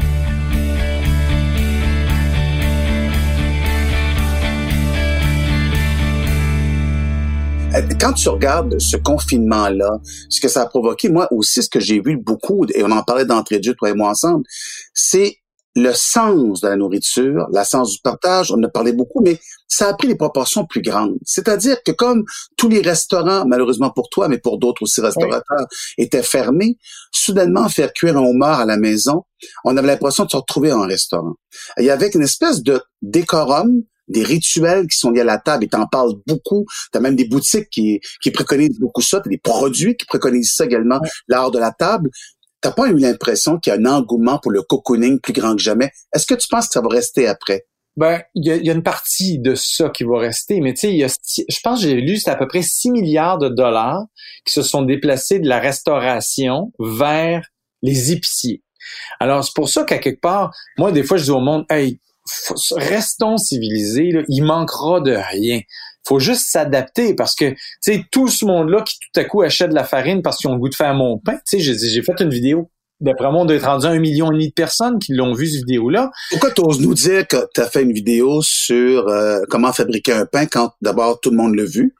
Euh, 7.74 7.82
quand 8.00 8.12
tu 8.12 8.28
regardes 8.28 8.78
ce 8.78 8.96
confinement-là, 8.96 9.98
ce 10.28 10.40
que 10.40 10.46
ça 10.46 10.62
a 10.62 10.66
provoqué, 10.66 11.08
moi 11.08 11.26
aussi, 11.32 11.64
ce 11.64 11.68
que 11.68 11.80
j'ai 11.80 12.00
vu 12.00 12.16
beaucoup, 12.16 12.64
et 12.72 12.84
on 12.84 12.92
en 12.92 13.02
parlait 13.02 13.24
d'entrée 13.24 13.58
de 13.58 13.64
jeu, 13.64 13.74
toi 13.74 13.90
et 13.90 13.94
moi 13.94 14.10
ensemble, 14.10 14.44
c'est 14.94 15.41
le 15.74 15.92
sens 15.94 16.60
de 16.60 16.68
la 16.68 16.76
nourriture, 16.76 17.46
la 17.52 17.64
sens 17.64 17.92
du 17.92 17.98
partage, 18.02 18.52
on 18.52 18.56
en 18.56 18.62
a 18.64 18.68
parlé 18.68 18.92
beaucoup, 18.92 19.22
mais 19.22 19.38
ça 19.68 19.88
a 19.88 19.94
pris 19.94 20.06
des 20.06 20.16
proportions 20.16 20.66
plus 20.66 20.82
grandes. 20.82 21.16
C'est-à-dire 21.24 21.82
que 21.82 21.92
comme 21.92 22.24
tous 22.56 22.68
les 22.68 22.82
restaurants, 22.82 23.46
malheureusement 23.46 23.90
pour 23.90 24.10
toi, 24.10 24.28
mais 24.28 24.38
pour 24.38 24.58
d'autres 24.58 24.82
aussi 24.82 25.00
restaurateurs, 25.00 25.66
étaient 25.96 26.22
fermés, 26.22 26.76
soudainement 27.10 27.68
faire 27.68 27.92
cuire 27.92 28.18
un 28.18 28.22
homard 28.22 28.60
à 28.60 28.66
la 28.66 28.76
maison, 28.76 29.24
on 29.64 29.76
avait 29.76 29.86
l'impression 29.86 30.24
de 30.24 30.30
se 30.30 30.36
retrouver 30.36 30.72
en 30.72 30.82
restaurant. 30.82 31.34
Il 31.78 31.84
y 31.84 31.90
avait 31.90 32.10
une 32.10 32.22
espèce 32.22 32.62
de 32.62 32.82
décorum, 33.00 33.82
des 34.08 34.24
rituels 34.24 34.86
qui 34.88 34.98
sont 34.98 35.10
liés 35.10 35.22
à 35.22 35.24
la 35.24 35.38
table, 35.38 35.64
et 35.64 35.68
t'en 35.68 35.86
parles 35.86 36.12
beaucoup. 36.26 36.66
T'as 36.90 37.00
même 37.00 37.16
des 37.16 37.24
boutiques 37.24 37.70
qui, 37.70 38.00
qui 38.22 38.30
préconisent 38.30 38.78
beaucoup 38.78 39.00
ça, 39.00 39.20
t'as 39.20 39.30
des 39.30 39.38
produits 39.38 39.96
qui 39.96 40.04
préconisent 40.04 40.52
ça 40.54 40.66
également, 40.66 41.00
l'art 41.28 41.50
de 41.50 41.58
la 41.58 41.72
table. 41.72 42.10
T'as 42.62 42.72
pas 42.72 42.88
eu 42.88 42.96
l'impression 42.96 43.58
qu'il 43.58 43.72
y 43.72 43.76
a 43.76 43.78
un 43.78 43.84
engouement 43.84 44.38
pour 44.38 44.52
le 44.52 44.62
cocooning 44.62 45.20
plus 45.20 45.32
grand 45.32 45.56
que 45.56 45.62
jamais? 45.62 45.90
Est-ce 46.14 46.26
que 46.26 46.34
tu 46.34 46.48
penses 46.48 46.68
que 46.68 46.72
ça 46.72 46.80
va 46.80 46.88
rester 46.88 47.26
après? 47.26 47.66
Ben, 47.96 48.22
il 48.34 48.46
y 48.46 48.70
a, 48.70 48.72
une 48.72 48.82
partie 48.82 49.38
de 49.38 49.54
ça 49.54 49.90
qui 49.90 50.04
va 50.04 50.18
rester, 50.18 50.60
mais 50.60 50.72
tu 50.72 50.98
sais, 50.98 51.44
je 51.46 51.60
pense 51.62 51.82
j'ai 51.82 52.00
lu, 52.00 52.16
c'est 52.16 52.30
à 52.30 52.36
peu 52.36 52.46
près 52.46 52.62
6 52.62 52.90
milliards 52.90 53.36
de 53.36 53.50
dollars 53.50 54.04
qui 54.46 54.54
se 54.54 54.62
sont 54.62 54.80
déplacés 54.80 55.40
de 55.40 55.48
la 55.48 55.58
restauration 55.58 56.72
vers 56.78 57.46
les 57.82 58.12
épiciers. 58.12 58.62
Alors, 59.20 59.44
c'est 59.44 59.54
pour 59.54 59.68
ça 59.68 59.84
qu'à 59.84 59.98
quelque 59.98 60.20
part, 60.20 60.54
moi, 60.78 60.90
des 60.90 61.02
fois, 61.02 61.18
je 61.18 61.24
dis 61.24 61.30
au 61.30 61.40
monde, 61.40 61.66
hey, 61.68 62.00
restons 62.76 63.36
civilisés, 63.36 64.10
là, 64.12 64.22
il 64.28 64.44
manquera 64.44 65.00
de 65.00 65.12
rien 65.12 65.60
faut 66.04 66.18
juste 66.18 66.50
s'adapter 66.50 67.14
parce 67.14 67.36
que, 67.36 67.50
tu 67.50 67.56
sais, 67.80 68.04
tout 68.10 68.26
ce 68.26 68.44
monde-là 68.44 68.82
qui 68.82 68.96
tout 68.98 69.20
à 69.20 69.22
coup 69.22 69.42
achète 69.42 69.70
de 69.70 69.74
la 69.76 69.84
farine 69.84 70.20
parce 70.20 70.38
qu'ils 70.38 70.50
ont 70.50 70.54
le 70.54 70.58
goût 70.58 70.68
de 70.68 70.74
faire 70.74 70.94
mon 70.94 71.18
pain, 71.18 71.38
tu 71.48 71.60
sais, 71.62 71.76
j'ai 71.76 72.02
fait 72.02 72.20
une 72.20 72.28
vidéo 72.28 72.72
d'après 73.02 73.30
moi, 73.30 73.42
on 73.42 73.44
doit 73.44 73.56
être 73.56 73.68
à 73.68 73.74
un 73.74 73.98
million 73.98 74.30
et 74.30 74.34
demi 74.34 74.48
de 74.48 74.52
personnes 74.52 74.98
qui 74.98 75.12
l'ont 75.12 75.34
vu, 75.34 75.46
cette 75.46 75.64
vidéo-là. 75.66 76.10
Pourquoi 76.30 76.50
tu 76.52 76.62
oses 76.62 76.80
nous 76.80 76.94
dire 76.94 77.26
que 77.26 77.36
tu 77.54 77.60
as 77.60 77.68
fait 77.68 77.82
une 77.82 77.92
vidéo 77.92 78.40
sur 78.42 79.08
euh, 79.08 79.40
comment 79.50 79.72
fabriquer 79.72 80.12
un 80.12 80.24
pain 80.24 80.46
quand 80.46 80.72
d'abord 80.80 81.20
tout 81.20 81.30
le 81.30 81.36
monde 81.36 81.56
l'a 81.56 81.64
vu 81.64 81.94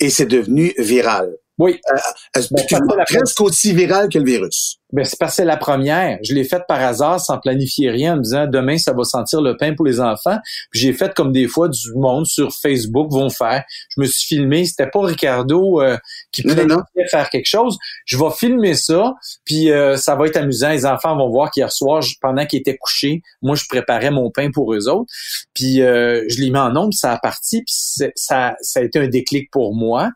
et 0.00 0.10
c'est 0.10 0.26
devenu 0.26 0.74
viral? 0.78 1.30
Oui. 1.58 1.80
Euh, 1.92 2.42
ben, 2.52 2.64
presque 3.08 3.40
aussi 3.40 3.74
viral 3.74 4.08
que 4.08 4.18
le 4.18 4.24
virus? 4.24 4.76
Ben, 4.92 5.04
c'est 5.04 5.18
parce 5.18 5.32
que 5.32 5.36
c'est 5.36 5.44
la 5.44 5.56
première. 5.56 6.18
Je 6.22 6.32
l'ai 6.32 6.44
faite 6.44 6.62
par 6.68 6.80
hasard, 6.80 7.20
sans 7.20 7.38
planifier 7.38 7.90
rien, 7.90 8.14
en 8.14 8.16
me 8.18 8.22
disant 8.22 8.46
demain, 8.46 8.78
ça 8.78 8.92
va 8.92 9.02
sentir 9.02 9.40
le 9.42 9.56
pain 9.56 9.74
pour 9.74 9.84
les 9.84 10.00
enfants. 10.00 10.38
Puis 10.70 10.80
j'ai 10.80 10.92
fait 10.92 11.12
comme 11.14 11.32
des 11.32 11.48
fois 11.48 11.68
du 11.68 11.92
monde 11.96 12.26
sur 12.26 12.54
Facebook 12.54 13.10
vont 13.10 13.28
faire. 13.28 13.64
Je 13.96 14.00
me 14.00 14.06
suis 14.06 14.36
filmé. 14.36 14.64
C'était 14.66 14.88
pas 14.88 15.00
Ricardo 15.00 15.82
euh, 15.82 15.98
qui 16.30 16.42
planifiait 16.42 17.08
faire 17.10 17.28
quelque 17.28 17.48
chose. 17.48 17.76
Je 18.04 18.16
vais 18.16 18.30
filmer 18.30 18.74
ça, 18.74 19.14
puis 19.44 19.72
euh, 19.72 19.96
ça 19.96 20.14
va 20.14 20.26
être 20.26 20.36
amusant. 20.36 20.70
Les 20.70 20.86
enfants 20.86 21.16
vont 21.16 21.28
voir 21.28 21.50
qu'hier 21.50 21.72
soir, 21.72 22.04
pendant 22.20 22.46
qu'ils 22.46 22.60
étaient 22.60 22.76
couchés, 22.76 23.22
moi, 23.42 23.56
je 23.56 23.64
préparais 23.68 24.12
mon 24.12 24.30
pain 24.30 24.50
pour 24.52 24.72
eux 24.74 24.88
autres. 24.88 25.10
Puis 25.54 25.78
je 25.78 26.40
l'ai 26.40 26.50
mis 26.50 26.58
en 26.58 26.70
nombre, 26.70 26.94
ça 26.94 27.12
a 27.12 27.18
parti, 27.18 27.62
puis 27.64 27.74
ça, 28.14 28.54
ça 28.60 28.80
a 28.80 28.82
été 28.82 29.00
un 29.00 29.08
déclic 29.08 29.50
pour 29.50 29.74
moi. 29.74 30.10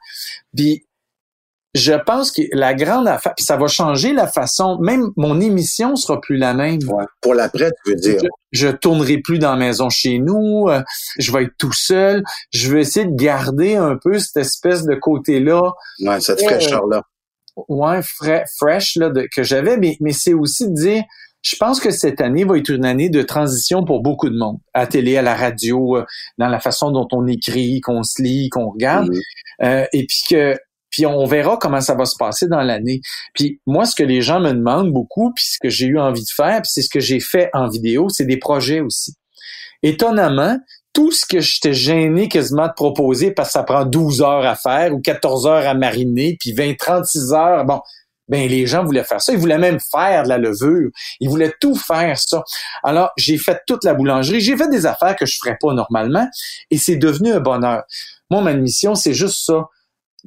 Puis 0.56 0.84
je 1.74 1.94
pense 1.94 2.30
que 2.30 2.42
la 2.52 2.74
grande 2.74 3.08
affaire, 3.08 3.32
ça 3.38 3.56
va 3.56 3.66
changer 3.66 4.12
la 4.12 4.26
façon, 4.26 4.78
même 4.80 5.10
mon 5.16 5.40
émission 5.40 5.96
sera 5.96 6.20
plus 6.20 6.36
la 6.36 6.52
même. 6.52 6.80
Pour 7.20 7.34
l'après, 7.34 7.70
tu 7.84 7.92
veux 7.92 7.96
dire. 7.96 8.20
Je, 8.52 8.68
tournerai 8.68 9.18
plus 9.18 9.38
dans 9.38 9.52
la 9.52 9.56
maison 9.56 9.88
chez 9.88 10.18
nous, 10.18 10.68
euh, 10.68 10.82
je 11.18 11.32
vais 11.32 11.44
être 11.44 11.54
tout 11.58 11.72
seul. 11.72 12.22
Je 12.52 12.70
vais 12.70 12.82
essayer 12.82 13.06
de 13.06 13.16
garder 13.16 13.76
un 13.76 13.96
peu 13.96 14.18
cette 14.18 14.36
espèce 14.36 14.84
de 14.84 14.94
côté-là. 14.94 15.72
Ouais, 16.00 16.20
cette 16.20 16.42
fraîcheur-là. 16.42 17.02
ouais, 17.68 18.00
fresh 18.58 18.96
là, 18.96 19.10
que 19.34 19.42
j'avais, 19.42 19.78
mais, 19.78 19.96
mais 20.00 20.12
c'est 20.12 20.34
aussi 20.34 20.68
de 20.68 20.74
dire, 20.74 21.02
je 21.40 21.56
pense 21.56 21.80
que 21.80 21.90
cette 21.90 22.20
année 22.20 22.44
va 22.44 22.58
être 22.58 22.68
une 22.68 22.84
année 22.84 23.08
de 23.08 23.22
transition 23.22 23.84
pour 23.84 24.00
beaucoup 24.00 24.28
de 24.28 24.36
monde, 24.36 24.58
à 24.74 24.86
télé, 24.86 25.16
à 25.16 25.22
la 25.22 25.34
radio, 25.34 25.96
euh, 25.96 26.04
dans 26.36 26.48
la 26.48 26.60
façon 26.60 26.90
dont 26.90 27.08
on 27.12 27.26
écrit, 27.26 27.80
qu'on 27.80 28.02
se 28.02 28.22
lit, 28.22 28.50
qu'on 28.50 28.70
regarde, 28.70 29.10
euh, 29.62 29.84
et 29.92 30.06
puis 30.06 30.22
que 30.28 30.56
puis 30.92 31.06
on 31.06 31.24
verra 31.24 31.56
comment 31.56 31.80
ça 31.80 31.94
va 31.94 32.04
se 32.04 32.16
passer 32.16 32.46
dans 32.46 32.60
l'année. 32.60 33.00
Puis 33.34 33.60
moi, 33.66 33.84
ce 33.86 33.96
que 33.96 34.04
les 34.04 34.22
gens 34.22 34.38
me 34.38 34.52
demandent 34.52 34.92
beaucoup, 34.92 35.32
puis 35.34 35.44
ce 35.44 35.58
que 35.60 35.70
j'ai 35.70 35.86
eu 35.86 35.98
envie 35.98 36.22
de 36.22 36.32
faire, 36.34 36.62
puis 36.62 36.70
c'est 36.72 36.82
ce 36.82 36.90
que 36.90 37.00
j'ai 37.00 37.18
fait 37.18 37.50
en 37.54 37.68
vidéo, 37.68 38.08
c'est 38.08 38.26
des 38.26 38.36
projets 38.36 38.80
aussi. 38.80 39.14
Étonnamment, 39.82 40.58
tout 40.92 41.10
ce 41.10 41.24
que 41.26 41.40
j'étais 41.40 41.72
gêné 41.72 42.28
quasiment 42.28 42.68
de 42.68 42.74
proposer 42.74 43.32
parce 43.32 43.48
que 43.48 43.52
ça 43.54 43.62
prend 43.62 43.84
12 43.84 44.20
heures 44.22 44.46
à 44.46 44.54
faire 44.54 44.94
ou 44.94 45.00
14 45.00 45.46
heures 45.46 45.66
à 45.66 45.74
mariner, 45.74 46.36
puis 46.38 46.52
20, 46.52 46.76
36 46.78 47.32
heures, 47.32 47.64
bon, 47.64 47.80
ben 48.28 48.48
les 48.48 48.66
gens 48.66 48.84
voulaient 48.84 49.04
faire 49.04 49.20
ça. 49.20 49.32
Ils 49.32 49.38
voulaient 49.38 49.58
même 49.58 49.78
faire 49.80 50.22
de 50.24 50.28
la 50.28 50.38
levure. 50.38 50.90
Ils 51.20 51.28
voulaient 51.28 51.52
tout 51.60 51.74
faire 51.74 52.18
ça. 52.18 52.42
Alors, 52.82 53.10
j'ai 53.16 53.36
fait 53.36 53.60
toute 53.66 53.84
la 53.84 53.94
boulangerie. 53.94 54.40
J'ai 54.40 54.56
fait 54.56 54.68
des 54.68 54.86
affaires 54.86 55.16
que 55.16 55.26
je 55.26 55.36
ferais 55.42 55.56
pas 55.60 55.74
normalement 55.74 56.26
et 56.70 56.78
c'est 56.78 56.96
devenu 56.96 57.32
un 57.32 57.40
bonheur. 57.40 57.82
Moi, 58.30 58.40
ma 58.40 58.54
mission, 58.54 58.94
c'est 58.94 59.14
juste 59.14 59.44
ça. 59.44 59.66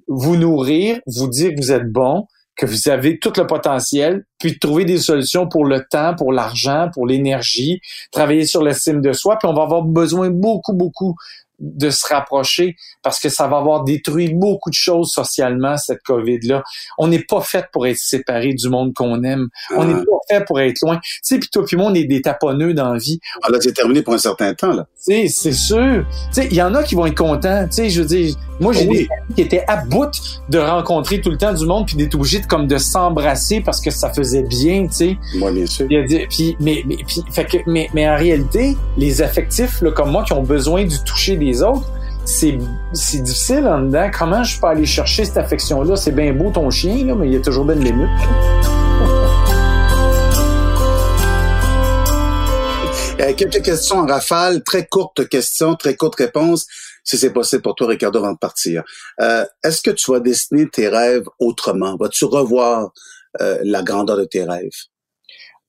Vous 0.07 0.35
nourrir, 0.35 0.99
vous 1.07 1.27
dire 1.27 1.51
que 1.51 1.61
vous 1.61 1.71
êtes 1.71 1.91
bon, 1.91 2.25
que 2.55 2.65
vous 2.65 2.87
avez 2.87 3.19
tout 3.19 3.33
le 3.37 3.45
potentiel, 3.45 4.23
puis 4.39 4.57
trouver 4.59 4.85
des 4.85 4.97
solutions 4.97 5.47
pour 5.47 5.65
le 5.65 5.85
temps, 5.89 6.15
pour 6.15 6.31
l'argent, 6.31 6.89
pour 6.93 7.05
l'énergie, 7.05 7.81
travailler 8.11 8.45
sur 8.45 8.63
l'estime 8.63 9.01
de 9.01 9.11
soi, 9.11 9.37
puis 9.37 9.49
on 9.49 9.53
va 9.53 9.63
avoir 9.63 9.83
besoin 9.83 10.29
beaucoup, 10.29 10.73
beaucoup 10.73 11.15
de 11.59 11.89
se 11.89 12.05
rapprocher 12.07 12.75
parce 13.03 13.19
que 13.19 13.29
ça 13.29 13.47
va 13.47 13.57
avoir 13.57 13.83
détruit 13.83 14.33
beaucoup 14.33 14.69
de 14.69 14.75
choses 14.75 15.11
socialement, 15.11 15.77
cette 15.77 16.01
COVID-là. 16.03 16.63
On 16.97 17.07
n'est 17.07 17.23
pas 17.23 17.41
fait 17.41 17.65
pour 17.71 17.87
être 17.87 17.97
séparé 17.97 18.53
du 18.53 18.69
monde 18.69 18.93
qu'on 18.93 19.23
aime. 19.23 19.47
On 19.75 19.85
n'est 19.85 19.93
ah. 19.93 20.03
pas 20.09 20.35
fait 20.35 20.45
pour 20.45 20.59
être 20.59 20.81
loin. 20.81 20.97
Tu 20.97 21.19
sais, 21.23 21.39
puis 21.39 21.49
toi 21.49 21.63
puis 21.65 21.77
moi, 21.77 21.87
on 21.87 21.93
est 21.93 22.05
des 22.05 22.21
taponneux 22.21 22.73
dans 22.73 22.93
la 22.93 22.99
vie. 22.99 23.19
Ah 23.43 23.49
là, 23.49 23.57
c'est 23.61 23.73
terminé 23.73 24.01
pour 24.01 24.13
un 24.13 24.19
certain 24.19 24.53
temps, 24.53 24.73
là. 24.73 24.87
Tu 25.05 25.13
sais, 25.13 25.27
c'est 25.27 25.53
sûr. 25.53 26.05
Tu 26.33 26.41
sais, 26.41 26.47
il 26.49 26.55
y 26.55 26.61
en 26.61 26.73
a 26.75 26.83
qui 26.83 26.95
vont 26.95 27.05
être 27.05 27.17
contents. 27.17 27.65
Tu 27.67 27.75
sais, 27.75 27.89
je 27.89 28.01
veux 28.01 28.07
dire, 28.07 28.35
moi, 28.59 28.73
j'ai 28.73 28.85
des 28.85 28.99
amis 28.99 29.35
qui 29.35 29.41
étaient 29.41 29.63
à 29.67 29.77
bout 29.77 30.11
de 30.49 30.57
rencontrer 30.57 31.21
tout 31.21 31.29
le 31.29 31.37
temps 31.37 31.53
du 31.53 31.65
monde 31.65 31.85
puis 31.85 31.95
d'être 31.95 32.15
obligés 32.15 32.39
de, 32.39 32.45
comme 32.45 32.67
de 32.67 32.77
s'embrasser 32.77 33.61
parce 33.61 33.81
que 33.81 33.91
ça 33.91 34.11
faisait 34.11 34.43
bien, 34.43 34.87
tu 34.87 34.93
sais. 34.93 35.17
Moi, 35.35 35.51
bien 35.51 35.65
sûr. 35.65 35.87
Puis, 36.29 36.55
mais, 36.59 36.83
mais, 36.85 36.97
puis, 37.07 37.23
fait 37.31 37.45
que, 37.45 37.57
mais, 37.67 37.89
mais 37.93 38.07
en 38.09 38.15
réalité, 38.15 38.75
les 38.97 39.21
affectifs, 39.21 39.81
là, 39.81 39.91
comme 39.91 40.11
moi, 40.11 40.23
qui 40.23 40.33
ont 40.33 40.43
besoin 40.43 40.85
du 40.85 40.97
toucher 41.03 41.35
des 41.35 41.44
autres, 41.61 41.89
c'est, 42.25 42.57
difficile 43.21 43.67
en 43.67 43.83
dedans. 43.83 44.09
Comment 44.17 44.43
je 44.43 44.59
peux 44.59 44.67
aller 44.67 44.85
chercher 44.85 45.25
cette 45.25 45.37
affection-là? 45.37 45.95
C'est 45.95 46.11
bien 46.11 46.33
beau 46.33 46.51
ton 46.51 46.69
chien, 46.69 47.05
là, 47.05 47.15
mais 47.15 47.27
il 47.27 47.33
y 47.33 47.37
a 47.37 47.41
toujours 47.41 47.65
bien 47.65 47.75
une 47.75 47.83
limite. 47.83 48.09
Euh, 53.21 53.33
quelques 53.33 53.63
questions 53.63 53.99
en 53.99 54.05
rafale, 54.05 54.61
très 54.61 54.85
courtes 54.85 55.29
questions, 55.29 55.75
très 55.75 55.95
courtes 55.95 56.15
réponses, 56.15 56.67
si 57.03 57.17
c'est 57.17 57.31
possible 57.31 57.61
pour 57.61 57.73
toi, 57.73 57.87
Ricardo, 57.87 58.19
avant 58.19 58.33
de 58.33 58.37
partir. 58.37 58.83
Euh, 59.21 59.45
est-ce 59.63 59.81
que 59.81 59.91
tu 59.91 60.11
vas 60.11 60.19
dessiner 60.19 60.67
tes 60.69 60.89
rêves 60.89 61.23
autrement? 61.39 61.95
Vas-tu 61.95 62.25
revoir 62.25 62.91
euh, 63.39 63.59
la 63.63 63.83
grandeur 63.83 64.17
de 64.17 64.25
tes 64.25 64.43
rêves? 64.43 64.69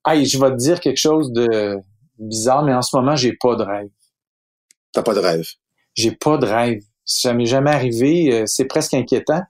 Hey, 0.04 0.26
je 0.26 0.38
vais 0.40 0.50
te 0.50 0.56
dire 0.56 0.80
quelque 0.80 0.98
chose 0.98 1.30
de 1.30 1.76
bizarre, 2.18 2.64
mais 2.64 2.74
en 2.74 2.82
ce 2.82 2.96
moment, 2.96 3.14
j'ai 3.14 3.34
pas 3.34 3.54
de 3.54 3.62
rêve. 3.62 3.88
T'as 4.92 5.02
pas 5.02 5.14
de 5.14 5.20
rêve? 5.20 5.46
J'ai 5.96 6.12
pas 6.12 6.38
de 6.38 6.46
rêve. 6.46 6.82
Ça 7.04 7.32
m'est 7.34 7.46
jamais 7.46 7.70
arrivé. 7.70 8.32
Euh, 8.32 8.42
c'est 8.46 8.66
presque 8.66 8.94
inquiétant. 8.94 9.42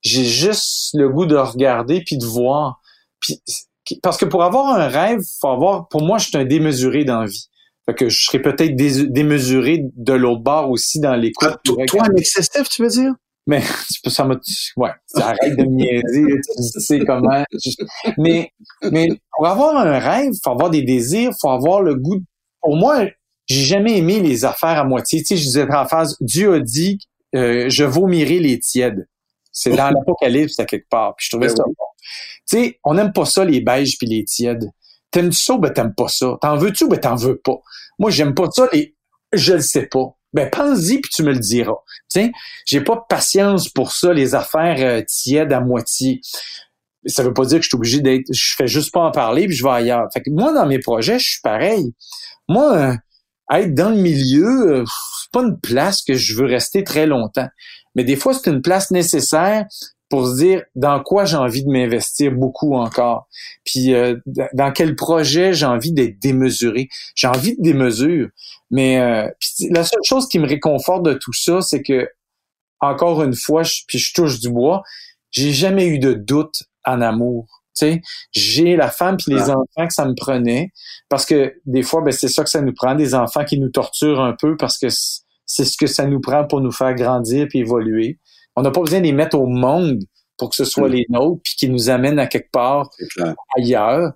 J'ai 0.00 0.24
juste 0.24 0.90
le 0.94 1.08
goût 1.08 1.26
de 1.26 1.36
regarder 1.36 2.02
puis 2.04 2.18
de 2.18 2.24
voir. 2.24 2.80
Puis, 3.20 3.42
parce 4.02 4.16
que 4.16 4.24
pour 4.24 4.44
avoir 4.44 4.78
un 4.78 4.88
rêve, 4.88 5.20
faut 5.40 5.48
avoir. 5.48 5.88
Pour 5.88 6.02
moi, 6.02 6.18
je 6.18 6.28
suis 6.28 6.36
un 6.36 6.44
démesuré 6.44 7.04
dans 7.04 7.20
la 7.20 7.26
vie. 7.26 7.48
Fait 7.86 7.94
que 7.94 8.08
je 8.08 8.26
serais 8.26 8.42
peut-être 8.42 8.76
démesuré 8.76 9.80
de 9.96 10.12
l'autre 10.12 10.42
bord 10.42 10.70
aussi 10.70 11.00
dans 11.00 11.16
les 11.16 11.32
coups. 11.32 11.52
Ah, 11.54 11.84
toi, 11.86 12.02
un 12.04 12.16
excessif, 12.16 12.68
tu 12.68 12.82
veux 12.82 12.88
dire? 12.88 13.14
Mais 13.46 13.62
ça 14.08 14.24
m'a 14.24 14.34
ouais, 14.76 14.90
arrête 15.14 15.56
de 15.56 15.64
me 15.64 15.70
niaiser, 15.70 16.40
tu 16.74 16.80
sais 16.80 16.98
comment. 17.00 17.42
Mais 18.18 18.52
mais 18.92 19.08
pour 19.32 19.46
avoir 19.46 19.76
un 19.78 19.98
rêve, 19.98 20.32
faut 20.44 20.50
avoir 20.50 20.68
des 20.68 20.82
désirs, 20.82 21.32
faut 21.40 21.48
avoir 21.48 21.80
le 21.80 21.94
goût. 21.94 22.20
Pour 22.60 22.76
moi, 22.76 23.06
j'ai 23.48 23.62
jamais 23.62 23.98
aimé 23.98 24.20
les 24.20 24.44
affaires 24.44 24.78
à 24.78 24.84
moitié. 24.84 25.20
Tu 25.20 25.26
sais, 25.28 25.36
je 25.36 25.44
disais 25.44 25.66
en 25.70 25.86
phase, 25.86 26.16
Dieu 26.20 26.54
a 26.54 26.60
dit, 26.60 26.98
euh, 27.34 27.68
je 27.68 27.84
vomirai 27.84 28.38
les 28.38 28.58
tièdes. 28.60 29.08
C'est 29.52 29.70
dans 29.70 29.90
l'Apocalypse, 29.94 30.58
à 30.58 30.64
quelque 30.64 30.88
part. 30.88 31.16
Puis 31.16 31.26
je 31.26 31.30
trouvais 31.30 31.48
ben 31.48 31.56
ça 31.56 31.64
bon. 31.64 31.74
Tu 32.48 32.56
sais, 32.56 32.80
on 32.84 32.94
n'aime 32.94 33.12
pas 33.12 33.24
ça, 33.24 33.44
les 33.44 33.60
beiges 33.60 33.96
puis 33.98 34.06
les 34.06 34.24
tièdes. 34.24 34.70
T'aimes-tu 35.10 35.38
ça 35.38 35.54
ou 35.54 35.58
ben 35.58 35.72
t'aimes 35.72 35.94
pas 35.94 36.08
ça? 36.08 36.36
T'en 36.40 36.56
veux-tu 36.56 36.84
ou 36.84 36.88
ben 36.88 37.00
t'en 37.00 37.16
veux 37.16 37.38
pas? 37.38 37.58
Moi, 37.98 38.10
j'aime 38.10 38.34
pas 38.34 38.48
ça, 38.50 38.68
les 38.72 38.94
je 39.32 39.54
le 39.54 39.60
sais 39.60 39.86
pas. 39.86 40.14
Ben 40.34 40.50
pense-y 40.50 41.00
puis 41.00 41.10
tu 41.14 41.22
me 41.22 41.32
le 41.32 41.38
diras. 41.38 41.76
Tu 42.10 42.20
sais, 42.20 42.32
j'ai 42.66 42.82
pas 42.82 42.96
de 42.96 43.00
patience 43.08 43.68
pour 43.68 43.92
ça, 43.92 44.12
les 44.12 44.34
affaires 44.34 44.76
euh, 44.80 45.02
tièdes 45.06 45.52
à 45.52 45.60
moitié. 45.60 46.20
Ça 47.06 47.22
veut 47.22 47.32
pas 47.32 47.46
dire 47.46 47.58
que 47.58 47.62
je 47.62 47.68
suis 47.68 47.76
obligé 47.76 48.00
d'être, 48.00 48.26
je 48.30 48.54
fais 48.56 48.66
juste 48.66 48.92
pas 48.92 49.00
en 49.00 49.10
parler 49.10 49.46
puis 49.46 49.56
je 49.56 49.64
vais 49.64 49.70
ailleurs. 49.70 50.06
Fait 50.12 50.20
que 50.20 50.30
moi, 50.30 50.52
dans 50.52 50.66
mes 50.66 50.78
projets, 50.78 51.18
je 51.18 51.30
suis 51.30 51.40
pareil. 51.42 51.94
Moi, 52.48 52.74
euh, 52.74 52.94
être 53.50 53.74
dans 53.74 53.90
le 53.90 53.96
milieu, 53.96 54.80
euh, 54.80 54.84
c'est 55.22 55.30
pas 55.32 55.42
une 55.42 55.58
place 55.58 56.02
que 56.02 56.14
je 56.14 56.34
veux 56.36 56.46
rester 56.46 56.84
très 56.84 57.06
longtemps. 57.06 57.48
Mais 57.94 58.04
des 58.04 58.16
fois, 58.16 58.34
c'est 58.34 58.50
une 58.50 58.62
place 58.62 58.90
nécessaire 58.90 59.66
pour 60.08 60.26
se 60.26 60.36
dire 60.36 60.62
dans 60.74 61.02
quoi 61.02 61.24
j'ai 61.24 61.36
envie 61.36 61.64
de 61.64 61.70
m'investir 61.70 62.32
beaucoup 62.32 62.74
encore. 62.74 63.28
Puis 63.64 63.92
euh, 63.94 64.16
dans 64.54 64.72
quel 64.72 64.96
projet 64.96 65.52
j'ai 65.52 65.66
envie 65.66 65.92
d'être 65.92 66.18
démesuré. 66.18 66.88
J'ai 67.14 67.26
envie 67.26 67.56
de 67.56 67.62
démesure. 67.62 68.28
Mais 68.70 68.98
euh, 69.00 69.28
la 69.70 69.84
seule 69.84 70.04
chose 70.04 70.28
qui 70.28 70.38
me 70.38 70.46
réconforte 70.46 71.04
de 71.04 71.14
tout 71.14 71.32
ça, 71.32 71.60
c'est 71.60 71.82
que 71.82 72.08
encore 72.80 73.22
une 73.22 73.34
fois, 73.34 73.64
je, 73.64 73.80
puis 73.86 73.98
je 73.98 74.14
touche 74.14 74.40
du 74.40 74.50
bois, 74.50 74.82
j'ai 75.30 75.52
jamais 75.52 75.86
eu 75.86 75.98
de 75.98 76.12
doute 76.14 76.62
en 76.84 77.00
amour 77.00 77.57
j'ai 78.32 78.76
la 78.76 78.90
femme 78.90 79.16
puis 79.16 79.34
les 79.34 79.50
enfants 79.50 79.86
que 79.86 79.92
ça 79.92 80.04
me 80.04 80.14
prenait 80.14 80.72
parce 81.08 81.24
que 81.24 81.54
des 81.66 81.82
fois 81.82 82.02
ben 82.02 82.12
c'est 82.12 82.28
ça 82.28 82.44
que 82.44 82.50
ça 82.50 82.60
nous 82.60 82.72
prend 82.72 82.94
des 82.94 83.14
enfants 83.14 83.44
qui 83.44 83.58
nous 83.58 83.70
torturent 83.70 84.20
un 84.20 84.34
peu 84.38 84.56
parce 84.56 84.78
que 84.78 84.88
c'est 85.46 85.64
ce 85.64 85.76
que 85.76 85.86
ça 85.86 86.06
nous 86.06 86.20
prend 86.20 86.46
pour 86.46 86.60
nous 86.60 86.72
faire 86.72 86.94
grandir 86.94 87.46
puis 87.48 87.60
évoluer. 87.60 88.18
On 88.54 88.62
n'a 88.62 88.70
pas 88.70 88.80
besoin 88.80 89.00
de 89.00 89.04
les 89.04 89.12
mettre 89.12 89.38
au 89.38 89.46
monde 89.46 89.98
pour 90.36 90.50
que 90.50 90.56
ce 90.56 90.64
soit 90.64 90.88
mm. 90.88 90.92
les 90.92 91.06
nôtres 91.08 91.42
puis 91.42 91.54
qu'ils 91.56 91.72
nous 91.72 91.90
amènent 91.90 92.18
à 92.18 92.26
quelque 92.26 92.50
part 92.50 92.90
ailleurs. 93.56 94.12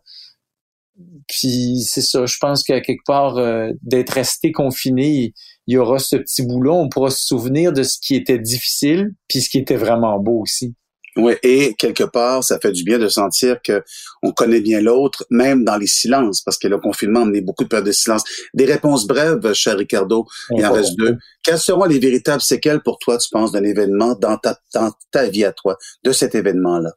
Puis 1.27 1.81
c'est 1.81 2.03
ça, 2.03 2.27
je 2.27 2.37
pense 2.41 2.63
qu'à 2.63 2.81
quelque 2.81 3.05
part 3.07 3.39
euh, 3.39 3.71
d'être 3.83 4.11
resté 4.11 4.53
confiné, 4.53 5.33
il 5.67 5.75
y 5.75 5.79
aura 5.79 5.99
ce 5.99 6.17
petit 6.17 6.43
bout 6.43 6.63
là, 6.63 6.73
on 6.73 6.89
pourra 6.89 7.11
se 7.11 7.25
souvenir 7.25 7.73
de 7.73 7.83
ce 7.83 7.99
qui 8.01 8.15
était 8.15 8.39
difficile 8.39 9.11
puis 9.29 9.41
ce 9.41 9.49
qui 9.49 9.59
était 9.59 9.77
vraiment 9.77 10.19
beau 10.19 10.41
aussi. 10.41 10.75
Oui, 11.17 11.35
et 11.43 11.75
quelque 11.75 12.05
part, 12.05 12.43
ça 12.43 12.59
fait 12.59 12.73
du 12.73 12.85
bien 12.85 12.99
de 12.99 13.09
sentir 13.09 13.61
que 13.61 13.85
on 14.23 14.33
connaît 14.33 14.63
bien 14.63 14.81
l'autre, 14.81 15.27
même 15.29 15.63
dans 15.63 15.77
les 15.77 15.87
silences, 15.87 16.41
parce 16.41 16.57
que 16.57 16.69
le 16.69 16.79
confinement 16.79 17.21
a 17.21 17.23
amené 17.25 17.43
beaucoup 17.43 17.65
de 17.65 17.69
périodes 17.69 17.87
de 17.87 17.93
silence. 17.93 18.25
Des 18.55 18.65
réponses 18.65 19.07
brèves, 19.07 19.53
cher 19.53 19.77
Ricardo, 19.77 20.27
il 20.57 20.65
en 20.65 20.73
reste 20.73 20.97
deux. 20.97 21.19
Quelles 21.43 21.59
seront 21.59 21.85
les 21.85 21.99
véritables 21.99 22.41
séquelles 22.41 22.81
pour 22.81 22.99
toi, 22.99 23.19
tu 23.19 23.29
penses, 23.31 23.53
d'un 23.53 23.63
événement 23.63 24.15
dans 24.15 24.39
ta, 24.39 24.59
dans 24.73 24.91
ta 25.11 25.29
vie 25.29 25.45
à 25.45 25.53
toi, 25.53 25.77
de 26.03 26.13
cet 26.13 26.35
événement-là? 26.35 26.93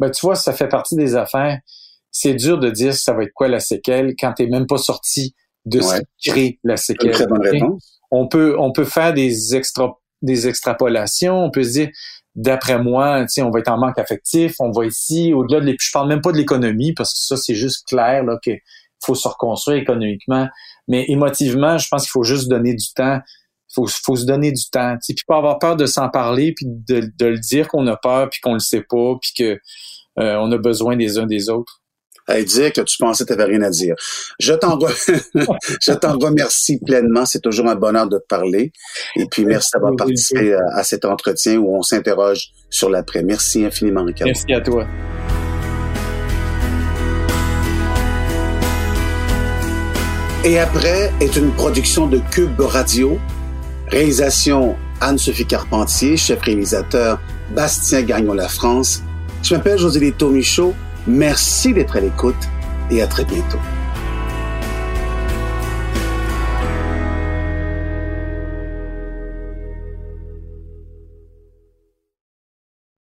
Ben, 0.00 0.10
tu 0.10 0.20
vois, 0.26 0.34
ça 0.34 0.52
fait 0.52 0.68
partie 0.68 0.96
des 0.96 1.14
affaires. 1.14 1.58
C'est 2.10 2.34
dur 2.34 2.58
de 2.58 2.70
dire 2.70 2.92
ça 2.94 3.12
va 3.12 3.22
être 3.22 3.32
quoi 3.32 3.46
la 3.46 3.60
séquelle 3.60 4.14
quand 4.18 4.32
t'es 4.32 4.46
même 4.46 4.66
pas 4.66 4.78
sorti 4.78 5.36
de 5.64 5.80
ce 5.80 6.00
qui 6.18 6.30
crée 6.30 6.58
la 6.64 6.76
séquelle. 6.76 7.12
très 7.12 7.26
bonne 7.26 7.42
réponse. 7.42 8.00
On 8.10 8.26
peut, 8.26 8.56
on 8.58 8.72
peut 8.72 8.84
faire 8.84 9.14
des 9.14 9.54
extra, 9.54 10.00
des 10.22 10.48
extrapolations. 10.48 11.38
On 11.38 11.50
peut 11.50 11.62
se 11.62 11.70
dire, 11.70 11.90
d'après 12.34 12.82
moi, 12.82 13.24
on 13.38 13.50
va 13.50 13.58
être 13.58 13.68
en 13.68 13.78
manque 13.78 13.98
affectif, 13.98 14.54
on 14.60 14.70
va 14.70 14.86
ici, 14.86 15.32
au-delà 15.32 15.60
de 15.60 15.66
les, 15.66 15.76
je 15.80 15.90
parle 15.92 16.08
même 16.08 16.20
pas 16.20 16.32
de 16.32 16.36
l'économie 16.36 16.92
parce 16.92 17.12
que 17.12 17.18
ça 17.18 17.36
c'est 17.36 17.54
juste 17.54 17.86
clair 17.86 18.24
là 18.24 18.38
qu'il 18.42 18.58
faut 19.04 19.14
se 19.14 19.26
reconstruire 19.26 19.78
économiquement, 19.78 20.48
mais 20.88 21.04
émotivement, 21.08 21.78
je 21.78 21.88
pense 21.88 22.02
qu'il 22.02 22.10
faut 22.10 22.22
juste 22.22 22.48
donner 22.48 22.74
du 22.74 22.92
temps. 22.94 23.20
Il 23.76 23.88
faut, 24.04 24.16
se 24.16 24.26
donner 24.26 24.50
du 24.50 24.68
temps, 24.68 24.96
puis 25.00 25.14
pas 25.28 25.36
avoir 25.36 25.60
peur 25.60 25.76
de 25.76 25.86
s'en 25.86 26.08
parler, 26.08 26.52
puis 26.56 26.66
de, 26.66 27.08
de, 27.16 27.26
le 27.26 27.38
dire 27.38 27.68
qu'on 27.68 27.86
a 27.86 27.96
peur, 27.96 28.28
puis 28.28 28.40
qu'on 28.40 28.54
le 28.54 28.58
sait 28.58 28.82
pas, 28.82 29.14
puis 29.22 29.30
que 29.38 29.60
euh, 30.18 30.36
on 30.40 30.50
a 30.50 30.58
besoin 30.58 30.96
des 30.96 31.18
uns 31.18 31.26
des 31.26 31.48
autres 31.48 31.79
à 32.30 32.42
dire 32.42 32.72
que 32.72 32.80
tu 32.80 32.96
pensais 32.98 33.24
que 33.24 33.32
tu 33.32 33.38
n'avais 33.38 33.52
rien 33.52 33.62
à 33.62 33.70
dire. 33.70 33.94
Je 34.38 34.54
t'en 34.54 34.78
je 35.80 35.92
t'en 35.92 36.18
remercie 36.18 36.78
pleinement. 36.78 37.26
C'est 37.26 37.40
toujours 37.40 37.68
un 37.68 37.74
bonheur 37.74 38.08
de 38.08 38.18
te 38.18 38.26
parler. 38.26 38.72
Et 39.16 39.26
puis, 39.30 39.44
merci 39.44 39.70
d'avoir 39.74 39.96
participé 39.96 40.54
à, 40.74 40.82
cet 40.84 41.04
entretien 41.04 41.56
où 41.56 41.76
on 41.76 41.82
s'interroge 41.82 42.50
sur 42.70 42.90
l'après. 42.90 43.22
Merci 43.22 43.64
infiniment, 43.64 44.04
Ricardo. 44.04 44.32
Merci 44.32 44.52
à 44.54 44.60
toi. 44.60 44.86
Et 50.42 50.58
après 50.58 51.12
est 51.20 51.36
une 51.36 51.50
production 51.52 52.06
de 52.06 52.18
Cube 52.30 52.58
Radio. 52.60 53.18
Réalisation 53.88 54.76
Anne-Sophie 55.02 55.44
Carpentier, 55.44 56.16
chef 56.16 56.40
réalisateur 56.40 57.20
Bastien 57.54 58.02
Gagnon 58.02 58.32
La 58.32 58.48
France. 58.48 59.02
Je 59.42 59.54
m'appelle 59.54 59.78
José 59.78 60.00
Lito 60.00 60.30
Michaud. 60.30 60.74
Merci 61.10 61.74
d'être 61.74 61.96
à 61.96 62.00
l'écoute 62.00 62.48
et 62.88 63.02
à 63.02 63.08
très 63.08 63.24
bientôt. 63.24 63.58